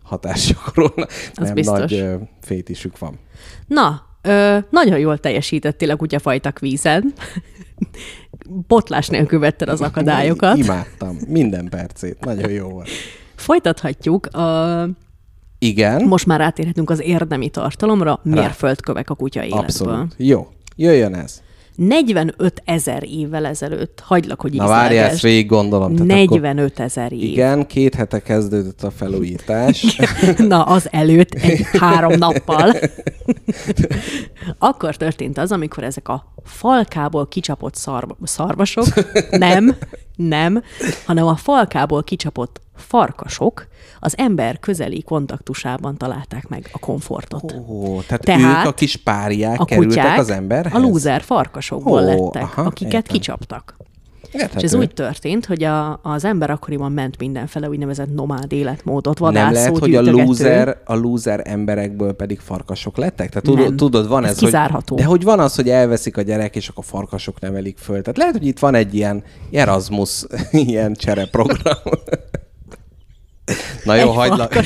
[0.02, 1.10] hatást gyakorolnak.
[1.34, 1.78] Az Nem biztos.
[1.78, 3.18] nagy ö, fétisük van.
[3.66, 7.12] Na, ö, nagyon jól teljesítettél a kutyafajtak vízen.
[8.48, 10.56] Botlás nélkül vetted az akadályokat.
[10.56, 11.16] Imádtam.
[11.28, 12.24] Minden percét.
[12.24, 12.88] Nagyon jó volt.
[13.34, 14.26] Folytathatjuk.
[14.26, 14.88] A,
[15.58, 19.60] Igen, most már rátérhetünk az érdemi tartalomra, mérföldkövek a kutya életből.
[19.60, 20.14] abszolút.
[20.16, 20.48] Jó.
[20.76, 21.42] Jöjjön ez.
[21.76, 25.96] 45 ezer évvel ezelőtt, hagylak, hogy Na várjál, ezt végig gondolom.
[25.96, 27.22] Tehát akkor, 45 ezer év.
[27.22, 29.96] igen, két hete kezdődött a felújítás.
[30.48, 32.72] Na, az előtt egy három nappal.
[34.58, 38.86] Akkor történt az, amikor ezek a falkából kicsapott szarv- szarvasok,
[39.30, 39.76] nem,
[40.16, 40.62] nem,
[41.06, 43.66] hanem a falkából kicsapott farkasok
[44.00, 47.54] az ember közeli kontaktusában találták meg a komfortot.
[47.68, 50.72] Ó, tehát, Tehát ők a kis párják a kerültek kutyák az emberhez?
[50.74, 53.12] a lúzer farkasokból Ó, lettek, aha, akiket értem.
[53.16, 53.76] kicsaptak.
[54.32, 54.56] Érthető.
[54.58, 59.32] És ez úgy történt, hogy a, az ember akkoriban ment mindenfele úgynevezett nomád életmódot, Nem
[59.32, 63.28] vadászó, lehet, hogy a lúzer, a lúzer emberekből pedig farkasok lettek?
[63.28, 63.76] Tehát tudod, Nem.
[63.76, 64.94] tudod van Ez ez, kizárható.
[64.94, 65.04] hogy...
[65.04, 68.00] De hogy van az, hogy elveszik a gyerek, és akkor farkasok nevelik föl.
[68.00, 71.78] Tehát lehet, hogy itt van egy ilyen Erasmus, ilyen csereprogram.
[73.84, 74.54] Na jó, Egy hagylak.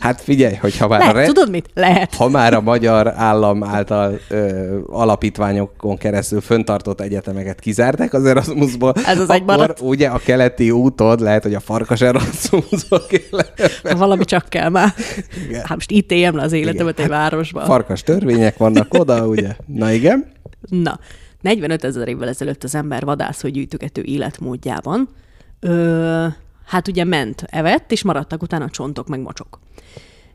[0.00, 1.24] Hát figyelj, hogyha már a Lehet, re...
[1.26, 1.68] tudod mit?
[1.74, 2.14] Lehet.
[2.14, 9.18] ha már a magyar állam által ö, alapítványokon keresztül föntartott egyetemeket kizárták az Erasmusból, Ez
[9.18, 9.80] az egy akkor maradt.
[9.80, 13.02] ugye a keleti útod lehet, hogy a farkas Erasmusból.
[13.82, 14.94] Ha valami csak kell már.
[15.48, 15.60] Igen.
[15.60, 17.04] Hát most itt éljem le az életemet Igen.
[17.04, 17.64] egy városban.
[17.64, 19.56] Farkas törvények vannak oda, ugye?
[19.66, 20.32] Na igen.
[20.68, 20.98] Na,
[21.40, 25.08] 45 ezer évvel ezelőtt az ember vadászó gyűjtögető életmódjában,
[25.60, 26.26] ö,
[26.66, 29.58] hát ugye ment, evett, és maradtak utána csontok meg mocsok.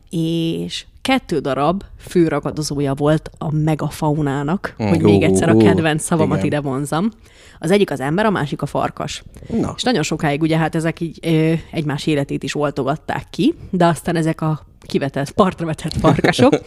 [0.09, 6.45] És kettő darab főragadozója volt a megafaunának, Mm, hogy még egyszer a kedvenc szavamat igen.
[6.45, 7.11] ide vonzam.
[7.59, 9.23] Az egyik az ember, a másik a farkas.
[9.47, 9.73] Na.
[9.75, 14.15] És nagyon sokáig ugye hát ezek így ö, egymás életét is oltogatták ki, de aztán
[14.15, 16.53] ezek a kivetett, partra vetett farkasok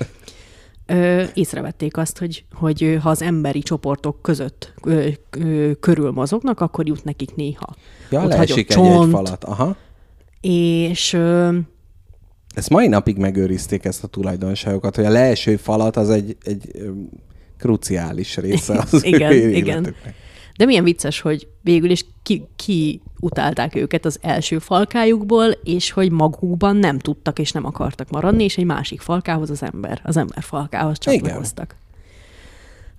[0.86, 6.86] ö, észrevették azt, hogy, hogy ha az emberi csoportok között ö, ö, körül mozognak, akkor
[6.86, 7.74] jut nekik néha.
[8.10, 9.44] Ja, ott leesik csont, falat.
[9.44, 9.76] Aha.
[10.40, 11.56] És ö,
[12.54, 16.70] Ezt mai napig megőrizték ezt a tulajdonságokat, hogy a leeső falat az egy, egy
[17.58, 19.66] kruciális része az Igen, ő igen.
[19.66, 20.14] életüknek.
[20.56, 26.10] De milyen vicces, hogy végül is ki, ki utálták őket az első falkájukból, és hogy
[26.10, 30.42] magukban nem tudtak és nem akartak maradni, és egy másik falkához az ember, az ember
[30.42, 31.76] falkához csatlakoztak.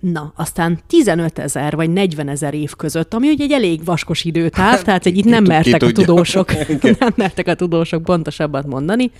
[0.00, 4.82] Na, aztán 15 ezer vagy 40 ezer év között, ami ugye egy elég vaskos időtáv,
[4.84, 6.52] tehát egy itt nem mertek a tudósok,
[6.98, 9.10] nem mertek a tudósok pontosabbat mondani,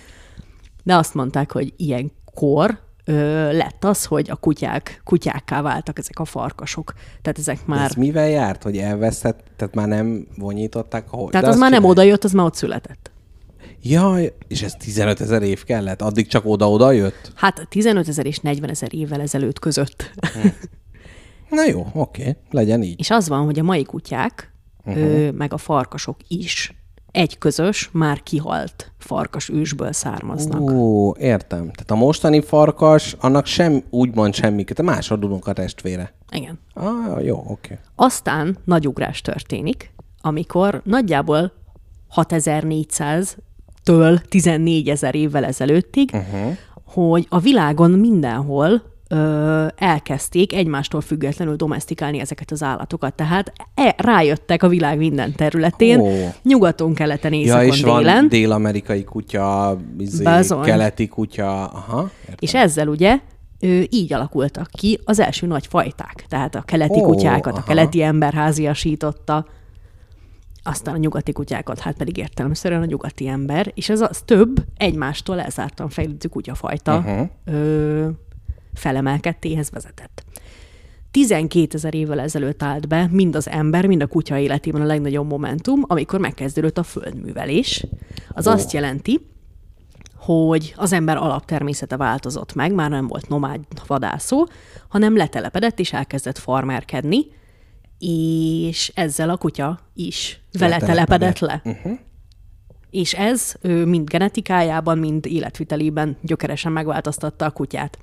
[0.83, 6.25] de azt mondták, hogy ilyenkor ö, lett az, hogy a kutyák, kutyákká váltak ezek a
[6.25, 6.93] farkasok.
[7.23, 7.79] Tehát ezek Már...
[7.79, 7.89] már...
[7.89, 11.31] Ez mivel járt, hogy elveszett, tehát már nem vonyították a hold?
[11.31, 11.99] Tehát De az már nem csinálják.
[12.01, 13.11] oda jött, az már ott született.
[13.83, 16.03] Jaj, és ez 15 ezer év kellett?
[16.03, 17.33] Addig csak oda-oda jött?
[17.35, 20.11] Hát 15 ezer és 40 ezer évvel ezelőtt között.
[21.51, 23.01] Na jó, oké, legyen így.
[23.01, 24.53] És az van, hogy a mai kutyák,
[24.85, 25.05] uh-huh.
[25.05, 26.75] ö, meg a farkasok is
[27.17, 30.71] egy közös, már kihalt farkas ősből származnak.
[30.71, 31.61] Ó, értem.
[31.61, 36.13] Tehát a mostani farkas, annak sem úgymond semmi, te másodulunk a testvére.
[36.31, 36.59] Igen.
[36.75, 37.79] Ah, jó, oké.
[37.95, 41.53] Aztán nagy ugrás történik, amikor nagyjából
[42.15, 46.57] 6400-től 14 ezer évvel ezelőttig, uh-huh.
[46.85, 53.15] hogy a világon mindenhol ö, elkezdték egymástól függetlenül domestikálni ezeket az állatokat.
[53.15, 56.09] Tehát e, rájöttek a világ minden területén, Ó.
[56.43, 58.29] nyugaton, keleten, Ja, északon, és van délen.
[58.29, 60.25] dél-amerikai kutya, izé,
[60.65, 62.11] keleti kutya, aha.
[62.21, 62.35] Értem.
[62.39, 63.19] És ezzel ugye
[63.61, 66.25] ő, így alakultak ki az első nagy fajták.
[66.29, 67.67] Tehát a keleti Ó, kutyákat, a aha.
[67.67, 69.47] keleti ember háziasította,
[70.63, 75.41] aztán a nyugati kutyákat, hát pedig értelemszerűen a nyugati ember, és ez az több egymástól
[75.41, 77.29] elzártan fejlődő kutyafajta uh-huh.
[77.45, 78.09] ö,
[78.77, 80.25] felemelkedtéhez vezetett.
[81.11, 85.29] 12 ezer évvel ezelőtt állt be mind az ember, mind a kutya életében a legnagyobb
[85.29, 87.87] momentum, amikor megkezdődött a földművelés.
[88.29, 89.27] Az azt jelenti,
[90.17, 94.47] hogy az ember alaptermészete változott meg, már nem volt nomád vadászó,
[94.89, 97.27] hanem letelepedett és elkezdett farmerkedni,
[97.99, 101.63] és ezzel a kutya is vele telepedett le.
[101.65, 101.99] Uh-huh.
[102.91, 107.99] És ez mind genetikájában, mind életvitelében gyökeresen megváltoztatta a kutyát.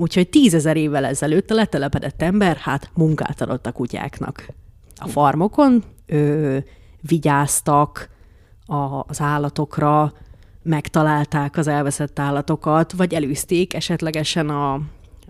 [0.00, 4.46] Úgyhogy tízezer évvel ezelőtt a letelepedett ember hát munkát adott a kutyáknak.
[4.96, 6.56] A farmokon ö,
[7.00, 8.08] vigyáztak
[8.66, 10.12] a, az állatokra,
[10.62, 14.72] megtalálták az elveszett állatokat, vagy elűzték esetlegesen a,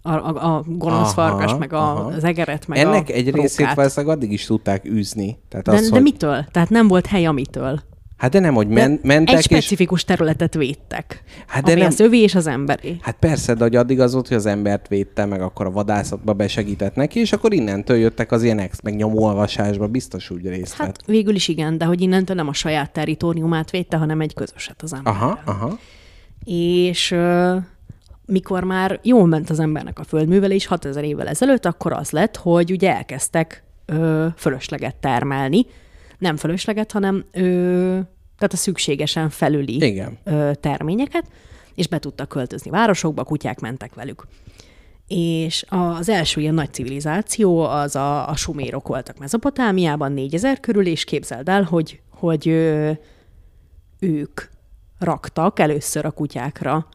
[0.03, 2.05] a, a, a gonosz Aha, farkas, meg a, aha.
[2.05, 3.77] az egeret, meg Ennek a egy részét rókát.
[3.77, 5.39] valószínűleg addig is tudták űzni.
[5.49, 6.03] Tehát De, az, de hogy...
[6.03, 6.45] mitől?
[6.51, 7.81] Tehát nem volt hely amitől.
[8.21, 9.45] Hát de nem, hogy De men- mentek egy és...
[9.45, 11.23] specifikus területet védtek.
[11.47, 12.97] Hát de ami nem- az övé és az emberé.
[13.01, 16.33] Hát persze, de hogy addig az volt, hogy az embert védte, meg akkor a vadászatba
[16.33, 20.87] besegített neki, és akkor innentől jöttek az ilyen ex, meg nyomolvasásba biztos úgy részt vett.
[20.87, 24.83] Hát végül is igen, de hogy innentől nem a saját territóriumát védte, hanem egy közöset
[24.83, 25.13] az ember.
[25.13, 25.79] Aha, aha.
[26.45, 27.15] És
[28.27, 32.71] mikor már jól ment az embernek a földművelés 6000 évvel ezelőtt, akkor az lett, hogy
[32.71, 35.67] ugye elkezdtek ö, fölösleget termelni.
[36.21, 37.41] Nem fölösleget, hanem ö,
[38.39, 40.19] tehát a szükségesen felüli Igen.
[40.25, 41.25] ö, terményeket,
[41.75, 44.27] és be tudtak költözni városokba, kutyák mentek velük.
[45.07, 51.05] És az első ilyen nagy civilizáció az a, a sumérok voltak Mezopotámiában 4000 körül, és
[51.05, 52.91] képzeld el, hogy, hogy ö,
[53.99, 54.41] ők
[54.99, 56.87] raktak először a kutyákra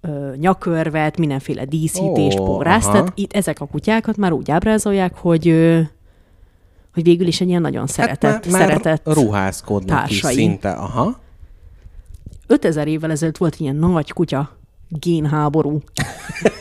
[0.00, 2.90] ö, nyakörvet, mindenféle díszítést, Ó, pórázt.
[2.90, 5.80] Tehát itt ezek a kutyákat már úgy ábrázolják, hogy, ö,
[6.98, 10.32] hogy végül is egy ilyen nagyon szeretett, hát már, már szeretett ruházkodnak társai.
[10.32, 10.70] is szinte.
[10.70, 11.20] Aha.
[12.46, 14.56] 5000 évvel ezelőtt volt ilyen nagy kutya
[14.88, 15.82] génháború.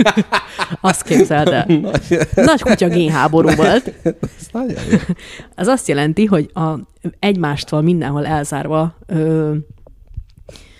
[0.82, 1.66] Azt képzeld el.
[2.36, 3.94] Nagy kutya génháború volt.
[4.04, 4.98] Ez nagyon jó.
[5.56, 6.74] Ez azt jelenti, hogy a
[7.20, 9.56] egymástól mindenhol elzárva ö,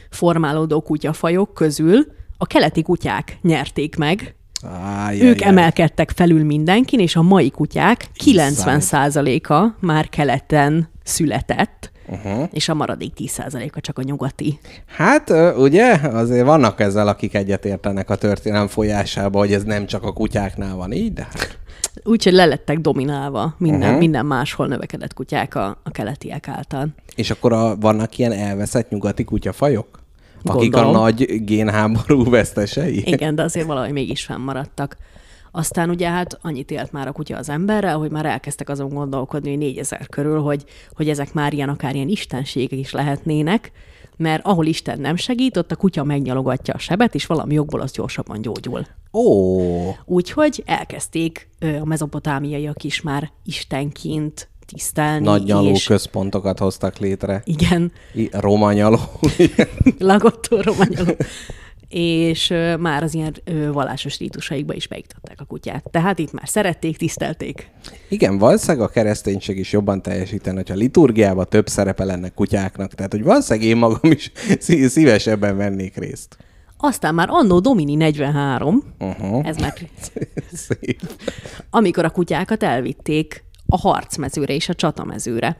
[0.10, 2.06] formálódó kutyafajok közül
[2.38, 8.80] a keleti kutyák nyerték meg, Áj, ők emelkedtek felül mindenkin, és a mai kutyák Kiszáll.
[8.80, 12.48] 90%-a már keleten született, uh-huh.
[12.52, 14.60] és a maradék 10%-a csak a nyugati.
[14.86, 20.14] Hát ugye, azért vannak ezzel, akik egyetértenek a történelem folyásába, hogy ez nem csak a
[20.14, 21.58] kutyáknál van így, de hát
[22.04, 23.98] Úgyhogy lelettek dominálva minden, uh-huh.
[23.98, 26.88] minden máshol növekedett kutyák a, a keletiek által.
[27.16, 30.00] És akkor a, vannak ilyen elveszett nyugati kutyafajok?
[30.44, 30.96] Akik Gondolom.
[30.96, 33.04] a nagy génháború vesztesei?
[33.06, 34.98] Igen, de azért valahogy mégis fennmaradtak.
[35.52, 39.50] Aztán ugye hát annyit élt már a kutya az emberrel, hogy már elkezdtek azon gondolkodni,
[39.50, 40.64] hogy 4000 körül, hogy,
[40.96, 43.72] hogy ezek már ilyen akár ilyen istenségek is lehetnének,
[44.18, 47.92] mert ahol Isten nem segít, ott a kutya megnyalogatja a sebet, és valami jogból az
[47.92, 48.86] gyorsabban gyógyul.
[49.14, 49.62] Ó,
[50.06, 55.26] Úgyhogy elkezdték a mezopotámiaiak is már istenként tisztelni.
[55.26, 57.42] nagy nyaló és központokat hoztak létre.
[57.46, 59.00] Igen, I- Roma nyaló.
[60.00, 61.12] lagottó romanyoló.
[61.90, 65.84] és ö, már az ilyen ö, vallásos rítusaikba is beiktatták a kutyát.
[65.92, 67.70] Tehát itt már szerették, tisztelték.
[68.10, 72.94] Igen, valószínűleg a kereszténység is jobban teljesítene, hogyha a liturgiában több szerepe lenne kutyáknak.
[72.94, 76.38] Tehát, hogy valószínűleg én magam is szí- szívesebben vennék részt.
[76.80, 79.48] Aztán már annó Domini 43, Uh-huh.
[79.48, 79.74] ez már
[80.54, 81.02] Szép.
[81.70, 85.58] amikor a kutyákat elvitték a harcmezőre és a csatamezőre.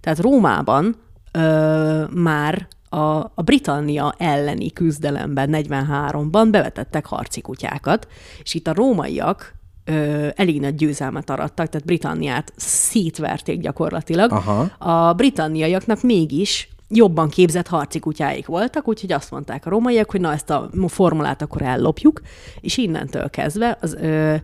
[0.00, 0.96] Tehát Rómában
[1.32, 2.98] ö, már a,
[3.34, 8.08] a Britannia elleni küzdelemben 43-ban bevetettek harci kutyákat,
[8.42, 9.54] és itt a rómaiak
[9.84, 14.32] ö, elég nagy győzelmet arattak, tehát Britanniát szétverték gyakorlatilag.
[14.32, 14.60] Aha.
[14.78, 20.32] A britanniaiaknak mégis jobban képzett harci kutyáik voltak, úgyhogy azt mondták a rómaiak, hogy na
[20.32, 22.20] ezt a formulát akkor ellopjuk,
[22.60, 24.34] és innentől kezdve az, ö,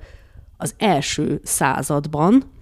[0.57, 2.53] az első században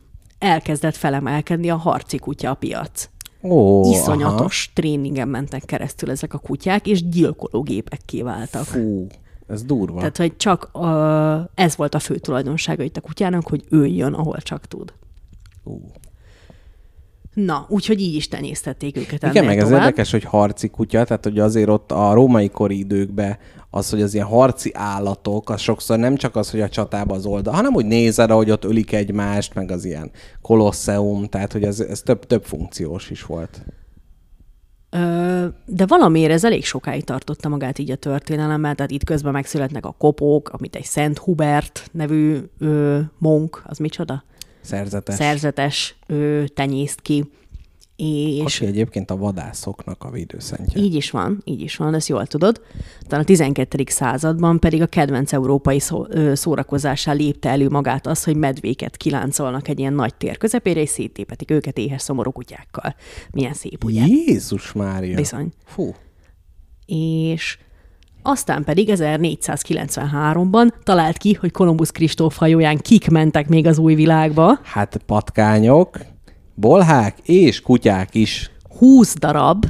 [0.43, 3.09] elkezdett felemelkedni a harci kutya piac.
[3.43, 4.73] Ó, Iszonyatos aha.
[4.75, 8.65] tréningen mentek keresztül ezek a kutyák, és gyilkológépekké váltak.
[8.65, 9.07] Fú,
[9.47, 9.99] ez durva.
[9.99, 14.13] Tehát, hogy csak a, ez volt a fő tulajdonsága itt a kutyának, hogy ő jön,
[14.13, 14.93] ahol csak tud.
[15.65, 15.81] Ú.
[17.35, 19.81] Na, úgyhogy így is tenyésztették őket Igen, meg ez tovább.
[19.81, 23.39] érdekes, hogy harci kutya, tehát hogy azért ott a római kori időkben
[23.71, 27.27] az, hogy az ilyen harci állatok, az sokszor nem csak az, hogy a csatába az
[27.27, 30.11] oldal, hanem hogy nézed, ahogy ott ölik egymást, meg az ilyen
[30.43, 33.63] kolosseum, tehát hogy ez, ez több, több funkciós is volt.
[34.91, 39.87] Ö, de valamiért ez elég sokáig tartotta magát így a történelemmel, tehát itt közben megszületnek
[39.87, 44.25] a kopók, amit egy Szent Hubert nevű ö, monk, az micsoda?
[44.63, 45.15] Szerzetes.
[45.15, 47.25] Szerzetes ö, tenyészt ki.
[47.97, 50.81] És Aki egyébként a vadászoknak a védőszentje.
[50.81, 52.61] így is van, így is van, ezt jól tudod.
[53.07, 53.85] Talán a 12.
[53.87, 59.69] században pedig a kedvenc európai szó, ö, szórakozásá lépte elő magát az, hogy medvéket kiláncolnak
[59.69, 62.95] egy ilyen nagy tér közepére, és széttépetik őket éhes szomorú kutyákkal.
[63.31, 64.05] Milyen szép, ugye?
[64.07, 65.17] Jézus Mária.
[65.17, 65.53] Bizony.
[65.65, 65.95] Fú.
[66.87, 67.59] és
[68.23, 74.59] aztán pedig 1493-ban talált ki, hogy Kolumbusz Kristóf hajóján kik mentek még az új világba.
[74.63, 75.99] Hát patkányok,
[76.55, 78.51] bolhák és kutyák is.
[78.79, 79.65] 20 darab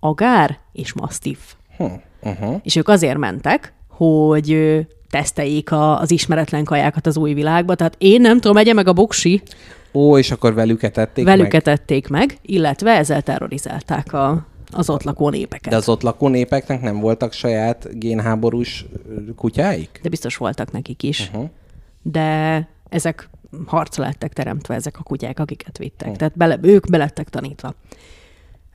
[0.00, 1.54] agár és masztif.
[1.76, 1.84] Hm.
[2.22, 2.60] Uh-huh.
[2.62, 4.78] És ők azért mentek, hogy
[5.10, 7.74] teszteljék a, az ismeretlen kajákat az új világba.
[7.74, 9.42] Tehát én nem tudom, megye meg a boksi,
[9.92, 11.62] Ó, és akkor velük etették velük meg?
[11.62, 15.70] tették meg, illetve ezzel terrorizálták a, az ott lakó népeket.
[15.70, 18.86] De az ott lakó népeknek nem voltak saját génháborús
[19.36, 20.00] kutyáik?
[20.02, 21.28] De biztos voltak nekik is.
[21.28, 21.50] Uh-huh.
[22.02, 23.28] de ezek
[23.66, 26.16] harcra lettek teremtve, ezek a kutyák, akiket vittek.
[26.16, 27.74] Tehát bele, ők belettek tanítva.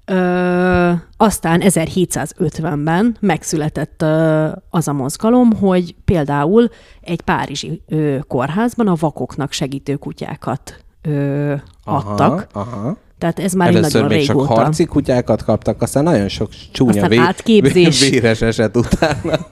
[0.06, 6.70] Ö, aztán 1750-ben megszületett ö, az a mozgalom, hogy például
[7.02, 11.54] egy párizsi ö, kórházban a vakoknak segítő kutyákat ö,
[11.84, 12.48] adtak.
[12.52, 12.98] Aha, aha.
[13.18, 14.48] Tehát ez már Először nagyon még régóta.
[14.48, 18.10] csak harci kutyákat kaptak, aztán nagyon sok csúnya Aztán vé- átképzés.
[18.10, 19.38] véres eset utána.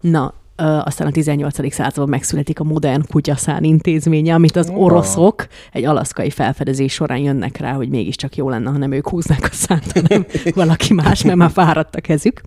[0.00, 1.72] Na, ö, aztán a 18.
[1.72, 7.72] században megszületik a modern kutyaszán intézménye, amit az oroszok egy alaszkai felfedezés során jönnek rá,
[7.72, 11.50] hogy mégiscsak jó lenne, ha nem ők húznák a szánt, hanem valaki más, mert már
[11.50, 12.40] fáradt a kezük.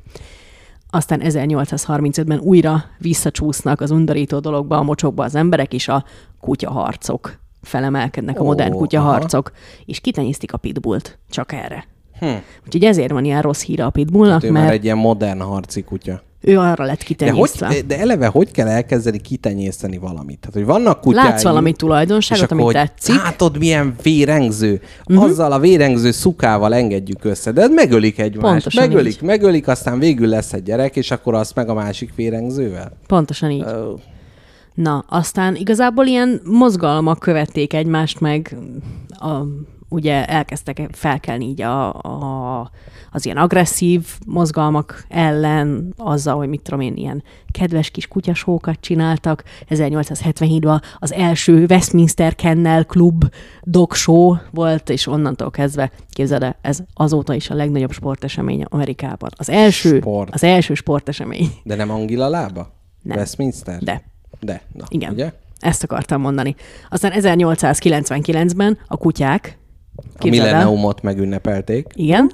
[0.89, 6.03] Aztán 1835-ben újra visszacsúsznak az undorító dologba, a mocsokba az emberek, és a
[6.39, 9.51] kutyaharcok felemelkednek, a Ó, modern kutyaharcok,
[9.85, 11.87] és kitenyésztik a pitbullt csak erre.
[12.19, 12.25] Hm.
[12.65, 15.81] Úgyhogy ezért van ilyen rossz híre a pitbullnak, Ő már mert egy ilyen modern harci
[15.83, 16.21] kutya.
[16.41, 17.67] ő arra lett De, kitenyésztve.
[17.67, 20.39] hogy, de eleve hogy kell elkezdeni kitenyészteni valamit?
[20.39, 21.27] Tehát, hogy vannak kutyáim...
[21.27, 23.15] Látsz valami tulajdonságot, ami akkor, hogy tetszik.
[23.15, 24.81] Látod, milyen vérengző.
[25.05, 25.23] Uh-huh.
[25.25, 27.51] Azzal a vérengző szukával engedjük össze.
[27.51, 28.51] De megölik egymást.
[28.51, 29.21] Pontosan megölik, így.
[29.21, 32.91] megölik, aztán végül lesz egy gyerek, és akkor azt meg a másik vérengzővel.
[33.07, 33.63] pontosan így.
[33.63, 33.93] Ó.
[34.79, 38.57] Na, aztán igazából ilyen mozgalmak követték egymást, meg
[39.09, 39.41] a,
[39.89, 42.69] ugye elkezdtek felkelni így a, a,
[43.11, 49.43] az ilyen agresszív mozgalmak ellen, azzal, hogy mit tudom én, ilyen kedves kis kutyasókat csináltak.
[49.69, 53.25] 1877-ben az első Westminster Kennel Club
[53.63, 59.29] dog show volt, és onnantól kezdve, képzeld el, ez azóta is a legnagyobb sportesemény Amerikában.
[59.35, 60.33] Az első, Sport.
[60.33, 61.49] az első sportesemény.
[61.63, 62.73] De nem Angila lába?
[63.01, 63.17] Nem.
[63.17, 63.83] Westminster?
[63.83, 64.17] De.
[64.39, 64.61] De.
[64.73, 65.11] Na, Igen.
[65.11, 65.31] Ugye?
[65.59, 66.55] Ezt akartam mondani.
[66.89, 69.57] Aztán 1899-ben a kutyák,
[70.17, 71.87] A milleniumot megünnepelték.
[71.93, 72.31] igen,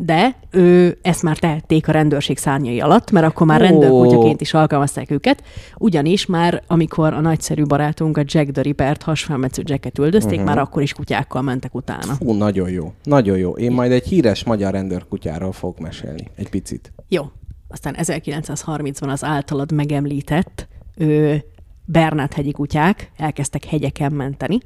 [0.00, 5.10] de ő, ezt már tehették a rendőrség szárnyai alatt, mert akkor már rendőrkutyaként is alkalmazták
[5.10, 5.42] őket,
[5.78, 10.46] ugyanis már amikor a nagyszerű barátunk a Jack the Ripper-t hasfelmetsző Jacket üldözték, uh-huh.
[10.46, 12.14] már akkor is kutyákkal mentek utána.
[12.14, 12.92] Fú, nagyon jó.
[13.04, 13.52] Nagyon jó.
[13.52, 16.30] Én majd egy híres magyar rendőrkutyáról fogok mesélni.
[16.36, 16.92] Egy picit.
[17.08, 17.22] Jó.
[17.68, 21.44] Aztán 1930-ban az általad megemlített ő,
[21.84, 24.58] Bernát hegyi kutyák elkezdtek hegyeken menteni,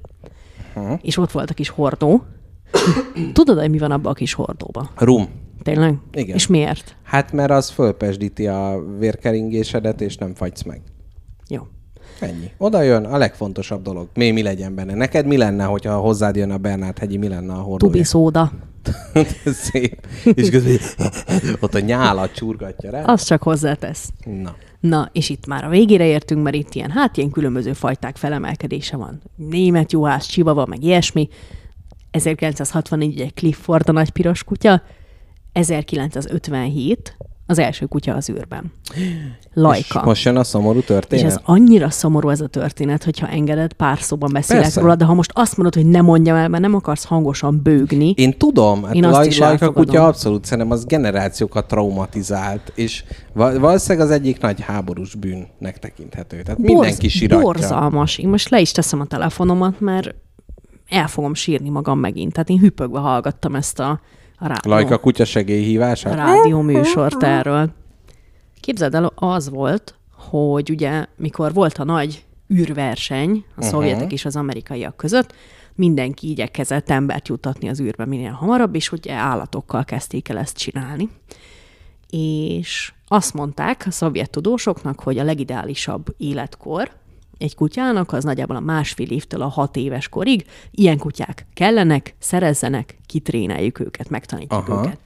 [0.75, 0.99] Aha.
[1.03, 2.23] és ott volt a kis hordó.
[3.33, 4.91] Tudod, hogy mi van abban a kis hordóban?
[4.97, 5.29] Rum.
[5.63, 5.95] Tényleg?
[6.13, 6.35] Igen.
[6.35, 6.97] És miért?
[7.03, 10.81] Hát mert az fölpesdíti a vérkeringésedet, és nem fagysz meg.
[11.49, 11.63] Jó.
[12.21, 12.51] Ennyi.
[12.59, 14.09] Oda jön a legfontosabb dolog.
[14.15, 14.95] Mi, mi legyen benne?
[14.95, 18.05] Neked mi lenne, hogyha hozzád jön a Bernát hegyi, mi lenne a Tubi hordója?
[18.05, 18.53] szóda.
[19.45, 20.07] Szép.
[20.25, 20.79] És közben
[21.61, 23.03] ott a nyálat csurgatja rá.
[23.05, 24.11] Az csak hozzátesz.
[24.43, 24.55] Na.
[24.81, 28.97] Na, és itt már a végére értünk, mert itt ilyen, hát ilyen különböző fajták felemelkedése
[28.97, 29.23] van.
[29.37, 31.29] Német juhász, csivava, meg ilyesmi.
[32.11, 34.83] 1964 egy Clifford a nagy piros kutya,
[35.53, 37.17] 1957
[37.51, 38.73] az első kutya az űrben.
[39.53, 39.99] Lajka.
[39.99, 41.25] És most jön a szomorú És történet?
[41.27, 44.81] ez annyira szomorú ez a történet, hogyha engeded, pár szóban beszélek Persze.
[44.81, 48.13] róla, de ha most azt mondod, hogy ne mondjam el, mert nem akarsz hangosan bőgni,
[48.17, 49.85] Én tudom, hát Én azt Laj- is Lajka elfogadom.
[49.85, 56.43] kutya abszolút szerintem az generációkat traumatizált, és val- valószínűleg az egyik nagy háborús bűnnek tekinthető.
[56.43, 57.45] Tehát mindenki siratja.
[57.45, 58.19] Borzalmas.
[58.19, 60.15] Én most le is teszem a telefonomat, mert
[60.89, 62.33] el fogom sírni magam megint.
[62.33, 64.01] Tehát én hüpögve hallgattam ezt a,
[64.41, 66.15] a Lajka kutya a segélyhívását?
[66.15, 67.71] rádió műsort erről.
[68.61, 74.37] Képzeld el, az volt, hogy ugye, mikor volt a nagy űrverseny a szovjetek és az
[74.37, 75.35] amerikaiak között,
[75.75, 81.09] mindenki igyekezett embert jutatni az űrbe minél hamarabb, és ugye állatokkal kezdték el ezt csinálni.
[82.11, 86.91] És azt mondták a szovjet tudósoknak, hogy a legideálisabb életkor
[87.41, 90.47] egy kutyának az nagyjából a másfél évtől a hat éves korig.
[90.71, 94.81] Ilyen kutyák kellenek, szerezzenek, kitréneljük őket, megtanítjuk Aha.
[94.81, 94.99] őket.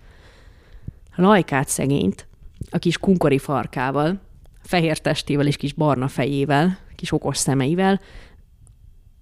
[1.16, 2.26] Lajkát szegényt,
[2.70, 4.20] a kis kunkori farkával,
[4.62, 8.00] fehér testével és kis barna fejével, kis okos szemeivel,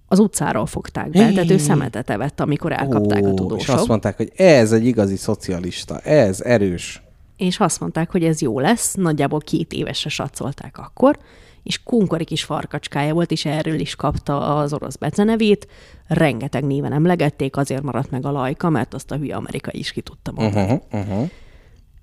[0.07, 3.75] az utcáról fogták be, tehát ő szemetet evett, amikor elkapták a Ó, És tudósok.
[3.75, 7.01] azt mondták, hogy ez egy igazi szocialista, ez erős.
[7.37, 11.17] és azt mondták, hogy ez jó lesz, nagyjából két évesre satszolták akkor,
[11.63, 15.67] és kunkori kis farkacskája volt, és erről is kapta az orosz becenevét.
[16.07, 20.01] Rengeteg néven emlegették, azért maradt meg a lajka, mert azt a hülye amerikai is ki
[20.01, 20.81] tudta mondani.
[20.91, 21.29] Uh-huh, uh-huh.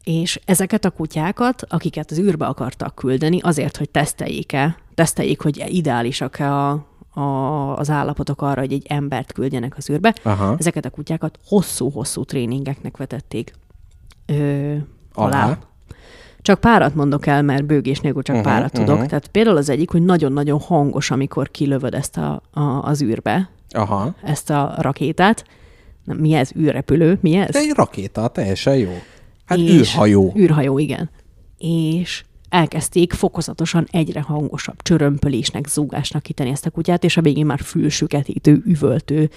[0.05, 6.53] És ezeket a kutyákat, akiket az űrbe akartak küldeni, azért, hogy teszteljék-e, teszteljék, hogy ideálisak-e
[6.53, 10.57] a, a, az állapotok arra, hogy egy embert küldjenek az űrbe, Aha.
[10.59, 13.53] ezeket a kutyákat hosszú-hosszú tréningeknek vetették
[14.27, 14.77] ö,
[15.13, 15.45] alá.
[15.45, 15.59] Alá.
[16.43, 18.95] Csak párat mondok el, mert bőgés nélkül csak uh-huh, párat tudok.
[18.95, 19.07] uh-huh.
[19.07, 24.15] Tehát például az egyik, hogy nagyon-nagyon hangos, amikor kilövöd ezt a, a, az űrbe, Aha.
[24.23, 25.45] ezt a rakétát.
[26.05, 26.51] Nem, mi ez?
[26.59, 27.19] űrrepülő?
[27.21, 27.57] Mi ez?
[27.57, 28.91] Egy rakéta, teljesen jó.
[29.45, 30.33] Hát És- űrhajó.
[30.37, 31.11] űrhajó, igen.
[31.59, 37.61] És elkezdték fokozatosan egyre hangosabb csörömpölésnek, zúgásnak kitenni ezt a kutyát, és a végén már
[37.61, 39.31] fülsüketítő, üvöltő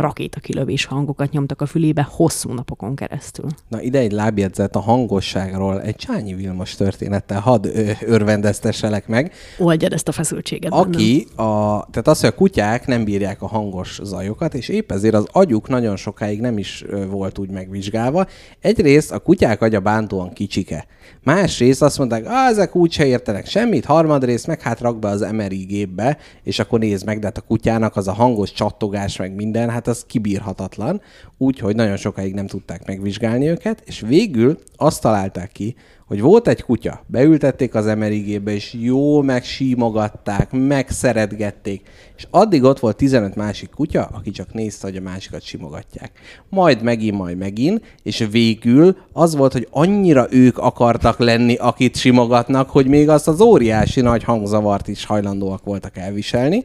[0.00, 3.46] rakétakilövés hangokat nyomtak a fülébe hosszú napokon keresztül.
[3.68, 7.66] Na ide egy lábjegyzet a hangosságról, egy Csányi Vilmos történettel hadd
[8.06, 9.32] örvendeztesselek meg.
[9.58, 10.72] Oldjad ezt a feszültséget.
[10.72, 11.42] Aki, a,
[11.90, 15.68] tehát az, hogy a kutyák nem bírják a hangos zajokat, és épp ezért az agyuk
[15.68, 18.26] nagyon sokáig nem is volt úgy megvizsgálva.
[18.60, 20.86] Egyrészt a kutyák agya bántóan kicsike.
[21.22, 25.64] Másrészt azt mondták, ah, ezek úgyse értenek semmit, harmadrészt meg hát rak be az MRI
[25.64, 29.70] gépbe, és akkor nézd meg, de hát a kutyának az a hangos csattogás, meg minden,
[29.70, 31.00] hát az kibírhatatlan.
[31.38, 35.74] Úgyhogy nagyon sokáig nem tudták megvizsgálni őket, és végül azt találták ki,
[36.10, 42.96] hogy volt egy kutya, beültették az emerigébe, és jó megsímogatták, megszeretgették, és addig ott volt
[42.96, 46.12] 15 másik kutya, aki csak nézte, hogy a másikat simogatják.
[46.48, 52.70] Majd megint, majd megint, és végül az volt, hogy annyira ők akartak lenni, akit simogatnak,
[52.70, 56.64] hogy még azt az óriási nagy hangzavart is hajlandóak voltak elviselni,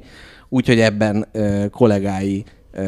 [0.49, 2.43] úgyhogy ebben ö, kollégái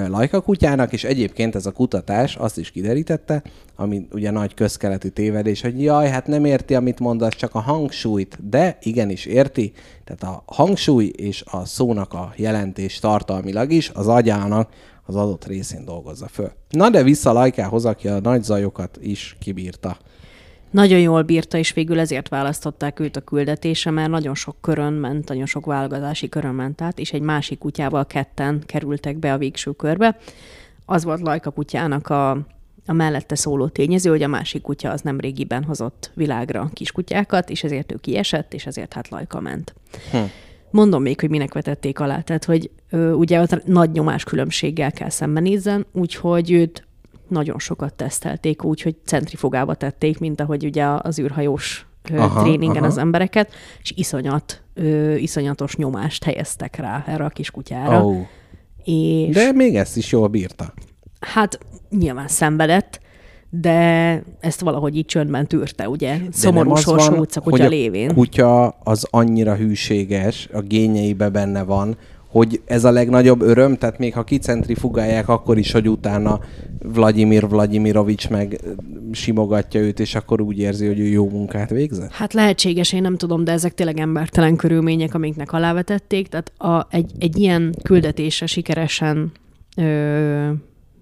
[0.08, 3.44] Lajka kutyának, és egyébként ez a kutatás azt is kiderítette,
[3.76, 8.50] ami ugye nagy közkeletű tévedés, hogy jaj, hát nem érti, amit mondasz, csak a hangsúlyt,
[8.50, 9.74] de igenis érti,
[10.04, 14.70] tehát a hangsúly és a szónak a jelentés tartalmilag is az agyának
[15.06, 16.52] az adott részén dolgozza föl.
[16.70, 19.98] Na de vissza Lajkához, aki a nagy zajokat is kibírta.
[20.72, 25.28] Nagyon jól bírta, és végül ezért választották őt a küldetése, mert nagyon sok körön ment,
[25.28, 29.72] nagyon sok válogatási körön ment át, és egy másik kutyával ketten kerültek be a végső
[29.72, 30.18] körbe.
[30.86, 32.30] Az volt Lajka kutyának a,
[32.86, 37.64] a mellette szóló tényező, hogy a másik kutya az nem régiben hozott világra kiskutyákat, és
[37.64, 39.74] ezért ő kiesett, és ezért hát Lajka ment.
[40.12, 40.18] Hm.
[40.70, 42.22] Mondom még, hogy minek vetették alá.
[42.22, 46.87] Tehát, hogy ö, ugye ott nagy nyomás különbséggel kell szembenézzen, úgyhogy őt
[47.30, 51.86] nagyon sokat tesztelték, úgyhogy centrifugába tették, mint ahogy ugye az űrhajós
[52.18, 52.86] Aha, tréningen aha.
[52.86, 53.52] az embereket,
[53.82, 58.06] és iszonyat, ö, iszonyatos nyomást helyeztek rá erre a kis kutyára.
[58.06, 58.18] Oh.
[58.84, 60.74] És De még ezt is jól bírta.
[61.20, 61.60] hát
[61.90, 63.00] nyilván szenvedett,
[63.50, 66.18] de ezt valahogy így csöndben tűrte, ugye?
[66.18, 68.14] De Szomorú sorsú utca hogy kutya a lévén.
[68.14, 71.98] kutya az annyira hűséges, a gényeibe benne van,
[72.28, 76.40] hogy ez a legnagyobb öröm, tehát még ha kicentrifugálják, akkor is, hogy utána
[76.80, 78.62] Vladimir Vladimirovics meg
[79.12, 82.12] simogatja őt, és akkor úgy érzi, hogy ő jó munkát végzett?
[82.12, 86.28] Hát lehetséges, én nem tudom, de ezek tényleg embertelen körülmények, amiknek alávetették.
[86.28, 89.32] Tehát a, egy, egy ilyen küldetése sikeresen
[89.78, 90.50] ö,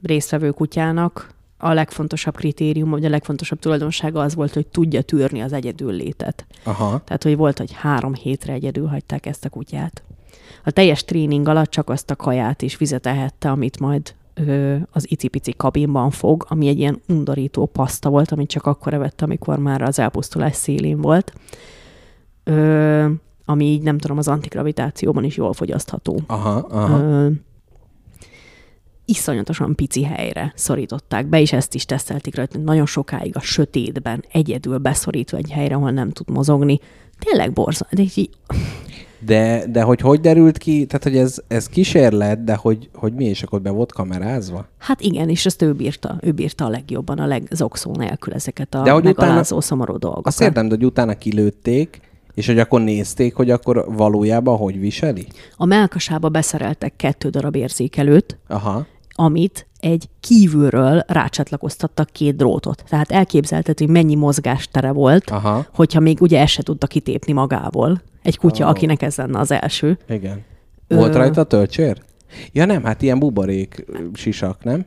[0.02, 5.54] résztvevő kutyának a legfontosabb kritérium, vagy a legfontosabb tulajdonsága az volt, hogy tudja tűrni az
[5.54, 6.46] egyedül létet.
[6.64, 7.02] Aha.
[7.06, 10.04] Tehát, hogy volt, hogy három hétre egyedül hagyták ezt a kutyát.
[10.64, 15.12] A teljes tréning alatt csak azt a kaját és vizet ehette, amit majd ö, az
[15.12, 19.82] icipici kabinban fog, ami egy ilyen undorító paszta volt, amit csak akkor evett, amikor már
[19.82, 21.34] az elpusztulás szélén volt.
[22.44, 23.10] Ö,
[23.46, 26.20] ami így nem tudom, az antigravitációban is jól fogyasztható.
[26.28, 26.98] Aha, aha.
[26.98, 27.30] Ö,
[29.06, 34.78] iszonyatosan pici helyre szorították be, és ezt is tesztelték rajta, nagyon sokáig a sötétben, egyedül
[34.78, 36.80] beszorítva egy helyre, ahol nem tud mozogni.
[37.20, 37.88] Tényleg borzal.
[37.92, 38.30] De így,
[39.26, 43.26] De, de hogy hogy derült ki, tehát hogy ez, ez kísérlet, de hogy, hogy mi,
[43.26, 44.68] és akkor be volt kamerázva?
[44.78, 48.82] hát igen, és ezt ő bírta, ő bírta a legjobban, a legzokszó nélkül ezeket a
[48.82, 50.28] De hogy megalázó, utána- szomorú dolgokat.
[50.28, 52.00] Azt értem, de hogy utána kilőtték,
[52.34, 55.28] és hogy akkor nézték, hogy akkor valójában hogy viseli?
[55.58, 58.86] A melkasába beszereltek kettő darab érzékelőt, Aha.
[59.12, 62.84] amit egy kívülről rácsatlakoztattak két drótot.
[62.90, 65.66] Tehát elképzelhető, hogy mennyi mozgástere volt, Aha.
[65.74, 68.02] hogyha még ugye ezt se tudta kitépni magából.
[68.22, 68.70] Egy kutya, oh.
[68.70, 69.98] akinek ez lenne az első.
[70.08, 70.44] Igen.
[70.88, 72.02] Volt Ö- rajta töltsér?
[72.52, 74.86] Ja nem, hát ilyen buborék sisak, nem?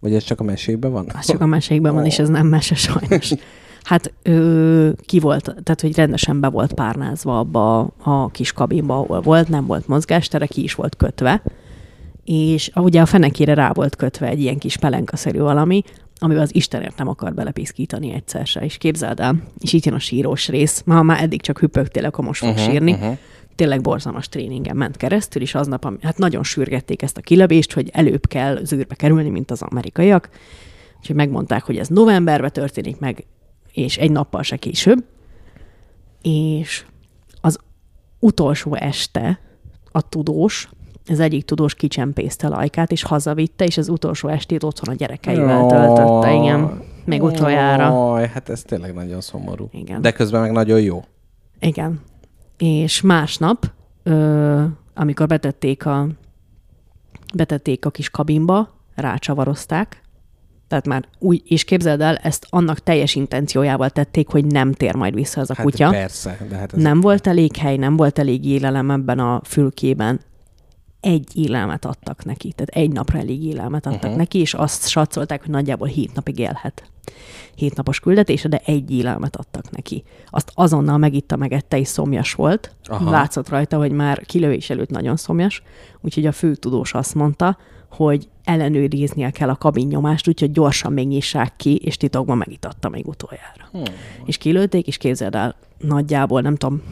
[0.00, 1.06] Vagy ez csak a mesében van?
[1.18, 3.32] Az csak a mesékben van, és ez nem mese sajnos.
[3.82, 8.94] Hát ö, ki volt, tehát hogy rendesen be volt párnázva abba a, a kis kabinba,
[8.94, 11.42] ahol volt, nem volt mozgástere, ki is volt kötve,
[12.26, 15.82] és ugye a fenekére rá volt kötve egy ilyen kis pelenkaszerű valami,
[16.18, 19.98] amivel az Istenért nem akar belepiszkítani egyszer se, és képzeld el, és itt jön a
[19.98, 23.18] sírós rész, ma már eddig csak hüppögtél, akkor most fog uh-huh, sírni, uh-huh.
[23.54, 28.26] tényleg borzalmas tréningen ment keresztül, és aznap, hát nagyon sürgették ezt a kilövést, hogy előbb
[28.26, 30.28] kell zűrbe kerülni, mint az amerikaiak,
[30.98, 33.26] úgyhogy megmondták, hogy ez novemberben történik meg,
[33.72, 35.04] és egy nappal se később,
[36.22, 36.84] és
[37.40, 37.58] az
[38.18, 39.40] utolsó este
[39.92, 40.68] a tudós,
[41.08, 46.32] az egyik tudós kicsempészte Lajkát, és hazavitte, és az utolsó estét otthon a gyerekeivel töltötte,
[46.34, 47.84] igen, még utoljára.
[47.84, 49.68] Jaj, hát ez tényleg nagyon szomorú.
[49.72, 50.00] Igen.
[50.00, 51.04] De közben meg nagyon jó.
[51.60, 52.00] Igen.
[52.58, 53.70] És másnap,
[54.02, 54.64] ö,
[54.94, 56.06] amikor betették a,
[57.34, 60.00] betették a kis kabinba, rácsavarozták,
[60.68, 65.14] tehát már úgy, és képzeld el, ezt annak teljes intenciójával tették, hogy nem tér majd
[65.14, 65.90] vissza az a Hát kutya.
[65.90, 70.20] persze, de hát ez Nem volt elég hely, nem volt elég élelem ebben a fülkében.
[71.06, 74.16] Egy élelmet adtak neki, tehát egy napra elég élelmet adtak uh-huh.
[74.16, 76.90] neki, és azt satszolták, hogy nagyjából hét napig élhet.
[77.54, 80.04] Hét napos küldetése, de egy élelmet adtak neki.
[80.30, 82.74] Azt azonnal megitta, megette, és szomjas volt.
[82.84, 83.10] Aha.
[83.10, 85.62] Látszott rajta, hogy már kilövés előtt nagyon szomjas,
[86.00, 87.58] úgyhogy a főtudós azt mondta,
[87.90, 93.68] hogy ellenőriznie kell a kabin-nyomást, úgyhogy gyorsan még nyissák ki, és titokban megitatta még utoljára.
[93.72, 93.82] Hmm.
[94.24, 96.82] És kilőtték, és képzeld el, nagyjából, nem tudom,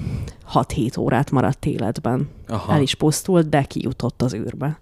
[0.54, 2.28] 6-7 órát maradt életben.
[2.48, 2.72] Aha.
[2.72, 4.78] El is pusztult, de kijutott az űrbe.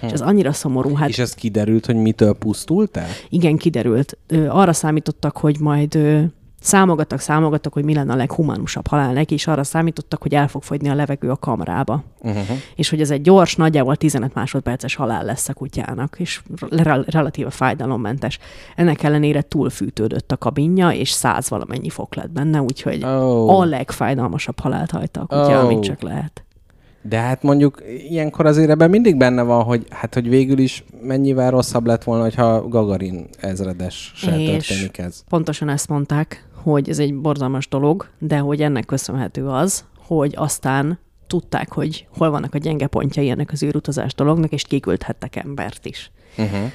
[0.00, 0.08] Hmm.
[0.08, 0.94] És ez annyira szomorú.
[0.94, 3.08] Hát És ez kiderült, hogy mitől pusztult el?
[3.28, 4.18] igen, kiderült.
[4.26, 6.22] Ö, arra számítottak, hogy majd ö,
[6.66, 10.62] számogattak, számogattak, hogy mi lenne a leghumánusabb halál neki, és arra számítottak, hogy el fog
[10.62, 12.02] fogyni a levegő a kamrába.
[12.20, 12.56] Uh-huh.
[12.74, 17.50] És hogy ez egy gyors, nagyjából 15 másodperces halál lesz a kutyának, és re- relatíve
[17.50, 18.38] fájdalommentes.
[18.76, 23.60] Ennek ellenére túlfűtődött a kabinja, és száz valamennyi fok lett benne, úgyhogy oh.
[23.60, 25.64] a legfájdalmasabb halált hagyta a kutya, oh.
[25.64, 26.46] amit csak lehet.
[27.08, 31.50] De hát mondjuk ilyenkor azért ebben mindig benne van, hogy hát hogy végül is mennyivel
[31.50, 35.22] rosszabb lett volna, hogyha Gagarin ezredes se És- történik ez.
[35.28, 40.98] Pontosan ezt mondták, hogy ez egy borzalmas dolog, de hogy ennek köszönhető az, hogy aztán
[41.26, 46.10] tudták, hogy hol vannak a gyenge pontjai ennek az űrutazás dolognak, és kiküldhettek embert is.
[46.38, 46.70] Uh-huh.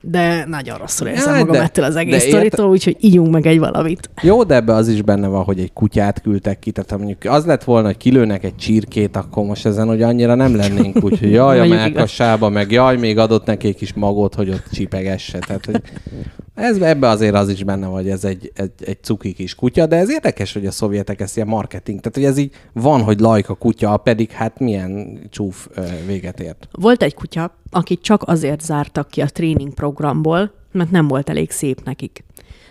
[0.00, 3.58] De nagyon rosszul érzem Jaj, magam de- ettől az egész sztoritól, úgyhogy ígyunk meg egy
[3.58, 4.10] valamit.
[4.22, 7.24] Jó, de ebbe az is benne van, hogy egy kutyát küldtek ki, tehát ha mondjuk
[7.24, 11.30] az lett volna, hogy kilőnek egy csirkét, akkor most ezen hogy annyira nem lennénk, úgyhogy
[11.30, 15.38] jaj, a Mondjuk melkassába, meg jaj, még adott neki egy kis magot, hogy ott csipegesse.
[15.38, 15.82] Tehát, hogy
[16.56, 19.96] ez, ebbe azért az is benne hogy ez egy, egy, egy cuki kis kutya, de
[19.96, 23.54] ez érdekes, hogy a szovjetek ezt ilyen marketing, tehát hogy ez így van, hogy lajka
[23.54, 25.68] kutya, pedig hát milyen csúf
[26.06, 26.68] véget ért.
[26.72, 31.50] Volt egy kutya, akit csak azért zártak ki a tréning programból, mert nem volt elég
[31.50, 32.24] szép nekik.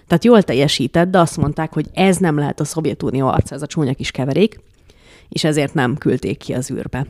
[0.07, 3.67] Tehát jól teljesített, de azt mondták, hogy ez nem lehet a Szovjetunió arca, ez a
[3.67, 4.59] csúnya kis keverék,
[5.29, 7.05] és ezért nem küldték ki az űrbe.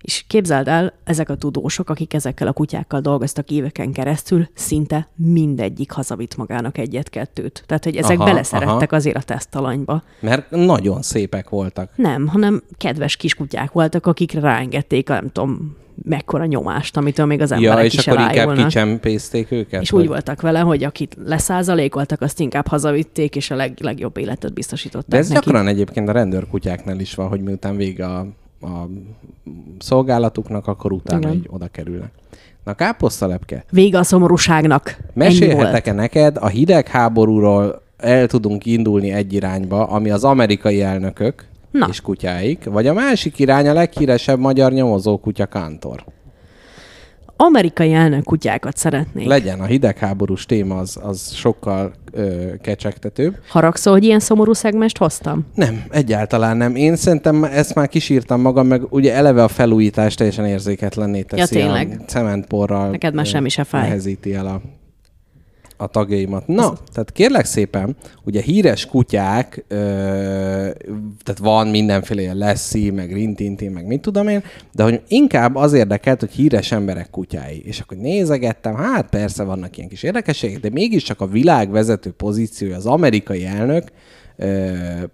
[0.00, 5.90] És képzeld el, ezek a tudósok, akik ezekkel a kutyákkal dolgoztak éveken keresztül, szinte mindegyik
[5.90, 7.64] hazavitt magának egyet-kettőt.
[7.66, 8.96] Tehát, hogy ezek Aha, beleszerettek aha.
[8.96, 10.02] azért a tesztalanyba.
[10.20, 11.90] Mert nagyon szépek voltak.
[11.96, 17.78] Nem, hanem kedves kiskutyák voltak, akikre ráengedték, nem tudom, mekkora nyomást, amitől még az emberek
[17.78, 18.64] Ja, és is akkor inkább elájulnak.
[18.64, 19.82] kicsempészték őket?
[19.82, 20.00] És vagy?
[20.02, 25.08] úgy voltak vele, hogy akit leszázalékoltak, azt inkább hazavitték, és a leg, legjobb életet biztosították
[25.10, 25.44] De ez neki.
[25.44, 28.18] gyakran egyébként a rendőrkutyáknál is van, hogy miután vége a,
[28.60, 28.88] a
[29.78, 31.32] szolgálatuknak, akkor utána Igen.
[31.34, 32.10] így oda kerülnek.
[32.64, 34.96] Na, káposztalepke, Vége a szomorúságnak.
[35.14, 41.86] Mesélhetek-e neked a hidegháborúról el tudunk indulni egy irányba, ami az amerikai elnökök Na.
[41.90, 46.04] és kutyáik, vagy a másik irány a leghíresebb magyar nyomozó kutya Kántor.
[47.38, 49.26] Amerikai elnök kutyákat szeretnék.
[49.26, 53.36] Legyen, a hidegháborús téma az, az sokkal ö, kecsegtetőbb.
[53.48, 55.46] Haragszol, hogy ilyen szomorú szegmest hoztam?
[55.54, 56.76] Nem, egyáltalán nem.
[56.76, 61.58] Én szerintem ezt már kísírtam magam, meg ugye eleve a felújítás teljesen érzéketlenné teszi.
[61.58, 62.00] Ja, tényleg.
[62.00, 63.82] A cementporral Neked már semmi se fáj.
[63.82, 64.60] Nehezíti el a,
[65.76, 66.46] a tagjaimat.
[66.46, 69.76] Na, tehát kérlek szépen, ugye híres kutyák, ö,
[71.22, 74.42] tehát van mindenféle ilyen Leszi, meg Rintintin, meg mit tudom én,
[74.72, 77.62] de hogy inkább az érdekelt, hogy híres emberek kutyái.
[77.64, 82.76] És akkor nézegettem, hát persze vannak ilyen kis érdekességek, de mégiscsak a világ vezető pozíciója
[82.76, 83.84] az amerikai elnök,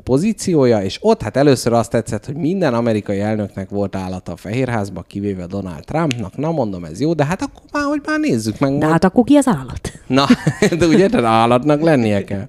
[0.03, 5.03] pozíciója, és ott hát először azt tetszett, hogy minden amerikai elnöknek volt állata a Fehérházba,
[5.03, 6.37] kivéve Donald Trumpnak.
[6.37, 8.71] Na mondom, ez jó, de hát akkor már, hogy már nézzük meg.
[8.71, 9.93] De majd- hát akkor ki az állat?
[10.07, 10.27] Na,
[10.79, 12.47] de ugye de állatnak lennie kell.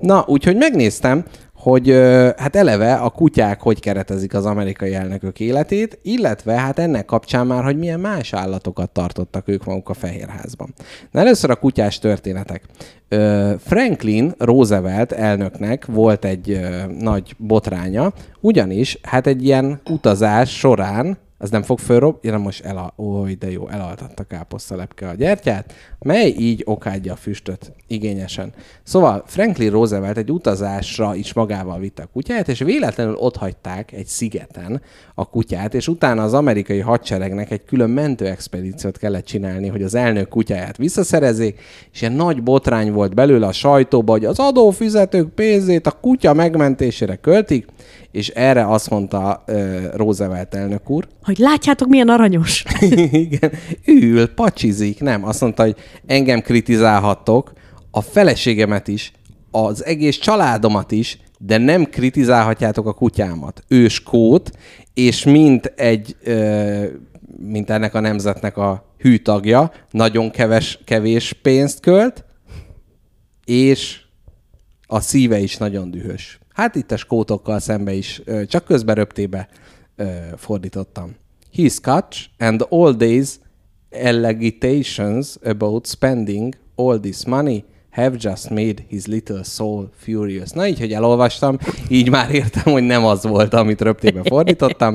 [0.00, 1.24] Na, úgyhogy megnéztem,
[1.64, 1.90] hogy
[2.36, 7.64] hát eleve a kutyák hogy keretezik az amerikai elnökök életét, illetve hát ennek kapcsán már,
[7.64, 10.74] hogy milyen más állatokat tartottak ők maguk a Fehérházban.
[11.10, 12.62] Na először a kutyás történetek.
[13.58, 16.60] Franklin Roosevelt elnöknek volt egy
[16.98, 22.16] nagy botránya, ugyanis hát egy ilyen utazás során az nem fog fölrob...
[22.22, 22.92] Ja, most el...
[22.96, 28.52] Oly, de jó, elaltatta káposztalepke a gyertyát, mely így okádja a füstöt igényesen.
[28.82, 34.06] Szóval Franklin Roosevelt egy utazásra is magával vitte a kutyáját, és véletlenül ott hagyták egy
[34.06, 34.82] szigeten
[35.14, 40.28] a kutyát, és utána az amerikai hadseregnek egy külön mentőexpedíciót kellett csinálni, hogy az elnök
[40.28, 41.60] kutyáját visszaszerezzék,
[41.92, 47.16] és ilyen nagy botrány volt belőle a sajtóba, hogy az adófizetők pénzét a kutya megmentésére
[47.16, 47.66] költik,
[48.14, 52.64] és erre azt mondta uh, Roosevelt elnök úr, Hogy látjátok, milyen aranyos.
[53.26, 53.52] igen,
[53.86, 55.24] ül, pacsizik, nem.
[55.24, 55.76] Azt mondta, hogy
[56.06, 57.52] engem kritizálhattok,
[57.90, 59.12] a feleségemet is,
[59.50, 63.64] az egész családomat is, de nem kritizálhatjátok a kutyámat.
[63.68, 64.50] Ő skót,
[64.94, 66.84] és mint egy, ö,
[67.36, 72.24] mint ennek a nemzetnek a hűtagja, nagyon keves, kevés pénzt költ,
[73.44, 74.00] és
[74.86, 76.38] a szíve is nagyon dühös.
[76.54, 79.48] Hát itt a skótokkal szembe is, csak közben röptébe
[80.36, 81.16] fordítottam.
[81.52, 83.38] He Scotch and all days
[83.90, 87.64] allegitations about spending all this money
[87.94, 90.50] have just made his little soul furious.
[90.50, 91.58] Na így, hogy elolvastam,
[91.88, 94.94] így már értem, hogy nem az volt, amit röptébe fordítottam,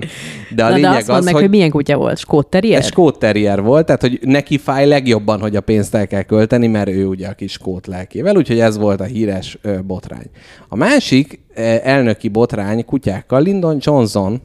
[0.56, 1.42] de a Na, lényeg de azt az, meg, hogy...
[1.42, 2.18] hogy milyen kutya volt?
[2.18, 2.80] Skót terrier?
[2.80, 6.68] Ez skót terrier volt, tehát hogy neki fáj legjobban, hogy a pénzt el kell költeni,
[6.68, 10.30] mert ő ugye a kis skót lelkével, úgyhogy ez volt a híres ö, botrány.
[10.68, 14.42] A másik ö, elnöki botrány kutyákkal Lyndon Johnson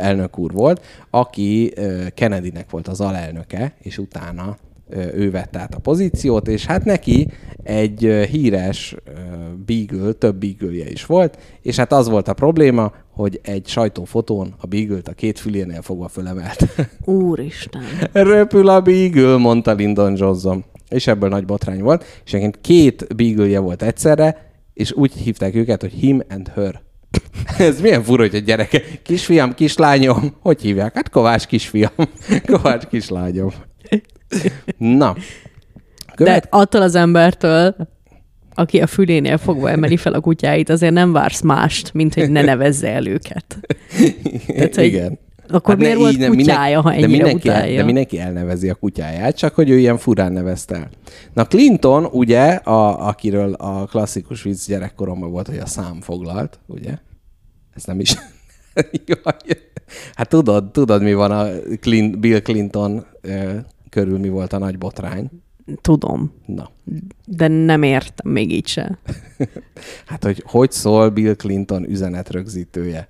[0.00, 1.72] elnök úr volt, aki
[2.14, 4.56] Kennedynek volt az alelnöke, és utána
[5.14, 7.28] ő vette át a pozíciót, és hát neki
[7.62, 8.94] egy híres
[9.66, 14.66] beagle, több beagle is volt, és hát az volt a probléma, hogy egy sajtófotón a
[14.66, 16.66] beagle a két fülénél fogva fölemelt.
[17.04, 17.82] Úristen.
[18.12, 20.64] Röpül a Beagle, mondta Lyndon Johnson.
[20.88, 22.04] És ebből nagy botrány volt.
[22.24, 26.82] És egyébként két beagle volt egyszerre, és úgy hívták őket, hogy him and her.
[27.58, 28.82] Ez milyen fura, hogy a gyereke.
[29.02, 30.34] Kisfiam, kislányom.
[30.40, 30.94] Hogy hívják?
[30.94, 31.92] Hát Kovács kisfiam.
[32.52, 33.52] Kovács kislányom.
[34.78, 35.12] Na.
[35.12, 36.46] De Követ...
[36.50, 37.76] attól az embertől,
[38.54, 42.42] aki a fülénél fogva emeli fel a kutyáit, azért nem vársz mást, mint hogy ne
[42.42, 43.58] nevezze el őket.
[44.46, 45.18] Tehát, hogy Igen.
[45.48, 47.76] Akkor ne miért volt így, kutyája, ha de ennyire mindenki, el, utálja?
[47.76, 50.88] de mindenki elnevezi a kutyáját, csak hogy ő ilyen furán nevezte el.
[51.32, 56.98] Na Clinton, ugye, a, akiről a klasszikus vicc gyerekkoromban volt, hogy a szám foglalt, ugye?
[57.74, 58.14] Ez nem is...
[59.06, 59.58] Jaj.
[60.14, 61.46] hát tudod, tudod, mi van a
[61.80, 63.06] Clint, Bill Clinton
[63.96, 65.30] körül, mi volt a nagy botrány?
[65.80, 66.70] Tudom, Na.
[67.26, 68.98] de nem értem még így se.
[70.06, 73.08] Hát, hogy hogy szól Bill Clinton üzenetrögzítője?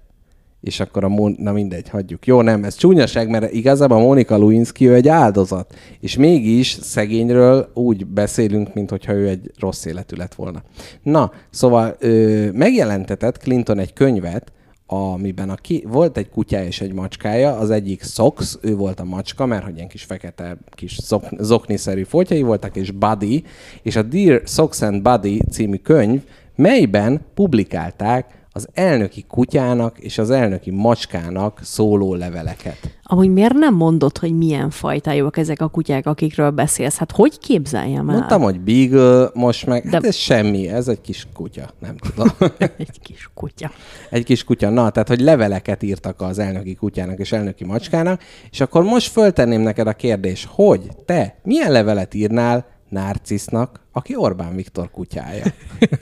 [0.60, 2.26] És akkor a Mon- na mindegy, hagyjuk.
[2.26, 8.06] Jó, nem, ez csúnyaság, mert igazából Monika Lewinsky ő egy áldozat, és mégis szegényről úgy
[8.06, 10.62] beszélünk, mintha ő egy rossz életű lett volna.
[11.02, 14.52] Na, szóval ö, megjelentetett Clinton egy könyvet,
[14.86, 19.04] amiben a ki, volt egy kutyája és egy macskája, az egyik Sox, ő volt a
[19.04, 23.44] macska, mert hogy ilyen kis fekete, kis zok, zokniszerű foltjai voltak, és Buddy,
[23.82, 26.22] és a Dear Sox and Buddy című könyv,
[26.54, 32.98] melyben publikálták az elnöki kutyának és az elnöki macskának szóló leveleket.
[33.02, 36.96] Amúgy miért nem mondod, hogy milyen fajtájúak ezek a kutyák, akikről beszélsz?
[36.96, 38.16] Hát hogy képzeljem el?
[38.16, 42.28] Mondtam, hogy Beagle, most meg, De- hát ez semmi, ez egy kis kutya, nem tudom.
[42.76, 43.70] Egy kis kutya.
[44.10, 48.60] egy kis kutya, na, tehát, hogy leveleket írtak az elnöki kutyának és elnöki macskának, és
[48.60, 54.90] akkor most föltenném neked a kérdés, hogy te milyen levelet írnál Narcisznak, aki Orbán Viktor
[54.90, 55.44] kutyája?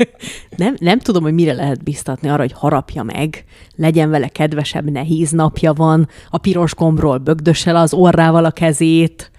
[0.56, 3.44] Nem, nem tudom, hogy mire lehet biztatni arra, hogy harapja meg,
[3.77, 9.32] legyen vele kedvesebb, nehéz napja van, a piros gombról bögdösse le az orrával a kezét,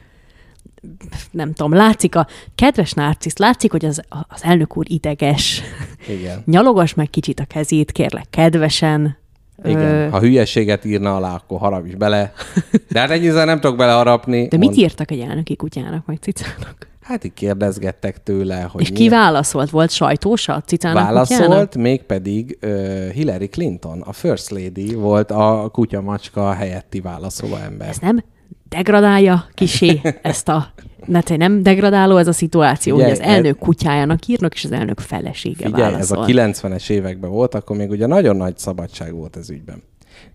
[1.32, 5.62] nem tudom, látszik a kedves narcisz, látszik, hogy az, az elnök úr ideges.
[6.08, 6.42] Igen.
[6.56, 9.18] Nyalogass meg kicsit a kezét, kérlek, kedvesen.
[9.64, 10.12] Igen.
[10.12, 12.34] Ha hülyeséget írna alá, akkor harap is bele.
[12.92, 14.48] De hát ennyizel nem tudok beleharapni.
[14.48, 16.88] De mit Mond- írtak egy elnöki kutyának, vagy cicának?
[17.06, 19.70] Hát így kérdezgettek tőle, hogy És ki válaszolt?
[19.70, 21.28] Volt sajtósa a cicának kutyának?
[21.28, 27.90] Válaszolt, mégpedig uh, Hillary Clinton, a First Lady volt a kutya-macska helyetti válaszoló ember.
[27.90, 28.24] Ez nem
[28.70, 30.74] degradálja kisé ezt a...
[31.24, 35.00] Te nem degradáló ez a szituáció, Figyelj, hogy az elnök kutyájának írnak, és az elnök
[35.00, 36.72] felesége Figyelj, ez a válaszol.
[36.72, 39.84] 90-es években volt, akkor még ugye nagyon nagy szabadság volt ez ügyben.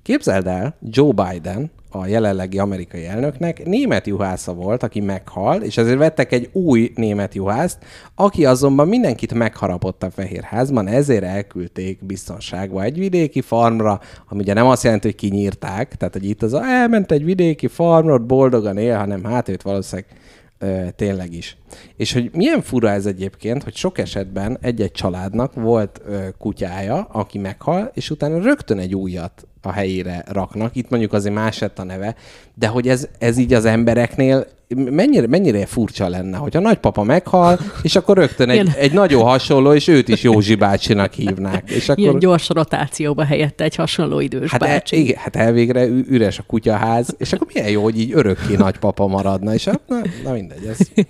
[0.02, 5.98] Képzeld el, Joe Biden, a jelenlegi amerikai elnöknek német juhásza volt, aki meghal, és ezért
[5.98, 7.78] vettek egy új német juhászt,
[8.14, 14.66] aki azonban mindenkit megharapott a Fehérházban, ezért elküldték biztonságba egy vidéki farmra, ami ugye nem
[14.66, 18.96] azt jelenti, hogy kinyírták, tehát hogy itt az elment egy vidéki farmra, ott boldogan él,
[18.96, 20.18] hanem hát őt valószínűleg
[20.62, 21.56] Ö, tényleg is.
[21.96, 27.38] És hogy milyen fura ez egyébként, hogy sok esetben egy-egy családnak volt ö, kutyája, aki
[27.38, 30.76] meghal, és utána rögtön egy újat a helyére raknak.
[30.76, 32.14] Itt mondjuk azért más lett a neve,
[32.54, 37.58] de hogy ez, ez így az embereknél mennyire, mennyire furcsa lenne, hogy a nagypapa meghal,
[37.82, 41.70] és akkor rögtön egy, egy nagyon hasonló, és őt is Józsi bácsinak hívnák.
[41.70, 45.00] És Ilyen akkor, gyors rotációba helyette egy hasonló idős Hát, el, bácsi.
[45.00, 49.54] igen, hát elvégre üres a kutyaház, és akkor milyen jó, hogy így örökké nagypapa maradna,
[49.54, 50.78] és hát, na, na mindegy, ez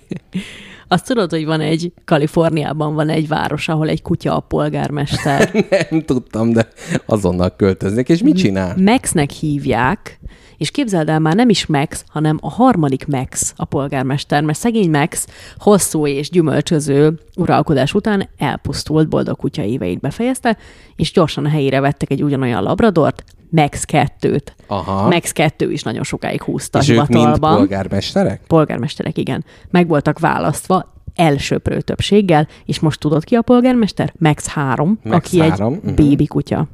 [0.91, 5.65] Azt tudod, hogy van egy, Kaliforniában van egy város, ahol egy kutya a polgármester.
[5.89, 6.67] nem tudtam, de
[7.05, 8.75] azonnal költöznék, és mit csinál?
[8.77, 10.19] Maxnek hívják,
[10.57, 14.89] és képzeld el, már nem is Max, hanem a harmadik Max a polgármester, mert szegény
[14.89, 15.27] Max
[15.57, 20.57] hosszú és gyümölcsöző uralkodás után elpusztult, boldog kutya éveit befejezte,
[20.95, 24.41] és gyorsan a helyére vettek egy ugyanolyan labradort, Max 2-t.
[24.67, 25.07] Aha.
[25.07, 27.55] Max 2 is nagyon sokáig húzta És ők mind hivatalban.
[27.55, 28.41] polgármesterek?
[28.47, 29.45] Polgármesterek, igen.
[29.69, 34.13] Meg voltak választva elsőprő többséggel, és most tudod ki a polgármester?
[34.17, 35.95] Max 3, Max aki három, egy mhm.
[35.95, 36.67] bébi kutya,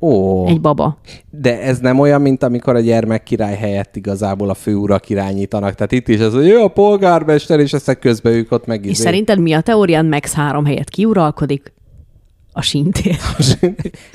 [0.00, 0.98] Ó, egy baba.
[1.30, 5.74] de ez nem olyan, mint amikor a gyermek király helyett igazából a főurak irányítanak.
[5.74, 8.90] Tehát itt is az, hogy jó a polgármester, és aztán közben ők ott meg És
[8.90, 11.74] izé- szerinted mi a teórián Max 3 helyett kiuralkodik?
[12.56, 13.16] A sintér.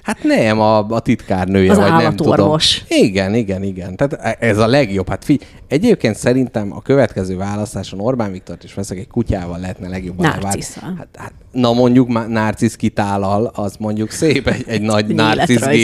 [0.04, 2.58] Hát nem, a, a titkárnője, Az vagy nem tudom.
[2.88, 3.96] Igen, igen, igen.
[3.96, 5.10] Tehát ez a legjobb.
[5.10, 10.40] Hát figy, egyébként szerintem a következő választáson Orbán Viktort is veszek egy kutyával lehetne legjobban
[10.42, 10.96] Narcisszal.
[10.98, 15.16] Hát, hát, na mondjuk már narcisz kitállal, az mondjuk szép, egy, egy nagy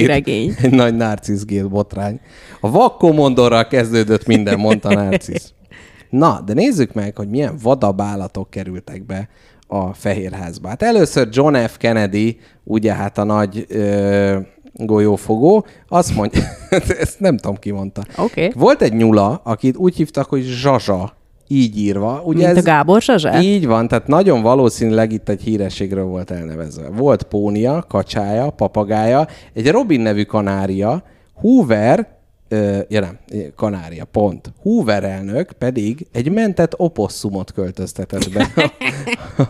[0.05, 0.55] regény.
[0.61, 2.19] Egy nagy narciszgét botrány.
[2.59, 5.53] A vakkomondorral kezdődött minden, mondta narcisz.
[6.09, 9.29] Na, de nézzük meg, hogy milyen vadabb állatok kerültek be
[9.67, 10.67] a Fehérházba.
[10.67, 11.77] Hát először John F.
[11.77, 14.37] Kennedy, ugye hát a nagy ö,
[14.73, 16.41] golyófogó, azt mondja,
[16.99, 18.01] ezt nem tudom ki mondta.
[18.17, 18.51] Oké.
[18.55, 21.15] Volt egy nyula, akit úgy hívtak, hogy Zsazsa,
[21.47, 22.21] így írva.
[22.25, 23.41] Ugye Mint ez, a Gábor Zsazsa?
[23.41, 26.89] így van, tehát nagyon valószínűleg itt egy hírességről volt elnevezve.
[26.89, 31.03] Volt pónia, kacsája, papagája, egy Robin nevű kanária,
[31.33, 32.16] Hoover,
[32.47, 33.17] ö, ja nem,
[33.55, 34.51] kanária, pont.
[34.61, 39.43] Hoover elnök pedig egy mentett oposszumot költöztetett be a,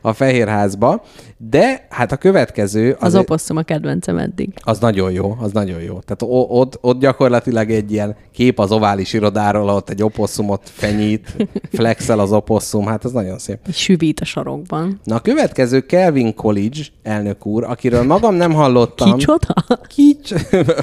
[0.08, 1.02] a Fehérházba,
[1.36, 2.96] de hát a következő...
[3.00, 4.48] Az egy- oposszum a kedvencem eddig.
[4.60, 5.98] az nagyon jó, az nagyon jó.
[5.98, 11.36] Tehát ott, ott gyakorlatilag egy ilyen kép az ovális irodáról, ott egy oposszumot fenyít,
[11.72, 13.58] flexel az oposszum, hát ez nagyon szép.
[13.72, 15.00] Süvít a sarokban.
[15.04, 19.12] Na a következő Kelvin College elnök úr, akiről magam nem hallottam.
[19.16, 19.54] Kicsoda?
[19.88, 20.34] Kics.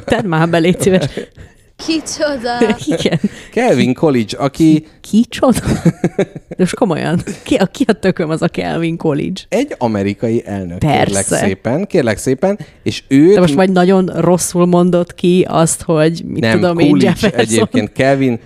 [0.05, 1.05] Tedd már be, légy szíves.
[1.85, 2.75] Kicsoda!
[2.97, 3.19] Igen.
[3.51, 5.59] Kelvin College, aki Kicsoda?
[6.47, 7.21] De most komolyan.
[7.43, 9.41] Ki a, ki a tököm az a Kelvin College?
[9.49, 11.03] egy amerikai elnök, Persze.
[11.03, 13.33] kérlek szépen, kérlek szépen, és őt...
[13.33, 17.39] De most vagy nagyon rosszul mondott ki azt, hogy mit nem, tudom én, Coolidge Jefferson.
[17.39, 18.39] egyébként, Kelvin...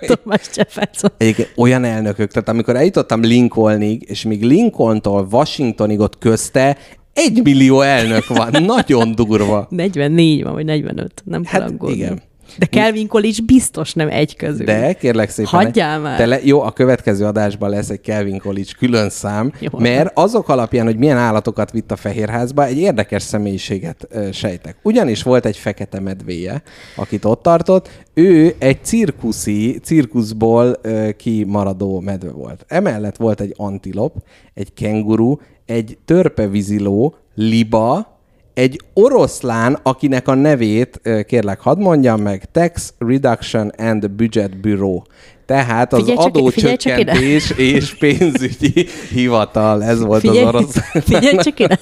[0.00, 1.10] Thomas Jefferson.
[1.16, 6.76] Egyébként olyan elnökök, tehát amikor eljutottam Lincolnig, és még Lincolntól Washingtonig ott közte,
[7.18, 8.62] egy millió elnök van.
[8.62, 9.66] Nagyon durva.
[9.70, 11.96] 44 van, vagy 45, nem kell Hát aggódni.
[11.96, 12.20] igen.
[12.58, 14.64] De Kelvin College biztos nem egy közül.
[14.64, 15.50] De kérlek szépen.
[15.64, 16.16] Hagyjál már.
[16.16, 19.78] Te le, jó, a következő adásban lesz egy Kelvin College külön szám, Jó.
[19.78, 24.76] mert azok alapján, hogy milyen állatokat vitt a Fehérházba, egy érdekes személyiséget ö, sejtek.
[24.82, 26.62] Ugyanis volt egy fekete medvéje,
[26.96, 32.64] akit ott tartott, ő egy cirkuszi, cirkuszból ö, kimaradó medve volt.
[32.68, 34.14] Emellett volt egy antilop,
[34.54, 35.36] egy kenguru,
[35.68, 38.16] egy törpevíziló, liba,
[38.54, 45.02] egy oroszlán, akinek a nevét, kérlek, hadd mondjam meg, Tax Reduction and Budget Bureau.
[45.46, 47.10] Tehát az Figyelj csak- figyelj csak ide.
[47.12, 50.76] adócsökkentés és pénzügyi hivatal, ez volt Figyelj, az orosz.
[51.04, 51.78] figyelj csak ide.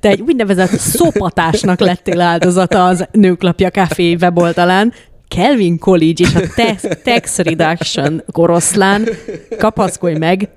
[0.00, 4.92] Te egy úgynevezett szopatásnak lettél áldozata az Nőklapja Café weboldalán.
[5.28, 9.08] Kelvin College és a tax, tax Reduction oroszlán,
[9.58, 10.48] kapaszkodj meg,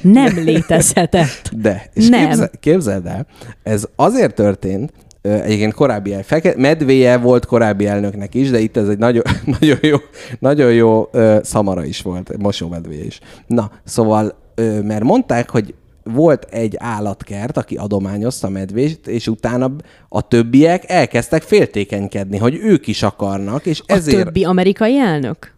[0.00, 1.50] nem létezhetett.
[1.52, 2.28] De, és Nem.
[2.28, 3.26] Képzel, képzeld el,
[3.62, 4.92] ez azért történt,
[5.22, 9.22] egyébként korábbi el, feke, medvéje volt korábbi elnöknek is, de itt ez egy nagyon,
[9.60, 9.96] nagyon jó,
[10.38, 13.20] nagyon jó ö, szamara is volt, mosómedvéje is.
[13.46, 19.70] Na, szóval, ö, mert mondták, hogy volt egy állatkert, aki adományozta a medvést, és utána
[20.08, 25.54] a többiek elkezdtek féltékenykedni, hogy ők is akarnak, és A ezért többi amerikai elnök?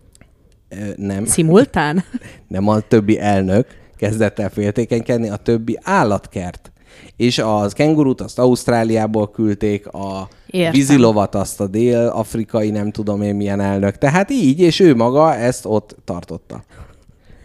[0.68, 1.24] Ö, nem.
[1.24, 2.04] Szimultán?
[2.48, 3.66] nem a többi elnök
[4.00, 6.72] kezdett el féltékenykedni, a többi állatkert.
[7.16, 10.72] És az kengurut azt Ausztráliából küldték, a Értem.
[10.72, 13.98] vízilovat azt a dél-afrikai, nem tudom én milyen elnök.
[13.98, 16.64] Tehát így, és ő maga ezt ott tartotta.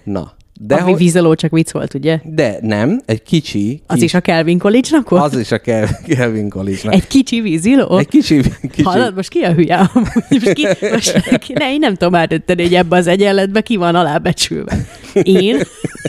[0.04, 2.20] Na, de, a hogy, vízeló csak vicc volt, ugye?
[2.24, 5.24] de nem, egy kicsi, Az kis, is a Kelvin College-nak volt?
[5.24, 7.98] az is a Kel- Kelvin college Egy kicsi víziló?
[7.98, 9.76] egy kicsi, kicsi Hallod, most ki a hülye?
[9.94, 10.08] amúgy?
[10.30, 13.96] Most ki, most, ki, ne, én nem tudom eldönteni, hogy ebbe az egyenletbe ki van
[13.96, 14.86] alábecsülve.
[15.24, 15.62] Én?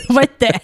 [0.07, 0.61] Vagy te?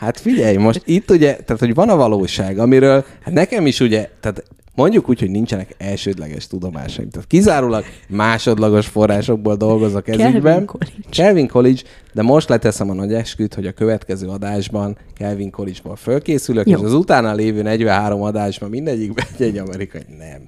[0.00, 4.08] Hát figyelj, most itt ugye, tehát hogy van a valóság, amiről hát nekem is ugye,
[4.20, 4.42] tehát
[4.74, 7.10] mondjuk úgy, hogy nincsenek elsődleges tudomásaim.
[7.10, 10.42] Tehát kizárólag másodlagos forrásokból dolgozok ez Kelvin.
[10.42, 10.92] College.
[11.10, 11.80] Kelvin College,
[12.12, 16.78] de most leteszem a nagy esküt, hogy a következő adásban Kelvin College-ból fölkészülök, Jó.
[16.78, 20.02] és az utána lévő 43 adásban mindegyikben egy, egy amerikai.
[20.18, 20.42] Nem.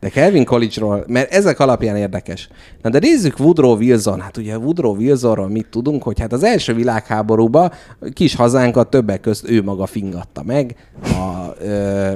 [0.00, 2.48] De Kelvin College-ról, mert ezek alapján érdekes.
[2.82, 4.20] Na de nézzük Woodrow Wilson.
[4.20, 7.72] Hát ugye Woodrow Wilsonról mit tudunk, hogy hát az első világháborúban
[8.12, 10.74] kis hazánkat többek közt ő maga fingatta meg.
[11.02, 12.12] A, ö,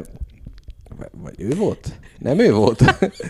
[1.22, 1.98] vagy ő volt?
[2.18, 2.84] Nem ő volt?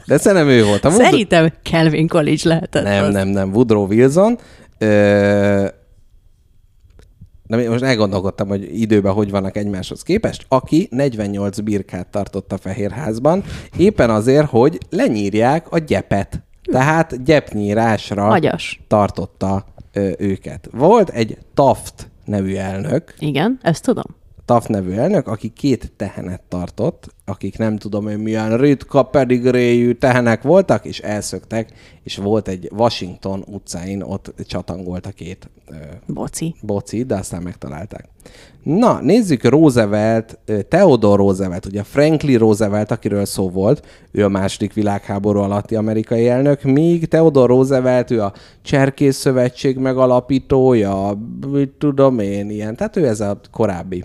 [0.07, 0.85] De szerintem ő volt.
[0.85, 3.13] A Woodrow- Szerintem Kelvin College lehetett nem, az.
[3.13, 3.53] nem, nem.
[3.53, 4.39] Woodrow Wilson.
[4.79, 5.67] Ö...
[7.47, 10.45] Nem, most elgondolkodtam, hogy időben hogy vannak egymáshoz képest.
[10.49, 13.45] Aki 48 birkát tartott a Fehérházban,
[13.77, 16.43] éppen azért, hogy lenyírják a gyepet.
[16.73, 18.81] Tehát gyepnyírásra Agyas.
[18.89, 20.69] tartotta ö, őket.
[20.73, 24.17] Volt egy Taft nevű elnök, Igen, ezt tudom.
[24.49, 30.43] Taft nevű elnök, aki két tehenet tartott, akik nem tudom én milyen ritka pedigréjű tehenek
[30.43, 31.69] voltak, és elszöktek,
[32.03, 35.75] és volt egy Washington utcáin, ott csatangolt a két ö,
[36.07, 36.55] Boci.
[36.63, 38.09] boci, de aztán megtalálták.
[38.63, 40.39] Na, nézzük Roosevelt,
[40.69, 46.63] Theodore Roosevelt, ugye Franklin Roosevelt, akiről szó volt, ő a második világháború alatti amerikai elnök,
[46.63, 51.19] míg Theodore Roosevelt, ő a Cserkész Szövetség megalapítója,
[51.79, 54.05] tudom én, ilyen, tehát ő ez a korábbi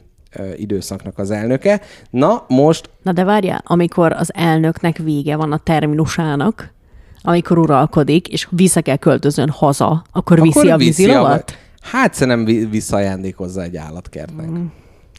[0.56, 1.82] időszaknak az elnöke.
[2.10, 6.74] Na, most Na de várjál, amikor az elnöknek vége van a terminusának,
[7.22, 11.58] amikor uralkodik, és vissza kell költözön haza, akkor viszi a vízilovat?
[11.82, 14.50] Hát szerintem vi- visszaajándékozza egy állatkertnek.
[14.50, 14.66] Mm.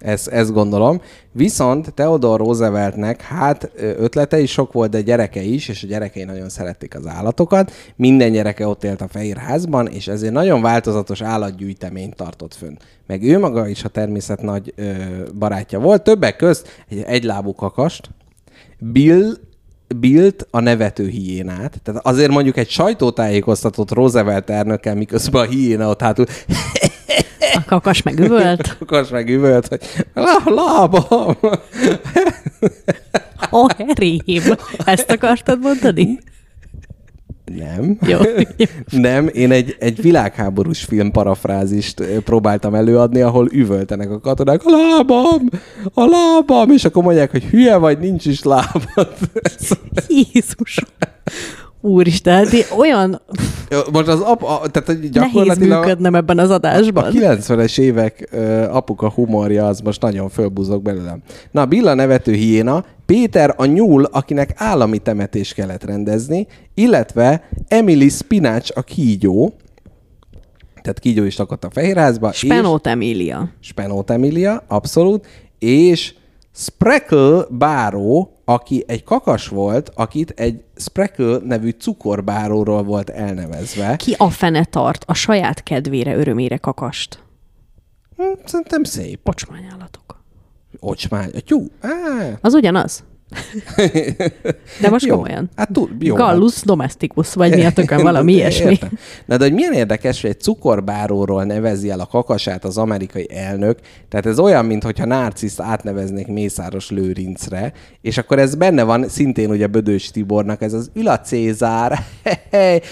[0.04, 1.00] Ezt, ezt gondolom.
[1.32, 6.48] Viszont Theodore Rooseveltnek hát ötlete is sok volt, de gyereke is, és a gyerekei nagyon
[6.48, 7.72] szerették az állatokat.
[7.96, 12.76] Minden gyereke ott élt a Fehér Házban, és ezért nagyon változatos állatgyűjteményt tartott fönn.
[13.06, 14.92] Meg ő maga is a természet nagy ö,
[15.38, 16.02] barátja volt.
[16.02, 18.10] Többek közt egy egylábú kakast,
[18.78, 19.32] Bill
[19.96, 21.80] Bilt a nevető hiénát.
[21.82, 26.26] Tehát azért mondjuk egy sajtótájékoztatott Roosevelt elnökkel, miközben a hiéna ott hátul
[27.54, 28.76] A kakas meg üvölt.
[28.78, 29.80] kakas meg üvölt, hogy
[30.14, 31.36] lá, lábam.
[33.50, 34.42] A herém.
[34.84, 36.18] Ezt akartad mondani?
[37.44, 37.98] Nem.
[38.06, 38.18] Jó.
[38.90, 45.48] Nem, én egy, egy világháborús film parafrázist próbáltam előadni, ahol üvöltenek a katonák, a lábam,
[45.94, 49.14] a lábam, és akkor mondják, hogy hülye vagy, nincs is lábad.
[50.08, 50.84] Jézus.
[51.80, 53.20] Úristen, hát én olyan
[53.92, 57.12] Most az ap, a, tehát hogy nehéz gyakorlatilag működnem ebben az a adásban.
[57.14, 61.22] 90-es évek ö, apuka humorja az most nagyon fölbúzok belőlem.
[61.50, 68.72] Na, Billa nevető hiéna, Péter a nyúl, akinek állami temetést kellett rendezni, illetve Emily Spinach
[68.74, 69.54] a kígyó,
[70.82, 72.32] tehát kígyó is lakott a Fehérházba.
[72.32, 73.48] Spenót Emília.
[73.60, 75.26] Spenót Emilia, abszolút,
[75.58, 76.14] és
[76.54, 83.96] Spreckle báró, aki egy kakas volt, akit egy Spreckle nevű cukorbáróról volt elnevezve.
[83.96, 87.22] Ki a fene tart a saját kedvére, örömére kakast?
[88.16, 89.20] Hm, Szerintem szép.
[89.22, 90.22] Pocsmányállatok.
[90.80, 91.30] Ocsmány.
[91.44, 91.66] Tyú.
[91.80, 91.90] Á,
[92.40, 93.04] Az ugyanaz?
[94.80, 95.14] De most jó.
[95.14, 95.50] komolyan.
[95.56, 96.14] Hát túl, jó.
[96.14, 98.70] Gallus domesticus, vagy mi a tökön, valami ilyesmi.
[98.70, 98.98] Értem.
[99.26, 103.78] Na de hogy milyen érdekes, hogy egy cukorbáróról nevezi el a kakasát az amerikai elnök,
[104.08, 107.72] tehát ez olyan, mintha narciszt átneveznék Mészáros Lőrincre,
[108.04, 112.04] és akkor ez benne van szintén ugye Bödős Tibornak, ez az Üla Cézár,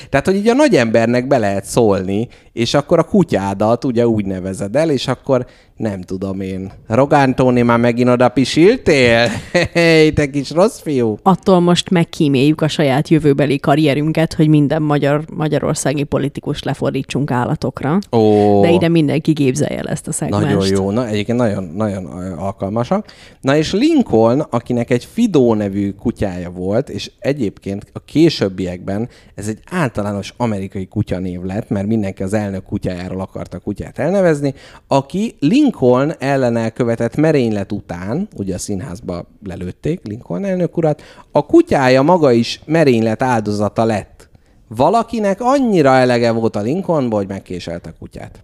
[0.08, 4.24] tehát hogy így a nagy embernek be lehet szólni, és akkor a kutyádat ugye úgy
[4.24, 6.72] nevezed el, és akkor nem tudom én.
[6.88, 9.28] Rogán Tóni, már megint oda pisiltél?
[10.14, 11.18] Te kis rossz fiú.
[11.22, 17.98] Attól most megkíméljük a saját jövőbeli karrierünket, hogy minden magyar, magyarországi politikus lefordítsunk állatokra.
[18.12, 18.60] Ó.
[18.60, 20.44] De ide mindenki képzelje el ezt a szegmást.
[20.44, 22.06] Nagyon jó, na egyébként nagyon, nagyon
[22.38, 23.06] alkalmasak.
[23.40, 29.58] Na és Lincoln, akinek egy Fidó nevű kutyája volt, és egyébként a későbbiekben ez egy
[29.70, 34.54] általános amerikai kutyanév lett, mert mindenki az elnök kutyájáról akarta kutyát elnevezni,
[34.86, 41.02] aki Lincoln ellen elkövetett merénylet után, ugye a színházba lelőtték Lincoln elnök urat,
[41.32, 44.28] a kutyája maga is merénylet áldozata lett.
[44.68, 48.40] Valakinek annyira elege volt a Lincolnból, hogy megkéselt a kutyát.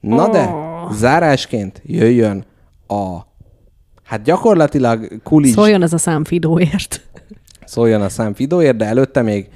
[0.00, 0.54] Na de,
[0.92, 2.44] zárásként jöjjön
[2.86, 3.18] a...
[4.06, 7.00] Hát gyakorlatilag Kulics Szóljon ez a szám Fidóért.
[7.64, 9.48] szóljon a szám Fidóért, de előtte még,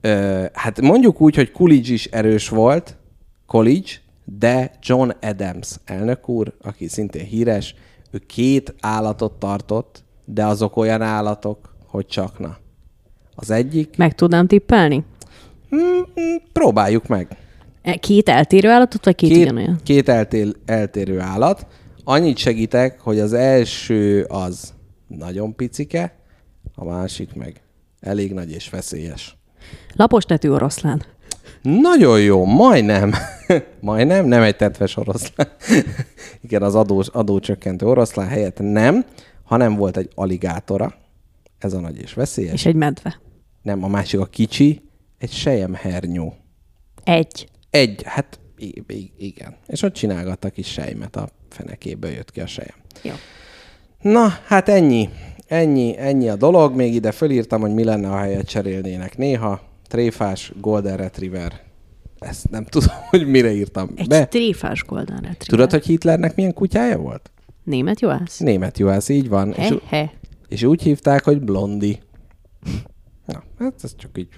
[0.00, 2.96] ö, hát mondjuk úgy, hogy Coolidge is erős volt,
[3.46, 3.90] College,
[4.24, 7.74] de John Adams elnök úr, aki szintén híres,
[8.10, 12.56] ő két állatot tartott, de azok olyan állatok, hogy csak na.
[13.34, 15.04] Az egyik, Meg tudnám tippelni?
[16.52, 17.36] próbáljuk meg.
[17.82, 19.78] E, Két eltérő állatot, vagy két, két Két, ugyanolyan?
[19.82, 21.66] két eltér, eltérő állat.
[22.08, 24.74] Annyit segítek, hogy az első az
[25.06, 26.14] nagyon picike,
[26.74, 27.60] a másik meg
[28.00, 29.36] elég nagy és veszélyes.
[29.94, 31.02] Lapos tetű oroszlán.
[31.62, 33.12] Nagyon jó, majdnem.
[33.80, 35.48] majdnem, nem egy tetves oroszlán.
[36.44, 39.04] Igen, az adó, adócsökkentő oroszlán helyett nem,
[39.44, 40.94] hanem volt egy aligátora.
[41.58, 42.52] Ez a nagy és veszélyes.
[42.52, 43.20] És egy medve.
[43.62, 44.82] Nem, a másik a kicsi,
[45.18, 46.36] egy sejemhernyó.
[47.04, 47.48] Egy.
[47.70, 48.40] Egy, hát
[49.16, 49.56] igen.
[49.66, 52.76] És ott csinálgattak kis sejmet a fenekéből jött ki a sejem.
[53.02, 53.12] Jó.
[54.00, 55.08] Na, hát ennyi.
[55.46, 56.74] Ennyi, ennyi a dolog.
[56.74, 59.60] Még ide fölírtam, hogy mi lenne, ha helyet cserélnének néha.
[59.88, 61.60] Tréfás, Golden Retriever.
[62.18, 64.26] Ezt nem tudom, hogy mire írtam Egy be.
[64.26, 65.46] tréfás golden retriever.
[65.46, 67.30] Tudod, hogy Hitlernek milyen kutyája volt?
[67.64, 68.38] Német juhász?
[68.38, 69.52] Német juhász, így van.
[69.52, 70.12] És, He, he.
[70.48, 71.98] és úgy hívták, hogy Blondi.
[73.24, 74.28] Na, hát ez csak így,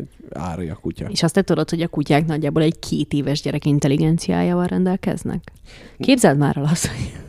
[0.00, 1.06] így árja a kutya.
[1.08, 5.52] És azt te tudod, hogy a kutyák nagyjából egy két éves gyerek intelligenciájával rendelkeznek?
[5.98, 7.25] Képzeld már el azt, hogy egy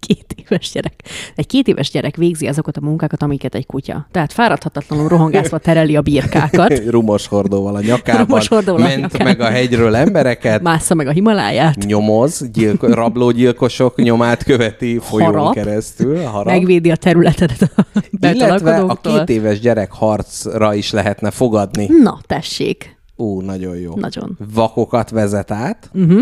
[0.00, 0.94] két éves gyerek.
[1.34, 4.06] Egy két éves gyerek végzi azokat a munkákat, amiket egy kutya.
[4.10, 8.26] Tehát fáradhatatlanul rohangászva tereli a birkákat, Rumos hordóval a nyakában.
[8.26, 9.26] Rumos hordóval a ment nyakában.
[9.26, 10.62] meg a hegyről embereket.
[10.62, 15.54] mássza meg a Himaláját, nyomoz, gyilko, rablógyilkosok nyomát követi folyón Harap.
[15.54, 16.52] keresztül, harap.
[16.52, 17.86] megvédi a területedet a
[18.20, 21.86] Illetve a két éves gyerek harcra is lehetne fogadni.
[22.02, 22.98] Na, tessék.
[23.16, 23.96] Ú, nagyon jó.
[23.96, 24.38] Nagyon.
[24.54, 25.90] Vakokat vezet át.
[25.94, 26.20] Uh-huh.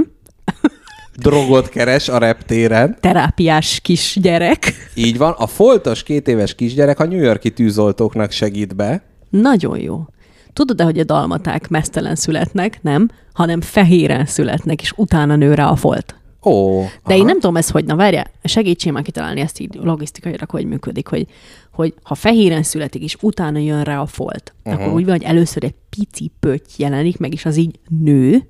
[1.21, 2.97] Drogot keres a reptéren.
[3.01, 4.73] Terápiás kisgyerek.
[4.95, 5.35] Így van.
[5.39, 9.03] A foltos két éves kisgyerek a New Yorki tűzoltóknak segít be.
[9.31, 10.05] Nagyon jó.
[10.53, 15.77] Tudod-e, hogy a dalmaták mesztelen születnek, nem, hanem fehéren születnek, és utána nő rá a
[15.77, 16.15] folt.
[16.45, 17.17] Ó, De aha.
[17.17, 21.09] én nem tudom ezt, hogy, na várjál, segítsél már kitalálni ezt így logisztikailag, hogy működik,
[21.09, 21.27] hogy,
[21.73, 24.83] hogy ha fehéren születik, és utána jön rá a folt, uh-huh.
[24.83, 28.49] akkor úgy van, hogy először egy pici pötty jelenik meg, és az így nő,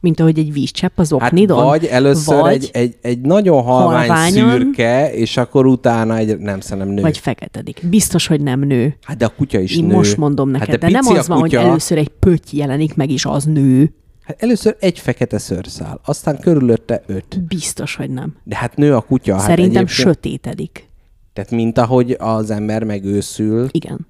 [0.00, 1.64] mint ahogy egy vízcsepp az Hát oknidon.
[1.64, 6.60] vagy először vagy, egy, egy, egy nagyon halvány halványan, szürke, és akkor utána egy, nem
[6.60, 7.02] szerintem nő.
[7.02, 7.80] vagy feketedik.
[7.90, 8.96] Biztos, hogy nem nő.
[9.02, 9.94] Hát de a kutya is Én nő.
[9.94, 13.10] most mondom neked, hát de, de nem az van, hogy először egy pötty jelenik meg,
[13.10, 13.94] és az nő.
[14.22, 17.44] Hát először egy fekete szőrszál, aztán körülötte öt.
[17.48, 18.34] Biztos, hogy nem.
[18.44, 19.32] De hát nő a kutya.
[19.32, 20.88] Hát Szerintem egyébként- sötétedik.
[21.32, 23.68] Tehát mint ahogy az ember megőszül.
[23.70, 24.06] Igen.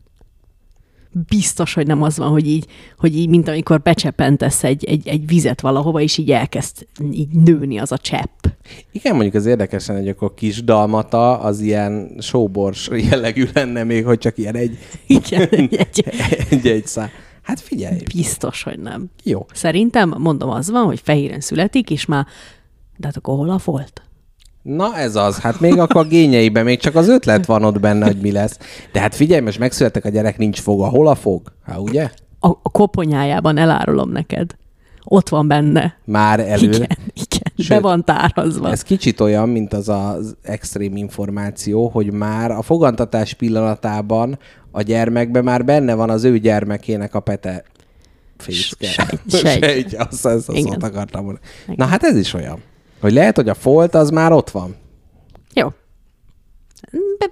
[1.29, 2.67] Biztos, hogy nem az van, hogy így,
[2.99, 7.79] hogy így mint amikor becsepentesz egy, egy, egy vizet valahova, és így elkezd így nőni
[7.79, 8.45] az a csepp.
[8.93, 14.19] Igen, mondjuk az érdekesen, hogy akkor kis dalmata az ilyen sóbors jellegű lenne még, hogy
[14.19, 16.05] csak ilyen egy, Igen, egy, egy,
[16.51, 17.11] egy, egy szá.
[17.43, 19.11] Hát figyelj, biztos, hogy nem.
[19.23, 19.47] jó.
[19.53, 22.27] Szerintem, mondom, az van, hogy fehéren születik, és már,
[22.97, 24.06] de hát akkor hol a volt?
[24.67, 28.07] Na ez az, hát még akkor a gényeiben még csak az ötlet van ott benne,
[28.07, 28.59] hogy mi lesz.
[28.93, 30.89] De hát figyelj, most megszülettek a gyerek, nincs foga.
[30.89, 31.53] Hol a fog?
[31.65, 32.11] Hát ugye?
[32.41, 34.57] A, a koponyájában elárulom neked.
[35.05, 35.97] Ott van benne.
[36.05, 36.69] Már elő.
[36.69, 37.69] Igen, igen.
[37.69, 38.71] Be van tárazva.
[38.71, 44.39] Ez kicsit olyan, mint az az extrém információ, hogy már a fogantatás pillanatában
[44.71, 47.65] a gyermekben már benne van az ő gyermekének a pete
[48.37, 48.87] fészke.
[48.87, 49.65] Sejt, sejt.
[49.65, 51.45] Sejt, azt, azt, azt akartam mondani.
[51.77, 52.59] Na hát ez is olyan.
[53.01, 54.77] Hogy lehet, hogy a folt az már ott van.
[55.55, 55.69] Jó.
[57.19, 57.31] Be,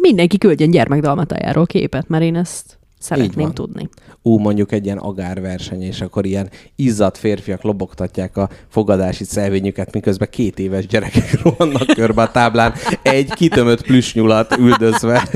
[0.00, 3.88] mindenki küldjön gyermekdalmatájáról képet, mert én ezt szeretném tudni.
[4.22, 10.28] Ú, mondjuk egy ilyen agárverseny, és akkor ilyen izzadt férfiak lobogtatják a fogadási szelvényüket, miközben
[10.30, 12.72] két éves gyerekek rohannak körbe a táblán,
[13.02, 15.28] egy kitömött plüsnyulat üldözve.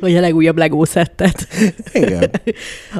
[0.00, 1.46] Vagy a legújabb Lego szettet.
[1.92, 2.30] Igen.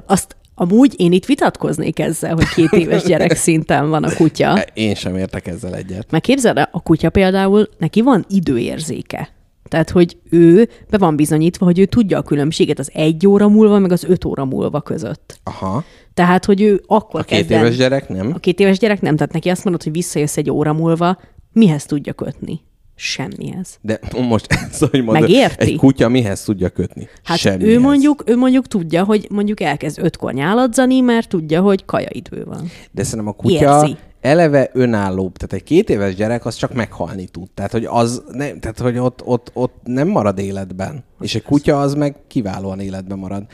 [0.06, 4.64] Azt amúgy én itt vitatkoznék ezzel, hogy két éves gyerek szinten van a kutya.
[4.74, 6.10] Én sem értek ezzel egyet.
[6.10, 9.28] Mert képzeld el, a kutya például, neki van időérzéke.
[9.68, 13.78] Tehát, hogy ő be van bizonyítva, hogy ő tudja a különbséget az egy óra múlva,
[13.78, 15.40] meg az öt óra múlva között.
[15.44, 15.85] Aha.
[16.14, 18.32] Tehát, hogy ő akkor A két kezd el- éves gyerek nem?
[18.35, 21.18] A két éves gyerek nem, tehát neki azt mondod, hogy visszajössz egy óra múlva,
[21.52, 22.60] mihez tudja kötni?
[22.96, 23.78] Semmihez.
[23.80, 25.64] De most ez, hogy mondod, Megérti?
[25.64, 27.08] egy kutya mihez tudja kötni?
[27.22, 27.74] Hát Semmihez.
[27.74, 32.70] ő mondjuk, ő mondjuk tudja, hogy mondjuk elkezd ötkor nyáladzani, mert tudja, hogy kajaidő van.
[32.90, 33.96] De szerintem a kutya Érzi.
[34.20, 35.32] eleve önálló.
[35.36, 37.50] Tehát egy két éves gyerek az csak meghalni tud.
[37.54, 41.04] Tehát, hogy, az ne, tehát, hogy ott, ott, ott nem marad életben.
[41.20, 43.44] És egy kutya az meg kiválóan életben marad.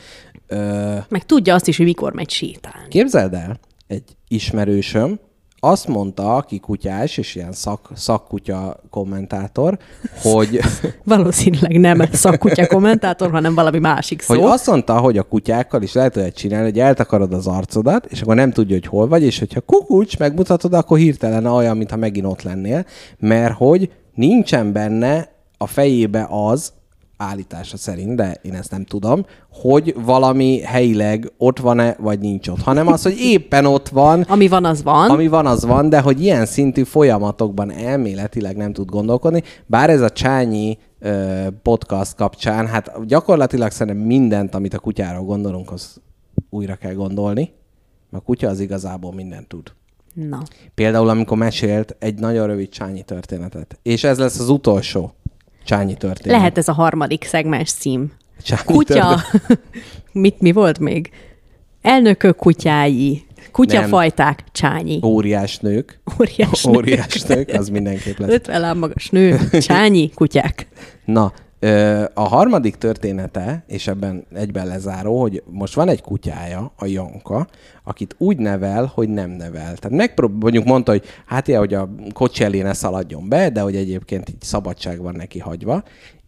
[0.47, 2.87] Ö, Meg tudja azt is, hogy mikor megy sétálni.
[2.89, 5.19] Képzeld el, egy ismerősöm
[5.63, 9.77] azt mondta, aki kutyás, és ilyen szak, szakkutya kommentátor,
[10.21, 10.59] hogy,
[11.03, 14.33] Valószínűleg nem szakkutya kommentátor, hanem valami másik szó.
[14.33, 18.21] hogy azt mondta, hogy a kutyákkal is lehet olyat csinálni, hogy eltakarod az arcodat, és
[18.21, 22.25] akkor nem tudja, hogy hol vagy, és hogyha kukucs megmutatod, akkor hirtelen olyan, mintha megint
[22.25, 22.85] ott lennél,
[23.19, 26.73] mert hogy nincsen benne a fejébe az,
[27.21, 32.61] állítása szerint, de én ezt nem tudom, hogy valami helyileg ott van-e, vagy nincs ott,
[32.61, 35.09] hanem az, hogy éppen ott van, Ami van, az van.
[35.09, 39.43] ami van, az van, de hogy ilyen szintű folyamatokban elméletileg nem tud gondolkodni.
[39.65, 45.71] Bár ez a Csányi ö, podcast kapcsán, hát gyakorlatilag szerintem mindent, amit a kutyáról gondolunk,
[45.71, 46.01] az
[46.49, 47.51] újra kell gondolni.
[48.09, 49.71] Mert a kutya az igazából mindent tud.
[50.13, 50.41] Na.
[50.73, 53.79] Például, amikor mesélt egy nagyon rövid Csányi történetet.
[53.81, 55.13] És ez lesz az utolsó
[55.63, 56.37] Csányi történet.
[56.37, 58.11] Lehet ez a harmadik szegmens cím.
[58.43, 59.19] Csányi Kutya.
[60.11, 61.11] Mit, mi volt még?
[61.81, 63.25] Elnökök kutyái.
[63.51, 64.43] Kutyafajták.
[64.51, 64.99] Csányi.
[65.03, 65.99] Óriás nők.
[66.19, 66.65] Óriás.
[66.65, 68.29] Óriás nők, az mindenképp lesz.
[68.29, 69.39] 50 láb magas nő.
[69.59, 70.09] Csányi.
[70.09, 70.67] Kutyák.
[71.05, 71.33] Na,
[72.13, 77.47] a harmadik története, és ebben egyben lezáró, hogy most van egy kutyája, a Janka,
[77.83, 79.75] akit úgy nevel, hogy nem nevel.
[79.75, 83.61] Tehát megprób- mondjuk mondta, hogy hát ilyen, hogy a kocsi elé ne szaladjon be, de
[83.61, 85.83] hogy egyébként így szabadság van neki hagyva.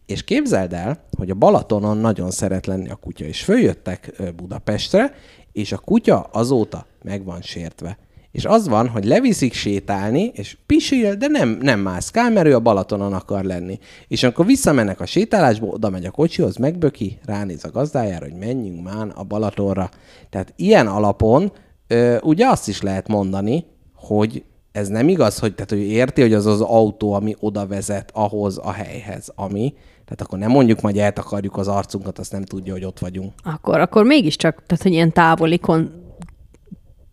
[0.06, 5.14] És képzeld el, hogy a Balatonon nagyon szeret lenni a kutya, és följöttek Budapestre,
[5.52, 7.98] és a kutya azóta meg van sértve.
[8.34, 12.60] És az van, hogy leviszik sétálni, és pisil, de nem, nem mászkál, mert ő a
[12.60, 13.78] Balatonon akar lenni.
[14.08, 18.82] És amikor visszamennek a sétálásba, oda megy a kocsihoz, megböki, ránéz a gazdájára, hogy menjünk
[18.82, 19.90] már a Balatonra.
[20.30, 21.52] Tehát ilyen alapon
[21.86, 26.34] ö, ugye azt is lehet mondani, hogy ez nem igaz, hogy, tehát, hogy érti, hogy
[26.34, 29.74] az az autó, ami oda vezet ahhoz a helyhez, ami.
[30.04, 33.32] Tehát akkor nem mondjuk, majd eltakarjuk az arcunkat, azt nem tudja, hogy ott vagyunk.
[33.42, 36.02] Akkor, akkor mégiscsak, tehát hogy ilyen távoli kon-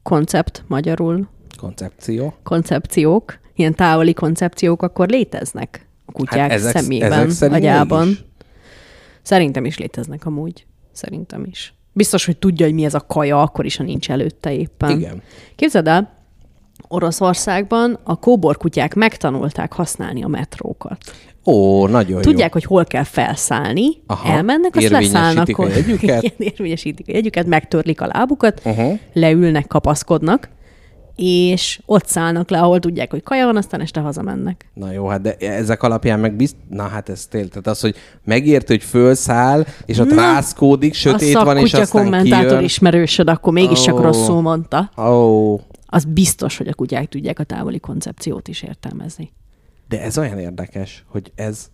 [0.04, 2.34] koncept magyarul, Koncepció.
[2.44, 8.06] koncepciók, ilyen távoli koncepciók akkor léteznek a kutyák Hát ezek- szemében, ezek agyában.
[8.08, 8.26] mégis.
[9.22, 10.66] Szerintem is léteznek amúgy.
[10.92, 11.74] Szerintem is.
[11.94, 14.90] Biztos, hogy tudja, hogy mi ez a kaja, akkor is, ha nincs előtte éppen.
[14.98, 15.22] Igen.
[15.56, 16.20] Képzeld el,
[16.88, 20.98] Oroszországban a kóborkutyák megtanulták használni a metrókat.
[21.46, 22.52] Ó, nagyon Tudják, jó.
[22.54, 24.30] hogy hol kell felszállni, Aha.
[24.34, 25.50] elmennek, azt leszállnak.
[25.50, 26.24] a hol- jegyüket.
[26.24, 29.00] Igen, érvényesítik a jegyüket, megtörlik a lábukat, Uh-huh.
[29.14, 30.50] leülnek, kapaszkodnak,
[31.16, 34.70] és ott szállnak le, ahol tudják, hogy kaja van, aztán este hazamennek.
[34.74, 36.56] Na jó, hát de ezek alapján meg bizt...
[36.70, 41.36] Na hát ez tényleg, tehát az, hogy megért, hogy fölszáll, és ott Na, rászkódik, sötét
[41.36, 42.64] a van, és aztán kommentátor kijön.
[42.64, 44.02] ismerősöd, akkor mégis csak Ó.
[44.02, 44.92] rosszul mondta.
[44.98, 49.32] Ó, Az biztos, hogy a kutyák tudják a távoli koncepciót is értelmezni.
[49.92, 51.70] De ez olyan érdekes, hogy ez...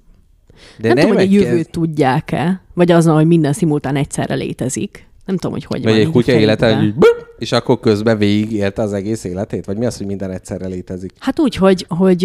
[0.82, 4.34] De De nem, tudom, hogy a egy- jövőt tudják-e, vagy azon, hogy minden szimultán egyszerre
[4.34, 5.08] létezik.
[5.26, 6.94] Nem tudom, hogy hogy Vagy van egy így kutya élete, hogy
[7.38, 9.66] és akkor közben végig élte az egész életét?
[9.66, 11.12] Vagy mi az, hogy minden egyszerre létezik?
[11.20, 12.24] Hát úgy, hogy, hogy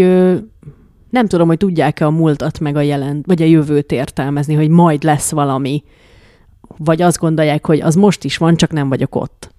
[1.10, 5.02] nem tudom, hogy tudják-e a múltat meg a jelent, vagy a jövőt értelmezni, hogy majd
[5.02, 5.82] lesz valami,
[6.77, 9.51] vagy azt gondolják, hogy az most is van, csak nem vagyok ott.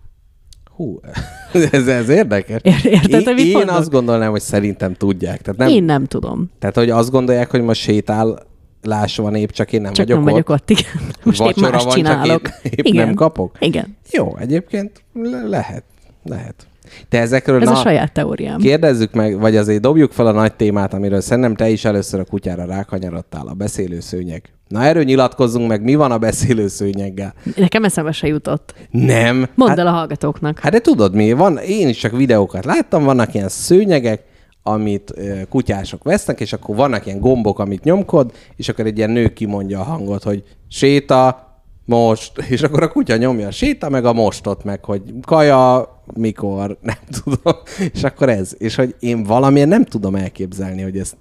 [0.75, 0.99] Hú,
[1.71, 2.61] ez, ez érdekes.
[2.63, 5.41] Ér- érted, én, én azt gondolnám, hogy szerintem tudják.
[5.41, 6.49] Tehát nem, Én nem tudom.
[6.59, 10.33] Tehát, hogy azt gondolják, hogy most sétálás van épp, csak én nem Csak vagyok nem
[10.33, 10.45] ott.
[10.45, 10.91] vagyok ott, igen.
[11.23, 12.47] Most épp Vacsora más van, csak csinálok.
[12.63, 13.05] épp- épp igen.
[13.05, 13.55] nem kapok?
[13.59, 13.97] Igen.
[14.11, 15.83] Jó, egyébként le- lehet.
[16.23, 16.67] Lehet.
[17.09, 18.59] Te ezekről Ez na, a saját teóriám.
[18.59, 22.23] kérdezzük meg, vagy azért dobjuk fel a nagy témát, amiről szerintem te is először a
[22.23, 24.53] kutyára rákanyarodtál, a beszélő szőnyeg.
[24.67, 27.33] Na erről nyilatkozzunk meg, mi van a beszélő szőnyeggel?
[27.55, 28.73] Nekem eszembe se jutott.
[28.89, 29.47] Nem.
[29.55, 30.59] Mondd hát, el a hallgatóknak.
[30.59, 34.23] hát de tudod mi, van, én is csak videókat láttam, vannak ilyen szőnyegek,
[34.63, 35.13] amit
[35.49, 39.79] kutyások vesznek, és akkor vannak ilyen gombok, amit nyomkod, és akkor egy ilyen nő kimondja
[39.79, 41.52] a hangot, hogy séta,
[41.85, 46.77] most, és akkor a kutya nyomja a séta, meg a mostot, meg hogy kaja, mikor,
[46.81, 47.55] nem tudom,
[47.93, 48.55] és akkor ez.
[48.57, 51.13] És hogy én valamilyen nem tudom elképzelni, hogy ez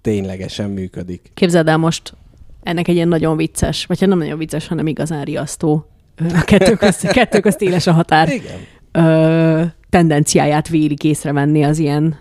[0.00, 1.30] ténylegesen működik.
[1.34, 2.14] Képzeld el most,
[2.62, 5.86] ennek egy ilyen nagyon vicces, vagy hát nem nagyon vicces, hanem igazán riasztó.
[6.34, 8.28] A kettő közt, kettő közt éles a határ.
[8.28, 8.58] Igen.
[8.92, 12.16] Ö, tendenciáját vélik észrevenni az ilyen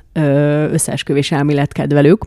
[0.72, 2.22] összeesküvés elméletkedvelők.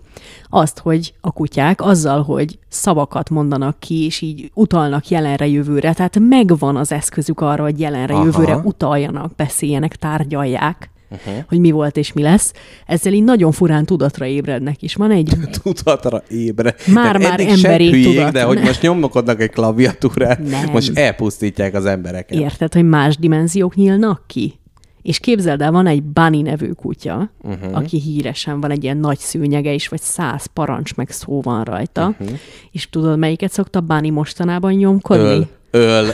[0.49, 6.19] Azt, hogy a kutyák azzal, hogy szavakat mondanak ki, és így utalnak jelenre jövőre, tehát
[6.19, 8.25] megvan az eszközük arra, hogy jelenre Aha.
[8.25, 11.35] jövőre utaljanak, beszéljenek, tárgyalják, uh-huh.
[11.49, 12.53] hogy mi volt és mi lesz.
[12.87, 16.75] Ezzel így nagyon furán tudatra ébrednek, és van egy Tudatra ébre.
[16.87, 18.33] Már- Tehát már emberi hülyék, tudat.
[18.33, 20.71] De hogy most nyomkodnak egy klaviatúrát, Nem.
[20.73, 22.39] most elpusztítják az embereket.
[22.39, 24.59] Érted, hogy más dimenziók nyílnak ki?
[25.05, 27.77] És képzeld el, van egy Bunny nevű kutya, uh-huh.
[27.77, 32.07] aki híresen van, egy ilyen nagy szőnyege is, vagy száz parancs meg szó van rajta.
[32.19, 32.39] Uh-huh.
[32.71, 35.49] És tudod, melyiket szokta Bunny mostanában nyomkodni?
[35.71, 36.07] Öl,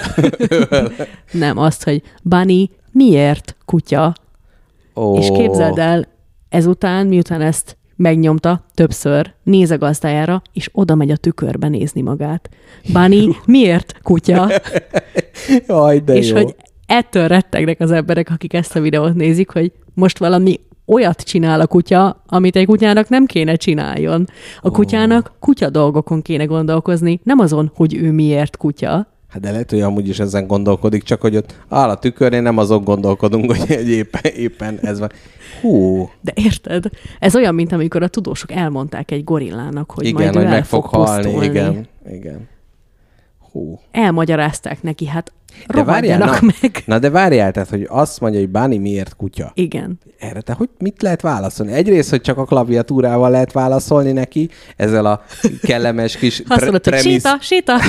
[0.71, 0.93] öl.
[1.33, 4.15] Nem, azt, hogy Bunny miért kutya?
[4.95, 6.09] Ó, És képzeld el,
[6.49, 12.49] ezután, miután ezt megnyomta többször, néz a gazdájára, és oda megy a tükörbe nézni magát.
[12.93, 14.51] Bunny, miért kutya?
[15.67, 16.37] Jaj, de és jó.
[16.37, 16.55] hogy
[16.91, 21.67] ettől rettegnek az emberek, akik ezt a videót nézik, hogy most valami olyat csinál a
[21.67, 24.27] kutya, amit egy kutyának nem kéne csináljon.
[24.61, 29.07] A kutyának kutya dolgokon kéne gondolkozni, nem azon, hogy ő miért kutya.
[29.29, 32.59] Hát de lehet, hogy amúgy is ezen gondolkodik, csak hogy ott áll a tükörnél, nem
[32.59, 35.11] azon gondolkodunk, hogy éppen, éppen ez van.
[35.61, 36.85] Hú, De érted?
[37.19, 40.65] Ez olyan, mint amikor a tudósok elmondták egy gorillának, hogy igen, majd hogy ő meg
[40.65, 41.23] fog halni.
[41.23, 41.47] pusztulni.
[41.47, 42.49] Igen, igen.
[43.53, 43.79] Hú.
[43.91, 45.33] Elmagyarázták neki, hát
[45.67, 46.83] De várjál, na, meg.
[46.87, 49.53] na de várjál, tehát, hogy azt mondja, hogy Báni miért kutya.
[49.55, 49.99] Igen.
[50.19, 51.73] Erre te hogy mit lehet válaszolni?
[51.73, 55.23] Egyrészt, hogy csak a klaviatúrával lehet válaszolni neki, ezzel a
[55.63, 57.81] kellemes kis Azt mondod, hogy séta, séta.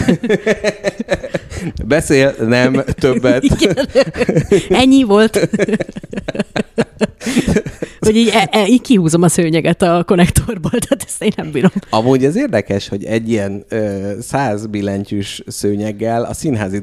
[1.85, 3.43] Beszél, nem többet.
[3.59, 3.75] Igen.
[4.69, 5.49] Ennyi volt.
[7.99, 11.71] Hogy így, e, e, így kihúzom a szőnyeget a konnektorból, tehát ezt én nem bírom.
[11.89, 13.65] Amúgy ez érdekes, hogy egy ilyen
[14.19, 16.79] száz billentyűs szőnyeggel a színházi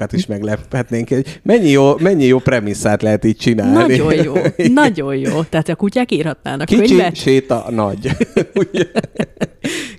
[0.00, 1.08] dramaturgokat is meglephetnénk,
[1.42, 3.96] mennyi jó, mennyi jó premisszát lehet így csinálni.
[3.96, 4.34] Nagyon jó,
[4.84, 5.42] nagyon jó.
[5.42, 8.10] Tehát a kutyák írhatnának Kicsi, könyvet, séta, nagy.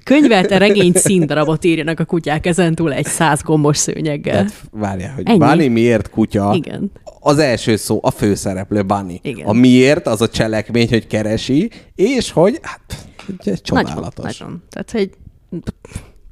[0.04, 4.34] Könyvet, regényt, színdarabot írjanak a kutyák ezentúl egy száz gombos szőnyeggel.
[4.34, 5.38] Tehát várjál, hogy Ennyi.
[5.38, 6.54] Bunny miért kutya?
[6.56, 6.92] Igen.
[7.20, 9.20] Az első szó, a főszereplő Bunny.
[9.22, 9.48] Igen.
[9.48, 12.82] A miért, az a cselekmény, hogy keresi, és hogy, hát,
[13.28, 14.38] ugye, Nagyon, csodálatos.
[14.38, 14.64] nagyon.
[14.70, 15.10] Tehát, hogy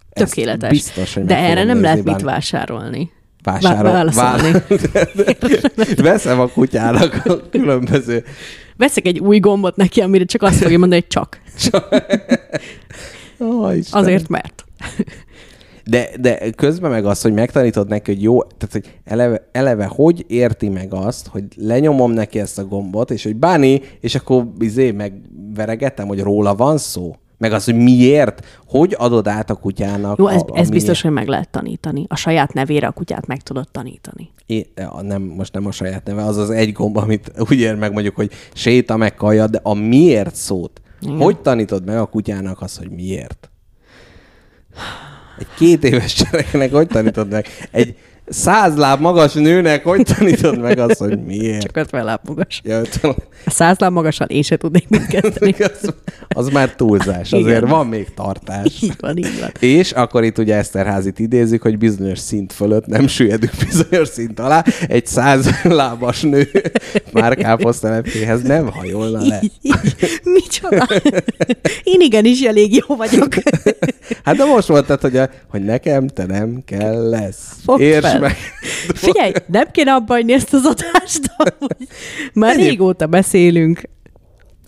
[0.09, 0.69] tökéletes.
[0.69, 3.11] biztos, hogy De erre nem lehet mit vásárolni.
[3.51, 4.63] Vásárol, Vá-
[6.01, 8.23] Veszem a kutyának a különböző
[8.79, 11.41] Veszek egy új gombot neki, amire csak azt fogja mondani, hogy csak.
[13.39, 14.05] Ó, Istenem.
[14.05, 14.65] Azért, mert.
[15.85, 20.25] De, de közben meg az, hogy megtanítod neki, hogy jó, tehát hogy eleve, eleve hogy
[20.27, 24.91] érti meg azt, hogy lenyomom neki ezt a gombot, és hogy báni, és akkor izé
[24.91, 27.15] megveregetem, hogy róla van szó.
[27.39, 30.17] Meg az, hogy miért, hogy adod át a kutyának.
[30.17, 32.05] Jó, ez, a, a ez biztos, hogy meg lehet tanítani.
[32.07, 34.31] A saját nevére a kutyát meg tudod tanítani.
[34.45, 34.69] É,
[35.01, 38.15] nem, most nem a saját neve, az az egy gomb, amit úgy ér meg mondjuk,
[38.15, 40.81] hogy séta meg kaja, de a miért szót.
[41.01, 41.17] Igen.
[41.17, 43.49] Hogy tanítod meg a kutyának azt, hogy miért?
[45.39, 47.45] Egy két éves gyereknek hogy tanítod meg?
[47.71, 47.97] Egy
[48.29, 51.61] száz láb magas nőnek hogy tanítod meg azt, hogy miért?
[51.61, 52.61] Csak 50 láb magas.
[52.63, 53.15] Ja, tudom.
[53.45, 55.55] A száz láb magasan én se tudnék mit kezdeni.
[55.81, 55.93] az,
[56.27, 57.69] az már túlzás, azért Igen.
[57.69, 58.81] van még tartás.
[58.81, 59.51] így van, így van.
[59.59, 64.63] És akkor itt ugye Eszterházit idézzük, hogy bizonyos szint fölött nem süllyedünk bizonyos szint alá.
[64.87, 66.49] Egy száz lábas nő
[67.13, 69.41] már káposztelepkéhez nem hajolna le.
[70.23, 70.87] Micsoda?
[71.83, 73.33] Én igenis elég jó vagyok.
[74.23, 77.47] Hát de most mondtad, hogy, a, hogy nekem te nem kell lesz.
[77.63, 78.27] Fogd Értsd fel.
[78.27, 78.35] meg.
[79.05, 81.87] Figyelj, nem kéne abba hagyni ezt az adást, amúgy.
[82.33, 83.81] Már Egyéb- régóta beszélünk.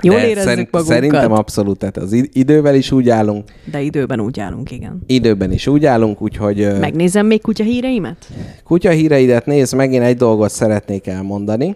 [0.04, 0.96] Jól De érezzük szerint- magunkat.
[0.96, 5.02] Szerintem abszolút, tehát az id- idővel is úgy állunk, De időben úgy állunk, igen.
[5.08, 8.28] időben is úgy állunk, úgyhogy Megnézem még kutya híreimet?
[8.64, 11.76] kutya híreidet nézd, megint egy dolgot szeretnék elmondani,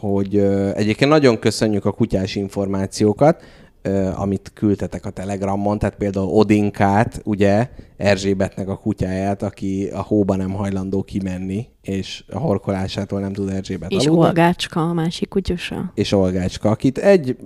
[0.00, 0.36] hogy
[0.74, 3.42] egyébként nagyon köszönjük a kutyás információkat.
[4.14, 10.50] Amit küldtetek a Telegramon, tehát például Odinkát, ugye, Erzsébetnek a kutyáját, aki a hóba nem
[10.50, 14.26] hajlandó kimenni, és a horkolásától nem tud Erzsébet És aludni.
[14.26, 15.92] Olgácska, a másik kutyusa.
[15.94, 17.36] és Olgácska, akit egy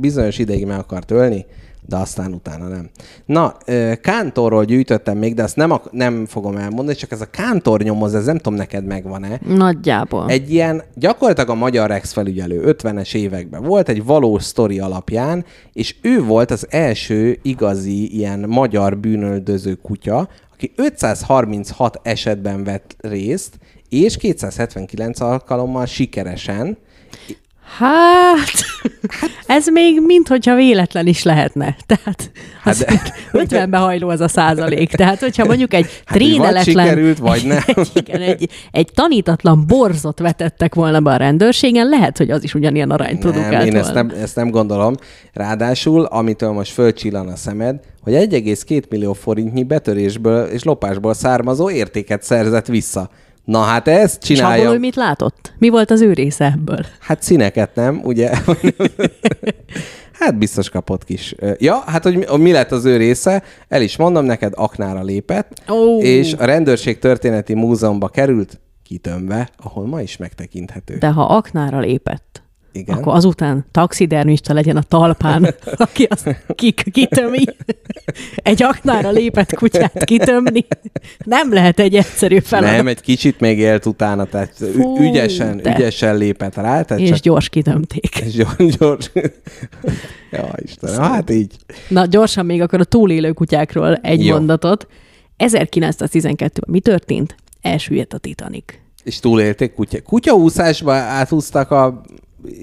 [0.00, 1.46] bizonyos ideig meg akart ölni,
[1.88, 2.90] de aztán utána nem.
[3.26, 3.56] Na,
[4.00, 8.24] Kántorról gyűjtöttem még, de azt nem, nem fogom elmondani, csak ez a Kántor nyomoz, ez
[8.24, 9.40] nem tudom neked megvan-e.
[9.46, 10.28] Nagyjából.
[10.28, 15.96] Egy ilyen, gyakorlatilag a magyar Rex felügyelő 50-es években volt, egy valós sztori alapján, és
[16.02, 23.58] ő volt az első igazi ilyen magyar bűnöldöző kutya, aki 536 esetben vett részt,
[23.88, 26.78] és 279 alkalommal sikeresen,
[27.76, 28.64] Hát,
[29.46, 31.76] ez még minthogyha véletlen is lehetne.
[31.86, 32.30] Tehát
[32.64, 34.90] az Hát de- 50-be hajló az a százalék.
[34.90, 36.84] Tehát, hogyha mondjuk egy Hát, hogy vagy tréneletlen...
[36.86, 37.62] sikerült, vagy nem.
[37.94, 42.90] Igen, egy, egy tanítatlan borzot vetettek volna be a rendőrségen, lehet, hogy az is ugyanilyen
[42.90, 43.78] arányt produkált Nem, én volna.
[43.86, 44.94] ezt nem, ezt nem gondolom.
[45.32, 52.22] Ráadásul, amitől most fölcsillan a szemed, hogy 1,2 millió forintnyi betörésből és lopásból származó értéket
[52.22, 53.10] szerzett vissza.
[53.48, 54.78] Na hát ezt És abból csinálja.
[54.78, 55.52] mit látott?
[55.58, 56.86] Mi volt az ő része ebből?
[57.00, 58.30] Hát színeket nem, ugye?
[60.20, 61.34] hát biztos kapott kis.
[61.58, 66.00] Ja, hát hogy mi, lett az ő része, el is mondom neked, aknára lépett, Ó.
[66.00, 70.96] és a rendőrség történeti múzeumba került, kitömve, ahol ma is megtekinthető.
[70.98, 72.42] De ha aknára lépett,
[72.72, 72.96] Igen.
[72.96, 77.44] akkor azután taxidermista legyen a talpán, aki azt ki- kitömi.
[78.36, 80.66] Egy aknára lépett kutyát kitömni.
[81.24, 82.76] Nem lehet egy egyszerű feladat.
[82.76, 85.74] Nem, egy kicsit még élt utána, tehát Fú, ügyesen, de.
[85.76, 88.16] ügyesen lépett rá, tehát és csak gyors kitömték.
[88.18, 89.10] és gyors, gyors.
[90.32, 91.54] ja, Istenem, hát így.
[91.88, 94.34] Na, gyorsan még akkor a túlélő kutyákról egy Jó.
[94.34, 94.86] mondatot.
[95.38, 97.34] 1912-ben mi történt?
[97.62, 98.64] Elsüllyedt a Titanic.
[99.04, 100.00] És túlélték kutya.
[100.02, 102.02] Kutyaúszásba átúztak a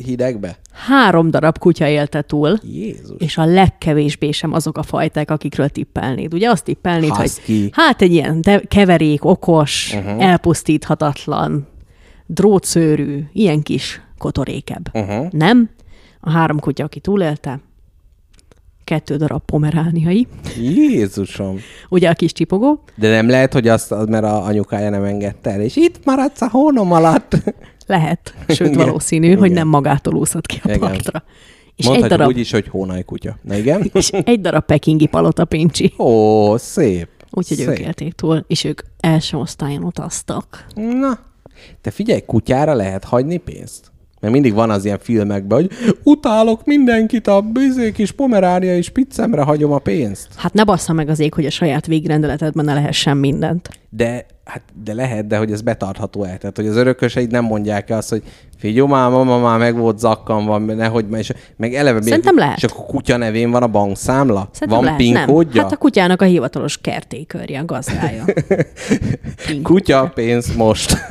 [0.06, 0.58] hidegbe?
[0.72, 3.16] Három darab kutya élte túl, Jézus.
[3.20, 6.34] és a legkevésbé sem azok a fajták, akikről tippelnéd.
[6.34, 7.62] Ugye azt tippelnéd, Husky.
[7.62, 10.24] hogy hát egy ilyen de keverék, okos, uh-huh.
[10.24, 11.68] elpusztíthatatlan,
[12.26, 14.90] drótszőrű, ilyen kis kotorékebb.
[14.94, 15.28] Uh-huh.
[15.32, 15.70] Nem?
[16.20, 17.60] A három kutya, aki túlélte,
[18.84, 20.28] kettő darab pomerániai,
[20.60, 21.58] Jézusom.
[21.90, 25.50] ugye a kis csipogó, De nem lehet, hogy azt, az- mert a anyukája nem engedte
[25.52, 27.44] el, és itt maradsz a hónom alatt.
[27.86, 28.86] Lehet, sőt Igen.
[28.86, 29.58] valószínű, hogy Igen.
[29.58, 30.80] nem magától úszott ki a Igen.
[30.80, 31.24] partra.
[31.76, 33.38] És egy, darab, úgy is, hogy hónaj kutya.
[33.42, 33.90] Na igen?
[33.94, 35.94] és egy darab pekingi palota pincsi.
[35.98, 37.08] Ó, szép.
[37.32, 37.68] Úgyhogy szép.
[37.68, 40.66] ők élték túl, és ők első osztályon utaztak.
[40.76, 41.20] Na,
[41.82, 43.94] te figyelj, kutyára lehet hagyni pénzt?
[44.20, 49.42] Mert mindig van az ilyen filmekben, hogy utálok mindenkit, a bizé kis pomeránia és piccemre
[49.42, 50.28] hagyom a pénzt.
[50.36, 53.70] Hát ne bassza meg az ég, hogy a saját végrendeletedben ne lehessen mindent.
[53.90, 56.38] De, hát, de lehet, de hogy ez betartható el.
[56.38, 58.24] Tehát, hogy az örököseid nem mondják azt, hogy
[58.58, 62.58] figyelj, már mama már meg volt zakkan, van, nehogy már, és meg eleve Szerintem lehet.
[62.58, 64.50] És akkor kutya nevén van a bankszámla?
[64.52, 65.64] Szerintem van lehet, PIN nem.
[65.64, 68.26] Hát a kutyának a hivatalos kertékörje, a gazdája.
[69.64, 70.98] Kutya, pénz most.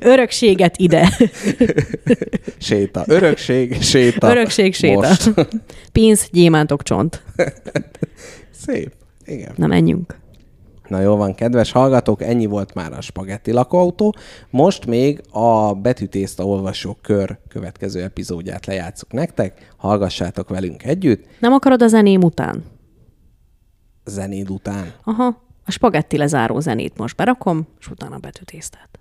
[0.00, 1.18] Örökséget ide.
[2.58, 3.04] séta.
[3.06, 4.30] Örökség, séta.
[4.30, 5.08] Örökség séta.
[5.08, 5.32] Most.
[5.92, 7.22] Pénz, gyémántok, csont.
[8.66, 9.01] Szép.
[9.32, 9.52] Igen.
[9.56, 10.20] Na menjünk.
[10.88, 14.14] Na jó van, kedves hallgatók, ennyi volt már a spagetti lakóautó.
[14.50, 19.74] Most még a betűtészta olvasó kör következő epizódját lejátszuk nektek.
[19.76, 22.64] Hallgassátok velünk együtt, Nem akarod a zeném után?
[24.04, 24.92] zenéd után.
[25.04, 28.98] Aha, a spagetti lezáró zenét most berakom, és utána a betűtésztát.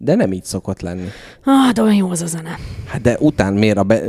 [0.00, 1.06] De nem így szokott lenni.
[1.44, 2.58] Ah, de olyan jó az a zene.
[2.86, 4.00] Hát de után miért a be...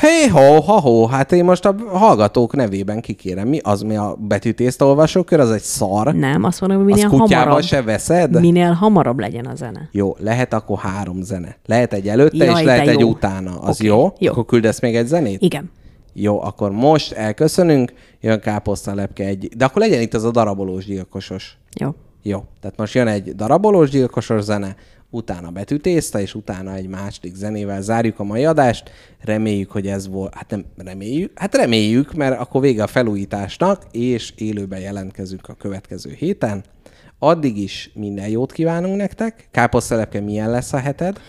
[0.00, 3.48] Hé, ho, ha, ho, hát én most a hallgatók nevében kikérem.
[3.48, 5.40] Mi az, mi a betűtészta olvasókör?
[5.40, 6.14] Az egy szar.
[6.14, 8.40] Nem, azt mondom, hogy minél kutyával hamarabb, se veszed?
[8.40, 9.88] minél hamarabb legyen a zene.
[9.92, 11.56] Jó, lehet akkor három zene.
[11.66, 13.08] Lehet egy előtte, Jaj, és lehet de egy jó.
[13.08, 13.60] utána.
[13.60, 14.12] Az Oké, jó?
[14.18, 14.30] jó.
[14.30, 15.42] Akkor küldesz még egy zenét?
[15.42, 15.70] Igen.
[16.12, 19.48] Jó, akkor most elköszönünk, jön káposztalepke egy...
[19.56, 21.58] De akkor legyen itt az a darabolós gyilkosos.
[21.80, 21.94] Jó.
[22.22, 24.76] Jó, tehát most jön egy darabolós gyilkosos zene,
[25.10, 28.90] utána betűtészta, és utána egy második zenével zárjuk a mai adást.
[29.20, 30.34] Reméljük, hogy ez volt...
[30.34, 36.12] Hát nem reméljük, hát reméljük, mert akkor vége a felújításnak, és élőben jelentkezünk a következő
[36.18, 36.64] héten.
[37.18, 39.48] Addig is minden jót kívánunk nektek.
[39.50, 41.20] Káposztalepke, milyen lesz a heted?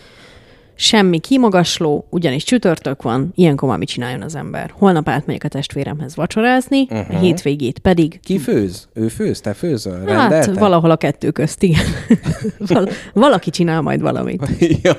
[0.82, 4.74] Semmi kimagasló, ugyanis csütörtök van, ilyenkor már mit csináljon az ember.
[4.78, 7.16] Holnap átmegyek a testvéremhez vacsorázni, uh-huh.
[7.16, 8.88] a hétvégét pedig Ki főz?
[8.94, 9.41] Ő főz?
[9.41, 9.98] Te főzöl?
[9.98, 10.60] Hát Rendelte?
[10.60, 11.84] valahol a kettő közt, igen.
[12.68, 14.49] Val- valaki csinál majd valamit.
[14.84, 14.98] ja,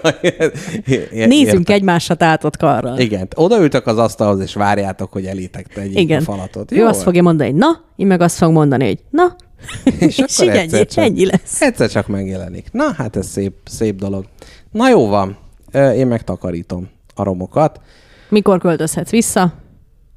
[1.26, 1.74] Nézzünk értem.
[1.74, 2.98] egymásra tátott karral.
[2.98, 6.20] Igen, odaültök az asztalhoz, és várjátok, hogy elétek tegyék Igen.
[6.20, 6.72] a falatot.
[6.72, 6.86] Ő Jó?
[6.86, 9.36] azt fogja mondani, hogy na, én meg azt fogom mondani, hogy na,
[9.98, 11.60] és és akkor így egyszer ennyi, csak, ennyi lesz.
[11.60, 12.68] Egyszer csak megjelenik.
[12.72, 14.24] Na, hát ez szép, szép dolog.
[14.70, 15.36] Na jó van,
[15.72, 16.88] én megtakarítom.
[17.14, 17.80] aromokat.
[18.28, 19.52] Mikor költözhetsz vissza?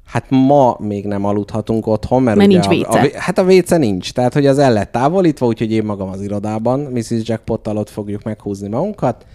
[0.06, 3.44] Hát ma még nem aludhatunk otthon, mert, Mert ugye nincs a, a, vé- hát a
[3.44, 7.20] véce nincs, tehát hogy az el lett távolítva, úgyhogy én magam az irodában Mrs.
[7.22, 9.26] Jackpottal ott fogjuk meghúzni magunkat.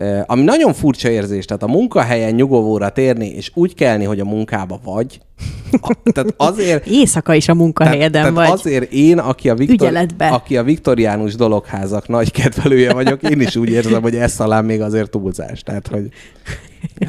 [0.00, 4.24] Ö, Ami nagyon furcsa érzés, tehát a munkahelyen nyugovóra térni, és úgy kelni, hogy a
[4.24, 5.20] munkába vagy.
[6.12, 8.44] Tehát azért, Éjszaka is a munkahelyeden tehát, vagy.
[8.44, 13.56] tehát azért én, aki a, Viktor, aki a viktoriánus dologházak nagy kedvelője vagyok, én is
[13.56, 15.62] úgy érzem, hogy ez talán még azért túlzás.
[15.62, 16.08] Tehát, hogy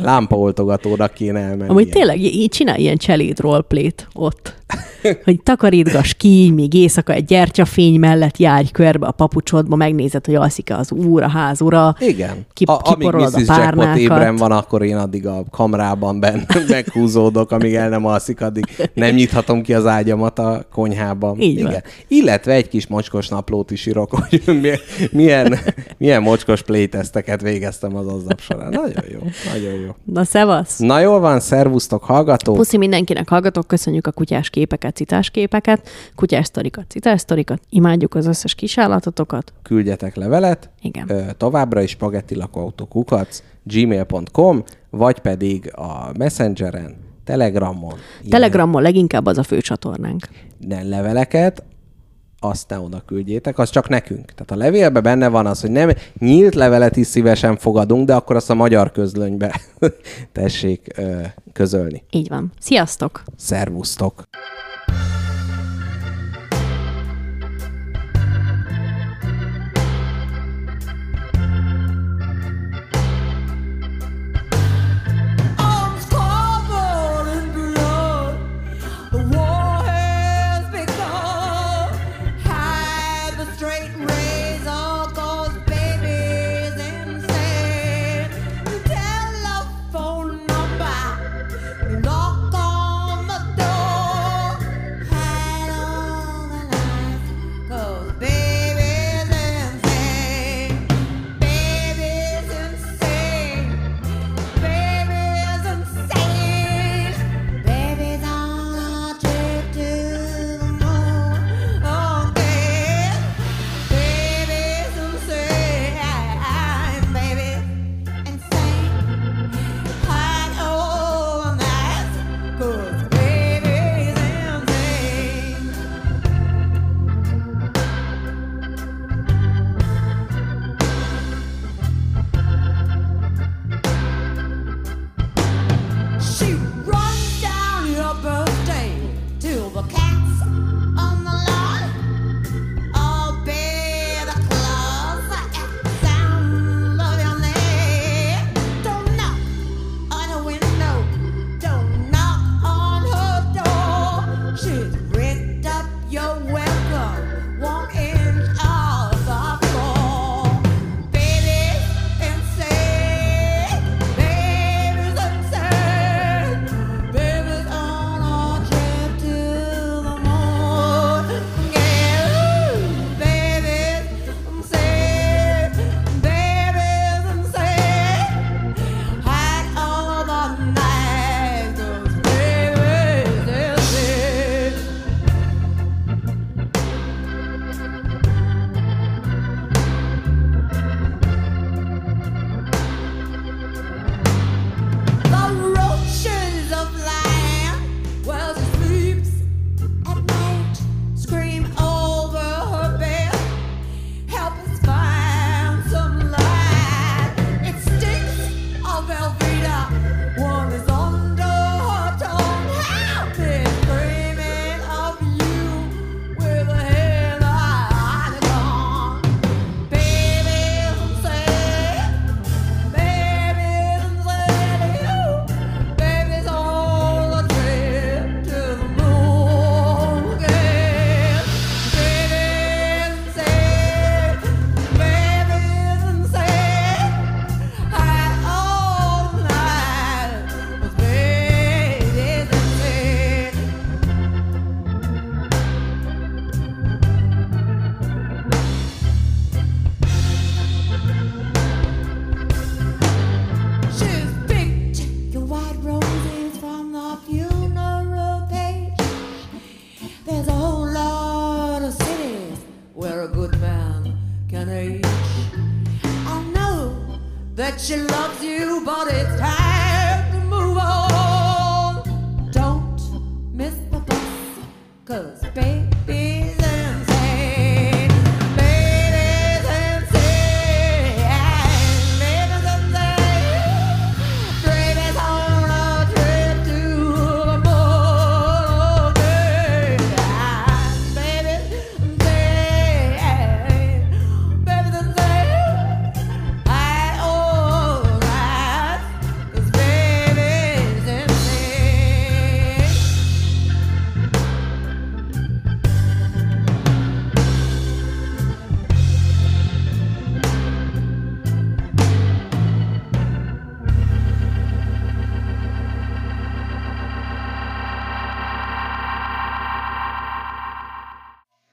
[0.01, 1.69] lámpaoltogatóra kéne elmenni.
[1.69, 4.55] Amúgy tényleg így csinálj ilyen cseléd roleplayt ott.
[5.23, 10.75] Hogy takarítgass ki, még éjszaka egy gyertyafény mellett járj körbe a papucsodba, megnézed, hogy alszik-e
[10.75, 11.95] az úr, a ház ura.
[11.99, 12.45] Igen.
[12.53, 13.33] Ki, a, amíg Mrs.
[13.33, 13.97] a Jackpot párnákat.
[13.97, 19.15] ébren van, akkor én addig a kamrában ben meghúzódok, amíg el nem alszik, addig nem
[19.15, 21.39] nyithatom ki az ágyamat a konyhában.
[21.39, 21.71] Így van.
[21.71, 21.83] Igen.
[22.07, 24.79] Illetve egy kis mocskos naplót is írok, hogy milyen,
[25.11, 25.59] milyen,
[25.97, 28.69] milyen mocskos playtesteket végeztem az aznap során.
[28.69, 29.19] Nagyon jó,
[29.53, 29.95] nagyon jó.
[30.03, 30.77] Na, szevasz!
[30.77, 32.55] Na jól van, szervusztok, hallgatók!
[32.55, 38.25] Puszi mindenkinek hallgatók, köszönjük a kutyás képeket, citás képeket, kutyás sztorikat, citás sztorikat, imádjuk az
[38.25, 39.53] összes kisállatotokat.
[39.61, 41.05] Küldjetek levelet, Igen.
[41.09, 47.93] Ö, továbbra is spagetti lakóautókukac, gmail.com, vagy pedig a Messengeren, Telegramon.
[48.17, 50.27] ilyen- Telegramon leginkább az a fő csatornánk.
[50.67, 51.63] nem leveleket,
[52.41, 54.25] azt ne oda küldjétek, az csak nekünk.
[54.25, 58.35] Tehát a levélben benne van az, hogy nem nyílt levelet is szívesen fogadunk, de akkor
[58.35, 59.61] azt a magyar közlönybe
[60.31, 61.21] tessék ö,
[61.53, 62.03] közölni.
[62.11, 62.51] Így van.
[62.59, 63.23] Sziasztok!
[63.37, 64.23] Szervusztok!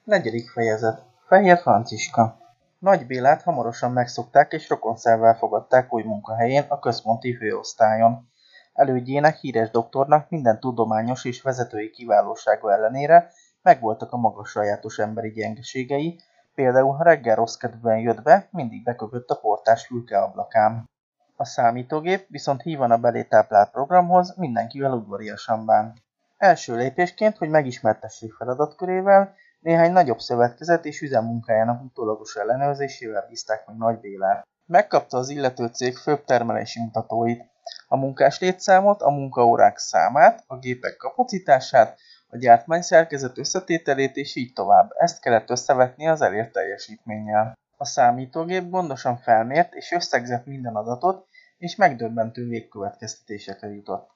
[0.06, 1.02] Negyedik fejezet.
[1.26, 2.38] Fehér Franciska.
[2.78, 8.28] Nagy Bélát hamarosan megszokták és rokonszervel fogadták új munkahelyén a központi főosztályon.
[8.72, 16.20] Elődjének híres doktornak minden tudományos és vezetői kiválósága ellenére megvoltak a magas sajátos emberi gyengeségei,
[16.54, 20.90] például ha reggel rossz kedvben jött be, mindig beköpött a portás fülke ablakán.
[21.36, 25.94] A számítógép viszont hívan a belé táplált programhoz mindenkivel udvariasan bán.
[26.36, 29.34] Első lépésként, hogy megismertessék feladatkörével,
[29.66, 34.46] néhány nagyobb szövetkezet és üzemmunkájának utólagos ellenőrzésével bízták meg Nagy Bélát.
[34.66, 37.44] Megkapta az illető cég főbb termelési mutatóit,
[37.88, 41.98] a munkás létszámot, a munkaórák számát, a gépek kapacitását,
[42.28, 44.90] a gyártmány szerkezet összetételét és így tovább.
[44.96, 47.58] Ezt kellett összevetni az elért teljesítménnyel.
[47.76, 51.26] A számítógép gondosan felmért és összegzett minden adatot,
[51.58, 54.10] és megdöbbentő végkövetkeztetésekre jutott.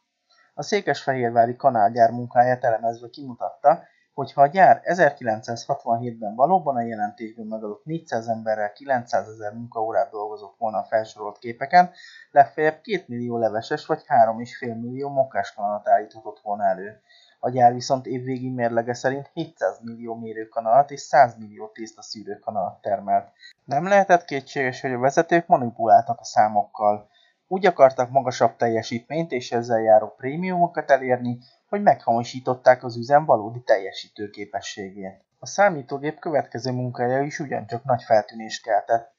[0.55, 3.83] A székesfehérvári kanálgyár munkáját elemezve kimutatta,
[4.21, 10.55] hogy ha a gyár 1967-ben valóban a jelentésben megadott 400 emberrel 900 ezer munkaórát dolgozott
[10.59, 11.91] volna a felsorolt képeken,
[12.31, 17.01] legfeljebb 2 millió leveses vagy 3,5 millió mokáskanalat állíthatott volna elő.
[17.39, 23.29] A gyár viszont évvégi mérlege szerint 700 millió mérőkanalat és 100 millió tészta szűrőkanalat termelt.
[23.65, 27.09] Nem lehetett kétséges, hogy a vezetők manipuláltak a számokkal.
[27.49, 31.39] Úgy akartak magasabb teljesítményt és ezzel járó prémiumokat elérni,
[31.71, 35.25] hogy meghamisították az üzem valódi teljesítő képességét.
[35.39, 39.15] A számítógép következő munkája is ugyancsak nagy feltűnést keltett.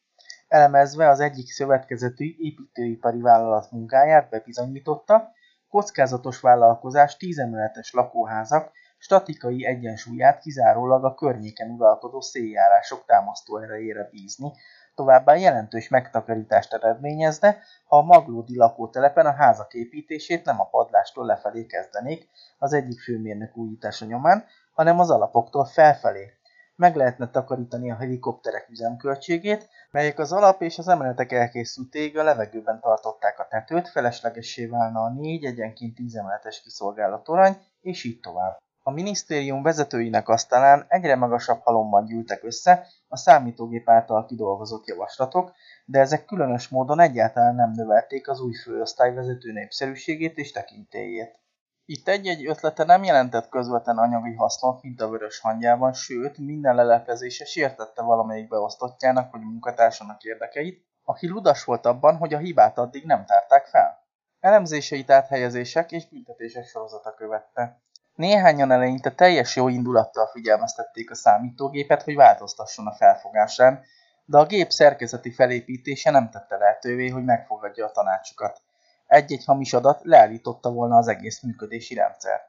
[0.48, 5.32] Elemezve az egyik szövetkezetű építőipari vállalat munkáját bebizonyította,
[5.70, 14.52] kockázatos vállalkozás tízemeletes lakóházak statikai egyensúlyát kizárólag a környéken uralkodó széljárások támasztó erejére bízni,
[14.96, 21.66] továbbá jelentős megtakarítást eredményezne, ha a maglódi lakótelepen a házak építését nem a padlástól lefelé
[21.66, 22.28] kezdenék,
[22.58, 26.34] az egyik főmérnök újítása nyomán, hanem az alapoktól felfelé.
[26.76, 32.80] Meg lehetne takarítani a helikopterek üzemköltségét, melyek az alap és az emeletek elkészültéig a levegőben
[32.80, 38.58] tartották a tetőt, feleslegessé válna a négy egyenként tíz emeletes kiszolgáló torony, és így tovább.
[38.84, 45.52] A minisztérium vezetőinek asztalán egyre magasabb halomban gyűltek össze a számítógép által kidolgozott javaslatok,
[45.86, 51.40] de ezek különös módon egyáltalán nem növelték az új főosztályvezető népszerűségét és tekintélyét.
[51.86, 57.46] Itt egy-egy ötlete nem jelentett közvetlen anyagi hasznot, mint a vörös hangyában, sőt, minden leleplezése
[57.46, 63.26] sértette valamelyik beosztottjának vagy munkatársának érdekeit, aki ludas volt abban, hogy a hibát addig nem
[63.26, 64.00] tárták fel.
[64.40, 67.82] Elemzéseit áthelyezések és büntetések sorozata követte.
[68.22, 73.82] Néhányan eleinte teljes jó indulattal figyelmeztették a számítógépet, hogy változtasson a felfogásán,
[74.26, 78.62] de a gép szerkezeti felépítése nem tette lehetővé, hogy megfogadja a tanácsukat.
[79.08, 82.42] Egy-egy hamis adat leállította volna az egész működési rendszer.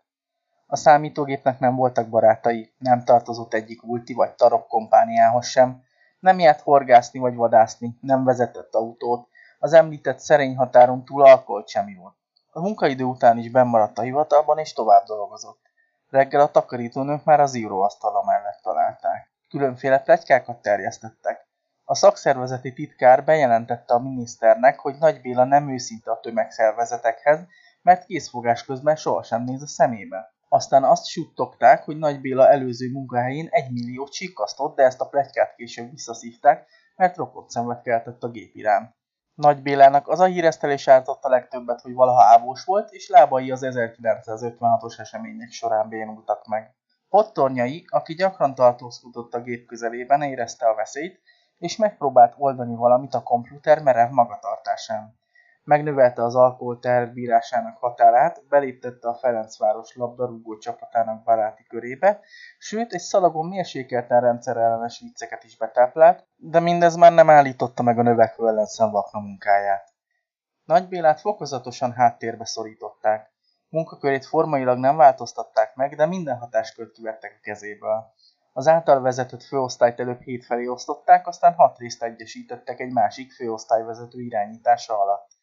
[0.67, 5.83] A számítógépnek nem voltak barátai, nem tartozott egyik ulti vagy tarok kompániához sem,
[6.21, 9.29] nem járt horgászni vagy vadászni, nem vezetett autót,
[9.59, 12.15] az említett szerény határon túl alkoholt sem volt.
[12.55, 15.61] A munkaidő után is bennmaradt a hivatalban és tovább dolgozott.
[16.09, 19.31] Reggel a takarítónők már az íróasztala mellett találták.
[19.49, 21.47] Különféle pletykákat terjesztettek.
[21.85, 27.41] A szakszervezeti titkár bejelentette a miniszternek, hogy Nagy Béla nem őszinte a tömegszervezetekhez,
[27.83, 30.35] mert készfogás közben sohasem néz a szemébe.
[30.49, 35.55] Aztán azt suttogták, hogy Nagy Béla előző munkahelyén egy millió csikkasztott, de ezt a pletykát
[35.55, 38.95] később visszaszívták, mert rokott szenvet keltett a gép iránt.
[39.35, 43.61] Nagy Bélának az a híresztelés ártott a legtöbbet, hogy valaha ávós volt, és lábai az
[43.65, 46.75] 1956-os események során bénultak meg.
[47.09, 51.21] Pottornyai, aki gyakran tartózkodott a gép közelében, érezte a veszélyt,
[51.59, 55.21] és megpróbált oldani valamit a komputer merev magatartásán.
[55.65, 62.21] Megnövelte az alkohol teherbírásának határát, beléptette a Ferencváros labdarúgó csapatának baráti körébe,
[62.59, 68.03] sőt egy szalagon mérsékelten rendszerellenes vicceket is betáplált, de mindez már nem állította meg a
[68.03, 69.93] növekvő ellenszen vakna munkáját.
[70.65, 73.31] Nagy Bélát fokozatosan háttérbe szorították.
[73.69, 78.13] Munkakörét formailag nem változtatták meg, de minden hatáskört kivettek a kezéből.
[78.53, 85.01] Az által vezetett főosztályt előbb hét osztották, aztán hat részt egyesítettek egy másik főosztályvezető irányítása
[85.01, 85.41] alatt.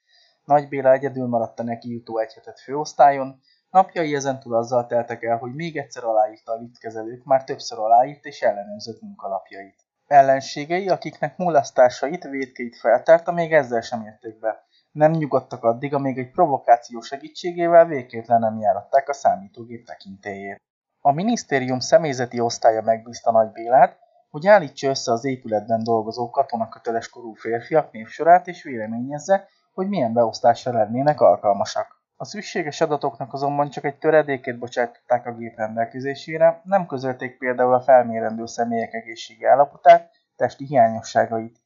[0.49, 5.37] Nagy Béla egyedül maradt a neki jutó egy hetet főosztályon, napjai ezentúl azzal teltek el,
[5.37, 9.85] hogy még egyszer aláírta a liftkezelők már többször aláírt és ellenőrzött munkalapjait.
[10.07, 14.63] Ellenségei, akiknek mulasztásait, védkeit feltárta, még ezzel sem érték be.
[14.91, 20.61] Nem nyugodtak addig, amíg egy provokáció segítségével végkétlen nem járatták a számítógép tekintélyét.
[20.99, 23.97] A minisztérium személyzeti osztálya megbízta Nagy Bélát,
[24.29, 29.47] hogy állítsa össze az épületben dolgozó katonaköteles korú férfiak névsorát és véleményezze,
[29.79, 32.01] hogy milyen beosztásra lennének alkalmasak.
[32.15, 37.81] A szükséges adatoknak azonban csak egy töredékét bocsátották a gép rendelkezésére, nem közölték például a
[37.81, 41.59] felmérendő személyek egészségi állapotát, testi hiányosságait.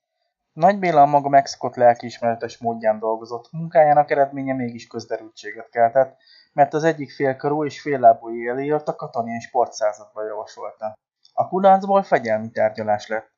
[0.52, 6.18] Nagy Béla a maga megszokott lelkiismeretes módján dolgozott, munkájának eredménye mégis közderültséget keltett,
[6.54, 10.94] mert az egyik félkarú és féllábú éléért a katonai sportszázadba javasolta.
[11.34, 13.33] A kudarcból fegyelmi tárgyalás lett.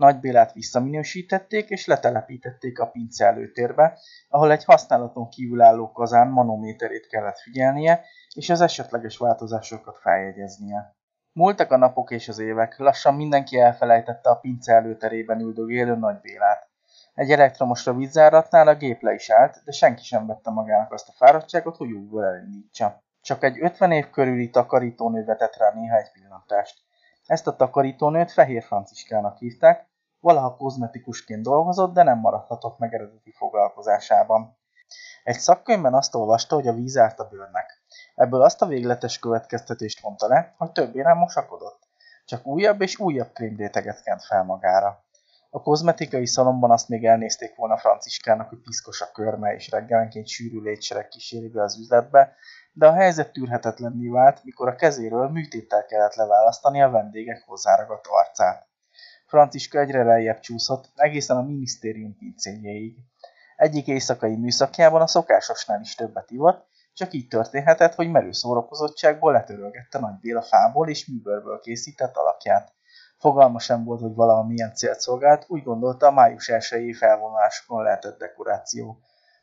[0.00, 3.98] Nagy Bélát visszaminősítették és letelepítették a pince előtérbe,
[4.28, 8.04] ahol egy használaton kívül álló kazán manométerét kellett figyelnie,
[8.34, 10.96] és az esetleges változásokat feljegyeznie.
[11.32, 16.68] Múltak a napok és az évek, lassan mindenki elfelejtette a pince előterében üldögélő Nagy Bélát.
[17.14, 21.12] Egy elektromos vízzáratnál a gép le is állt, de senki sem vette magának azt a
[21.16, 23.02] fáradtságot, hogy újból elindítsa.
[23.20, 26.78] Csak egy 50 év körüli takarítónő vetett rá néha egy pillantást.
[27.26, 29.88] Ezt a takarítónőt Fehér Franciskának hívták,
[30.20, 34.58] valaha kozmetikusként dolgozott, de nem maradhatott meg eredeti foglalkozásában.
[35.24, 37.82] Egy szakkönyvben azt olvasta, hogy a víz árt a bőrnek.
[38.14, 41.88] Ebből azt a végletes következtetést mondta le, hogy többé nem mosakodott.
[42.24, 45.04] Csak újabb és újabb krémréteget kent fel magára.
[45.50, 50.60] A kozmetikai szalomban azt még elnézték volna Franciskának, hogy piszkos a körme, és reggelenként sűrű
[50.60, 52.34] létsereg kíséri be az üzletbe,
[52.72, 58.69] de a helyzet tűrhetetlenné vált, mikor a kezéről műtéttel kellett leválasztani a vendégek hozzáragadt arcát.
[59.30, 62.96] Franciska egyre lejjebb csúszott, egészen a minisztérium pincéjéig.
[63.56, 69.98] Egyik éjszakai műszakjában a szokásosnál is többet ivott, csak így történhetett, hogy merő szórakozottságból letörölgette
[69.98, 72.72] Nagy Béla fából és műbőrből készített alakját.
[73.18, 78.18] Fogalma sem volt, hogy valami milyen célt szolgált, úgy gondolta a május 1 felvonulásokon lehetett
[78.18, 79.00] dekoráció.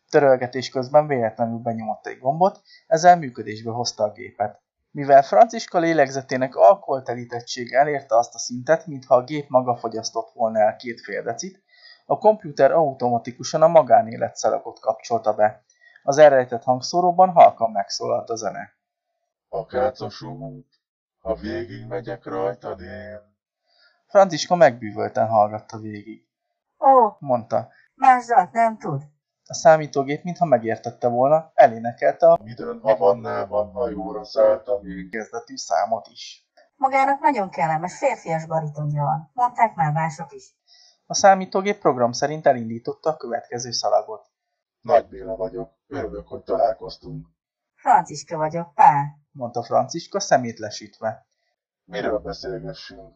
[0.10, 4.62] Törölgetés közben véletlenül benyomott egy gombot, ezzel működésbe hozta a gépet.
[4.98, 10.76] Mivel Franciska lélegzetének alkoholtelítettsége elérte azt a szintet, mintha a gép maga fogyasztott volna el
[10.76, 11.64] két fél decit,
[12.06, 15.64] a komputer automatikusan a magánéletszalagot kapcsolta be.
[16.04, 18.74] Az elrejtett hangszóróban halkan megszólalt a zene.
[19.50, 20.68] Akácos út,
[21.20, 23.20] ha végig megyek rajtad én.
[24.08, 26.28] Franciska megbűvölten hallgatta végig.
[26.80, 27.70] Ó, Mondta.
[27.96, 29.02] más dalt nem tud.
[29.50, 35.10] A számítógép, mintha megértette volna, elénekelte a Midőn Havannában hajóra szálltam én.
[35.12, 36.48] kezdetű számot is.
[36.76, 39.32] Magának nagyon kellemes férfias baritonja van.
[39.34, 40.56] Mondták már mások is.
[41.06, 44.26] A számítógép program szerint elindította a következő szalagot.
[44.82, 45.72] Nagy Béla vagyok.
[45.88, 47.28] Örülök, hogy találkoztunk.
[47.76, 49.04] Franciska vagyok, pá.
[49.32, 51.28] Mondta Franciska szemét lesítve.
[51.84, 53.16] Miről beszélgessünk?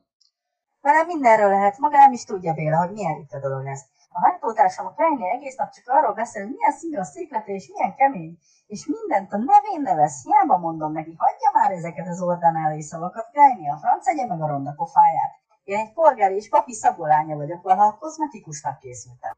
[0.82, 3.82] Velem mindenről lehet, maga nem is tudja Béla, hogy milyen ritka dolog ez.
[4.14, 7.72] A hajtótársam a Kleinnél egész nap csak arról beszél, hogy milyen színű a széklete és
[7.74, 10.24] milyen kemény, és mindent a nevén nevez.
[10.24, 14.48] Hiába mondom neki, hagyja már ezeket az ordinári szavakat, Kleinné a franc egye meg a
[14.48, 15.34] ronda pofáját.
[15.64, 19.32] Én egy polgári és papi szabolánya vagyok, valaha kozmetikusnak készültem.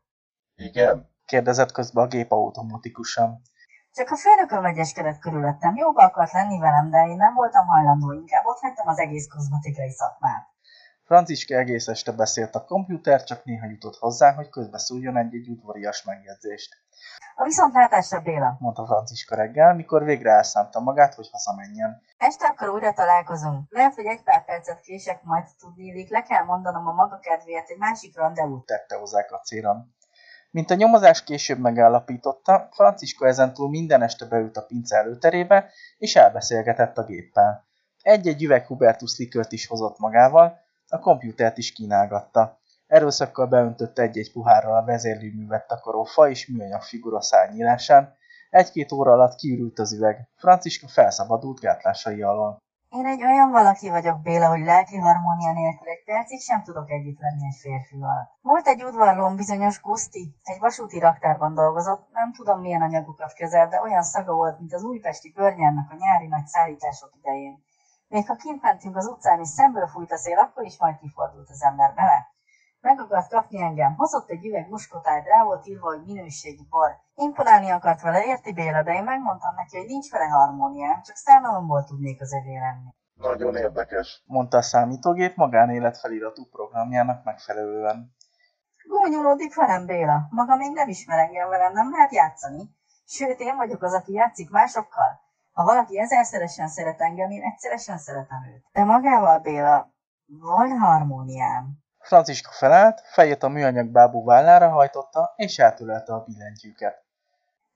[0.56, 1.10] Igen?
[1.26, 3.42] Kérdezett közben a gép automatikusan.
[3.92, 8.46] Csak a főnököm vegyeskedett körülöttem, jóba akart lenni velem, de én nem voltam hajlandó, inkább
[8.46, 10.53] ott hagytam az egész kozmetikai szakmát.
[11.14, 16.78] Franciska egész este beszélt a komputer, csak néha jutott hozzá, hogy közbeszúrjon egy-egy udvarias megjegyzést.
[17.36, 18.58] A viszontlátásra Béla.
[18.60, 22.02] Mondta Franciska reggel, mikor végre elszánta magát, hogy hazamenjen.
[22.18, 23.66] Este akkor újra találkozunk.
[23.70, 27.78] Lehet, hogy egy pár percet kések, majd tudnélik, le kell mondanom a maga kedvéért egy
[27.78, 28.66] másik rendezvút.
[28.66, 29.96] Tette hozzá kacéran.
[30.52, 36.98] Mint a nyomozás később megállapította, Franciska ezentúl minden este beült a pince előterébe, és elbeszélgetett
[36.98, 37.66] a géppel.
[38.02, 42.60] Egy-egy üveg Hubertus likört is hozott magával, a komputert is kínálgatta.
[42.88, 48.16] Erőszakkal beöntött egy-egy puhárral a vezérlőművet takaró fa és műanyag figura szárnyílásán.
[48.50, 50.30] Egy-két óra alatt kiürült az üveg.
[50.36, 52.62] Franciska felszabadult gátlásai alól.
[52.90, 57.20] Én egy olyan valaki vagyok, Béla, hogy lelki harmónia nélkül egy percig sem tudok együtt
[57.20, 58.38] lenni egy férfival.
[58.42, 63.82] Volt egy udvarlóm bizonyos Guszti, egy vasúti raktárban dolgozott, nem tudom milyen anyagokat kezel, de
[63.82, 67.64] olyan szaga volt, mint az újpesti környárnak a nyári nagy szállítások idején.
[68.08, 71.50] Még ha kint mentünk az utcán és szemből fújt a szél, akkor is majd kifordult
[71.50, 72.32] az ember bele.
[72.80, 76.90] Meg akart kapni engem, hozott egy üveg muskotájt, rá volt írva, hogy minőségi bor.
[77.16, 81.84] Imponálni akart vele, érti Béla, de én megmondtam neki, hogy nincs vele harmóniám, csak szánalomból
[81.84, 82.96] tudnék az övé lenni.
[83.14, 84.24] Nagyon érdekes.
[84.26, 88.16] Mondta a számítógép magánélet feliratú programjának megfelelően.
[88.88, 92.70] Gúnyolódik velem Béla, maga még nem ismer engem velem, nem lehet játszani.
[93.06, 95.23] Sőt, én vagyok az, aki játszik másokkal.
[95.54, 98.66] Ha valaki ezerszeresen szeret engem, én egyszeresen szeretem őt.
[98.72, 99.94] De magával, Béla,
[100.26, 101.84] van harmóniám.
[102.00, 107.04] Franciska felállt, fejét a műanyag bábú vállára hajtotta, és átölelte a billentyűket.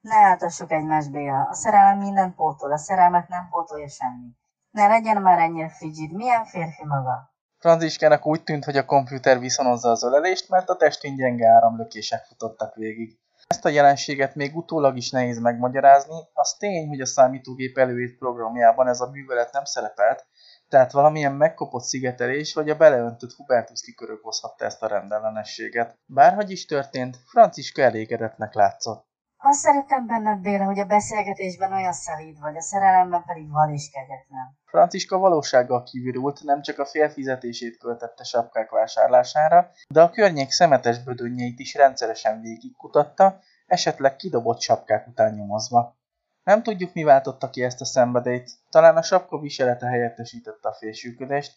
[0.00, 1.48] Ne áltassuk egymást, Béla.
[1.50, 4.28] A szerelem mindent pótol, a szerelmet nem pótolja semmi.
[4.70, 7.32] Ne legyen már ennyire frigid, milyen férfi maga?
[7.58, 12.74] Franciskának úgy tűnt, hogy a komputer viszonozza az ölelést, mert a testén gyenge áramlökések futottak
[12.74, 13.18] végig.
[13.48, 18.88] Ezt a jelenséget még utólag is nehéz megmagyarázni, az tény, hogy a számítógép előírt programjában
[18.88, 20.26] ez a művelet nem szerepelt,
[20.68, 25.98] tehát valamilyen megkopott szigetelés vagy a beleöntött Hubertus likör okozhatta ezt a rendellenességet.
[26.06, 29.07] Bárhogy is történt, Franciska elégedetnek látszott.
[29.40, 33.90] Azt szerettem benned, Béla, hogy a beszélgetésben olyan szelíd vagy, a szerelemben pedig vad és
[33.90, 34.58] kegyetlen.
[34.64, 41.02] Franciska valósággal kivirult, nem csak a fél fizetését költette sapkák vásárlására, de a környék szemetes
[41.02, 45.96] bödönnyeit is rendszeresen végigkutatta, esetleg kidobott sapkák után nyomozva.
[46.42, 51.52] Nem tudjuk, mi váltotta ki ezt a szenvedélyt, talán a sapka viselete helyettesítette a fésülködést,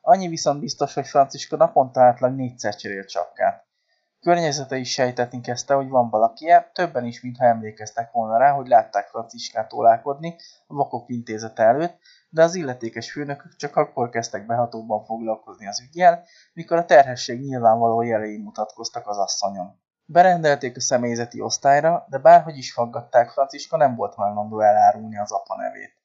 [0.00, 3.65] annyi viszont biztos, hogy Franciska naponta átlag négyszer cserélt sapkát.
[4.26, 9.08] Környezete is sejtetni kezdte, hogy van valaki, többen is, mintha emlékeztek volna rá, hogy látták
[9.08, 11.98] Franciskát ólálkodni a vakok intézete előtt,
[12.28, 18.02] de az illetékes főnökök csak akkor kezdtek behatóban foglalkozni az ügyjel, mikor a terhesség nyilvánvaló
[18.02, 19.80] jelei mutatkoztak az asszonyon.
[20.04, 25.56] Berendelték a személyzeti osztályra, de bárhogy is faggatták, Franciska nem volt hajlandó elárulni az apa
[25.56, 25.95] nevét.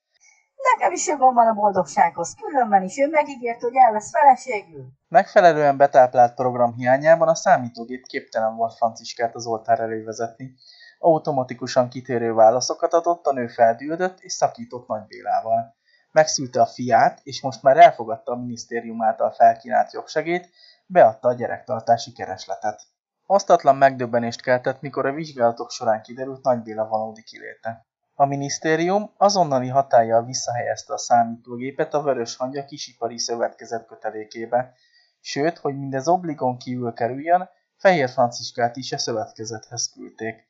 [0.61, 4.87] Nekem is jogom van a boldogsághoz, különben is ő megígért, hogy el lesz feleségül.
[5.07, 10.53] Megfelelően betáplált program hiányában a számítógép képtelen volt Franciskát az oltár elé vezetni.
[10.99, 15.75] Automatikusan kitérő válaszokat adott, a nő feldüldött és szakított Nagy Bélával.
[16.11, 20.49] Megszülte a fiát, és most már elfogadta a minisztérium által felkínált jogsegét,
[20.85, 22.81] beadta a gyerektartási keresletet.
[23.25, 27.85] Osztatlan megdöbbenést keltett, mikor a vizsgálatok során kiderült Nagy Béla valódi kiléte.
[28.21, 34.73] A minisztérium azonnali hatállyal visszahelyezte a számítógépet a Vörös Hangya Kisipari Szövetkezet kötelékébe,
[35.19, 40.47] sőt, hogy mindez obligon kívül kerüljön, Fehér Franciskát is a szövetkezethez küldték.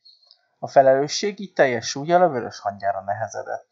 [0.60, 3.68] A felelősség így teljes súlyjal a Vörös Hangyára nehezedett.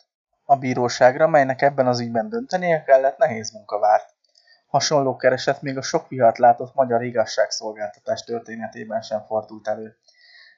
[0.45, 4.15] A bíróságra, melynek ebben az ügyben döntenie kellett, nehéz munka várt.
[4.67, 9.97] Hasonló kereset még a sok vihart látott magyar igazságszolgáltatás történetében sem fordult elő.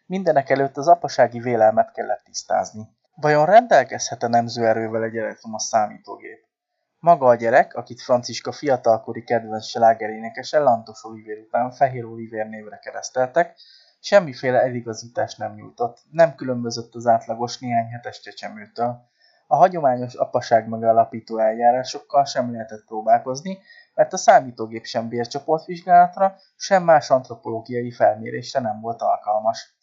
[0.06, 3.00] Mindenek előtt az apasági vélelmet kellett tisztázni.
[3.22, 6.46] Vajon rendelkezhet-e nemzőerővel egy elektromos számítógép?
[7.00, 13.56] Maga a gyerek, akit Franciska fiatalkori kedvenc slágerénekese Lantos Olivér után Fehér Olivér névre kereszteltek,
[14.00, 19.10] semmiféle eligazítást nem nyújtott, nem különbözött az átlagos néhány hetes csecsemőtől.
[19.48, 23.60] A hagyományos apaság megalapító eljárásokkal sem lehetett próbálkozni,
[23.94, 29.76] mert a számítógép sem bércsoportvizsgálatra, sem más antropológiai felmérésre nem volt alkalmas.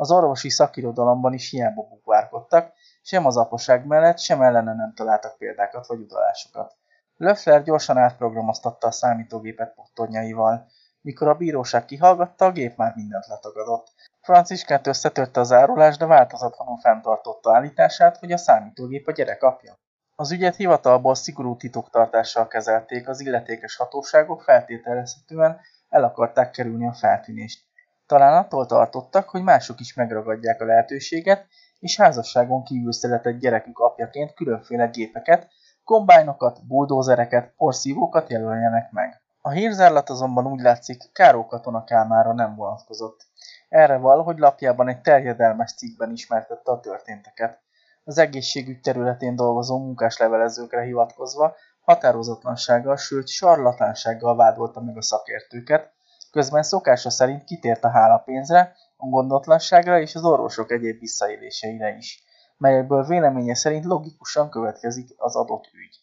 [0.00, 2.72] Az orvosi szakirodalomban is hiába bukvárkodtak,
[3.02, 6.76] sem az apaság mellett, sem ellene nem találtak példákat vagy utalásokat.
[7.16, 10.66] Löffler gyorsan átprogramoztatta a számítógépet pottornyaival.
[11.00, 13.92] Mikor a bíróság kihallgatta, a gép már mindent letagadott.
[14.20, 19.78] Franciskát összetörte az árulás, de változatlanul fenntartotta állítását, hogy a számítógép a gyerek apja.
[20.16, 27.68] Az ügyet hivatalból szigorú titoktartással kezelték, az illetékes hatóságok feltételezhetően el akarták kerülni a feltűnést.
[28.10, 31.46] Talán attól tartottak, hogy mások is megragadják a lehetőséget,
[31.78, 35.48] és házasságon kívül született gyerekük apjaként különféle gépeket,
[35.84, 39.20] kombájnokat, buldózereket, porszívókat jelöljenek meg.
[39.40, 43.26] A hírzárlat azonban úgy látszik, Káró katona Kálmára nem vonatkozott.
[43.68, 47.60] Erre val, hogy lapjában egy terjedelmes cikkben ismertette a történteket.
[48.04, 55.92] Az egészségügy területén dolgozó munkáslevelezőkre hivatkozva határozatlansággal, sőt sarlatánsággal vádolta meg a szakértőket,
[56.30, 62.22] közben szokása szerint kitért a hálapénzre, a gondotlanságra és az orvosok egyéb visszaéléseire is,
[62.56, 65.96] melyekből véleménye szerint logikusan következik az adott ügy.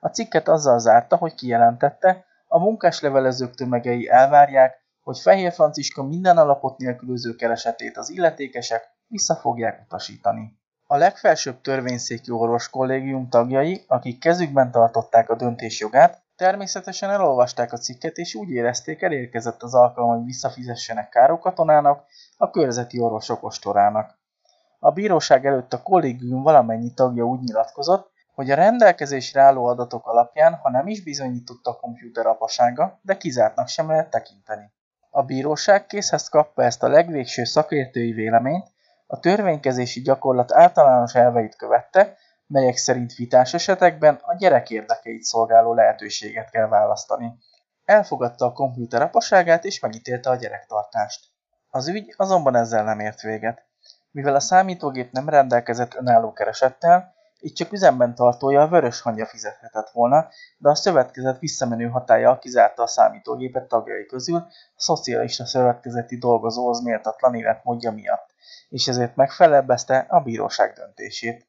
[0.00, 6.78] A cikket azzal zárta, hogy kijelentette, a munkáslevelezők tömegei elvárják, hogy Fehér Franciska minden alapot
[6.78, 10.58] nélkülöző keresetét az illetékesek vissza fogják utasítani.
[10.86, 17.76] A legfelsőbb törvényszéki orvos kollégium tagjai, akik kezükben tartották a döntés jogát, természetesen elolvasták a
[17.76, 22.04] cikket, és úgy érezték, elérkezett az alkalom, hogy visszafizessenek Káró katonának,
[22.36, 24.18] a körzeti orvosok ostorának.
[24.78, 30.54] A bíróság előtt a kollégium valamennyi tagja úgy nyilatkozott, hogy a rendelkezésre álló adatok alapján,
[30.54, 34.72] ha nem is bizonyított a komputer apasága, de kizártnak sem lehet tekinteni.
[35.10, 38.66] A bíróság készhez kapva ezt a legvégső szakértői véleményt,
[39.06, 42.16] a törvénykezési gyakorlat általános elveit követte,
[42.46, 47.32] melyek szerint vitás esetekben a gyerek érdekeit szolgáló lehetőséget kell választani.
[47.84, 51.24] Elfogadta a komputer apaságát és megítélte a gyerektartást.
[51.70, 53.64] Az ügy azonban ezzel nem ért véget.
[54.10, 59.90] Mivel a számítógép nem rendelkezett önálló keresettel, így csak üzemben tartója a vörös hangja fizethetett
[59.90, 66.82] volna, de a szövetkezet visszamenő hatája kizárta a számítógépet tagjai közül a szocialista szövetkezeti dolgozóhoz
[66.82, 68.26] méltatlan életmódja miatt,
[68.68, 71.46] és ezért megfelebbezte a bíróság döntését.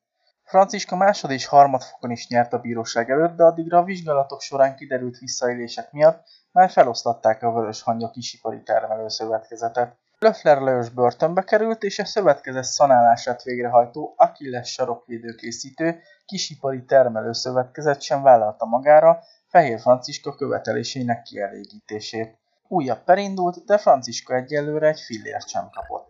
[0.48, 5.18] Franciska másod és harmadfokon is nyert a bíróság előtt, de addigra a vizsgálatok során kiderült
[5.18, 9.96] visszaélések miatt már felosztatták a Vörös Hangya kisipari termelő szövetkezetet.
[10.20, 18.22] Löffler Lajos börtönbe került, és a szövetkezet szanálását végrehajtó Achilles sarokvédőkészítő kisipari termelő szövetkezet sem
[18.22, 22.38] vállalta magára Fehér Franciska követelésének kielégítését.
[22.68, 26.08] Újabb perindult, de Franciska egyelőre egy fillért sem kapott.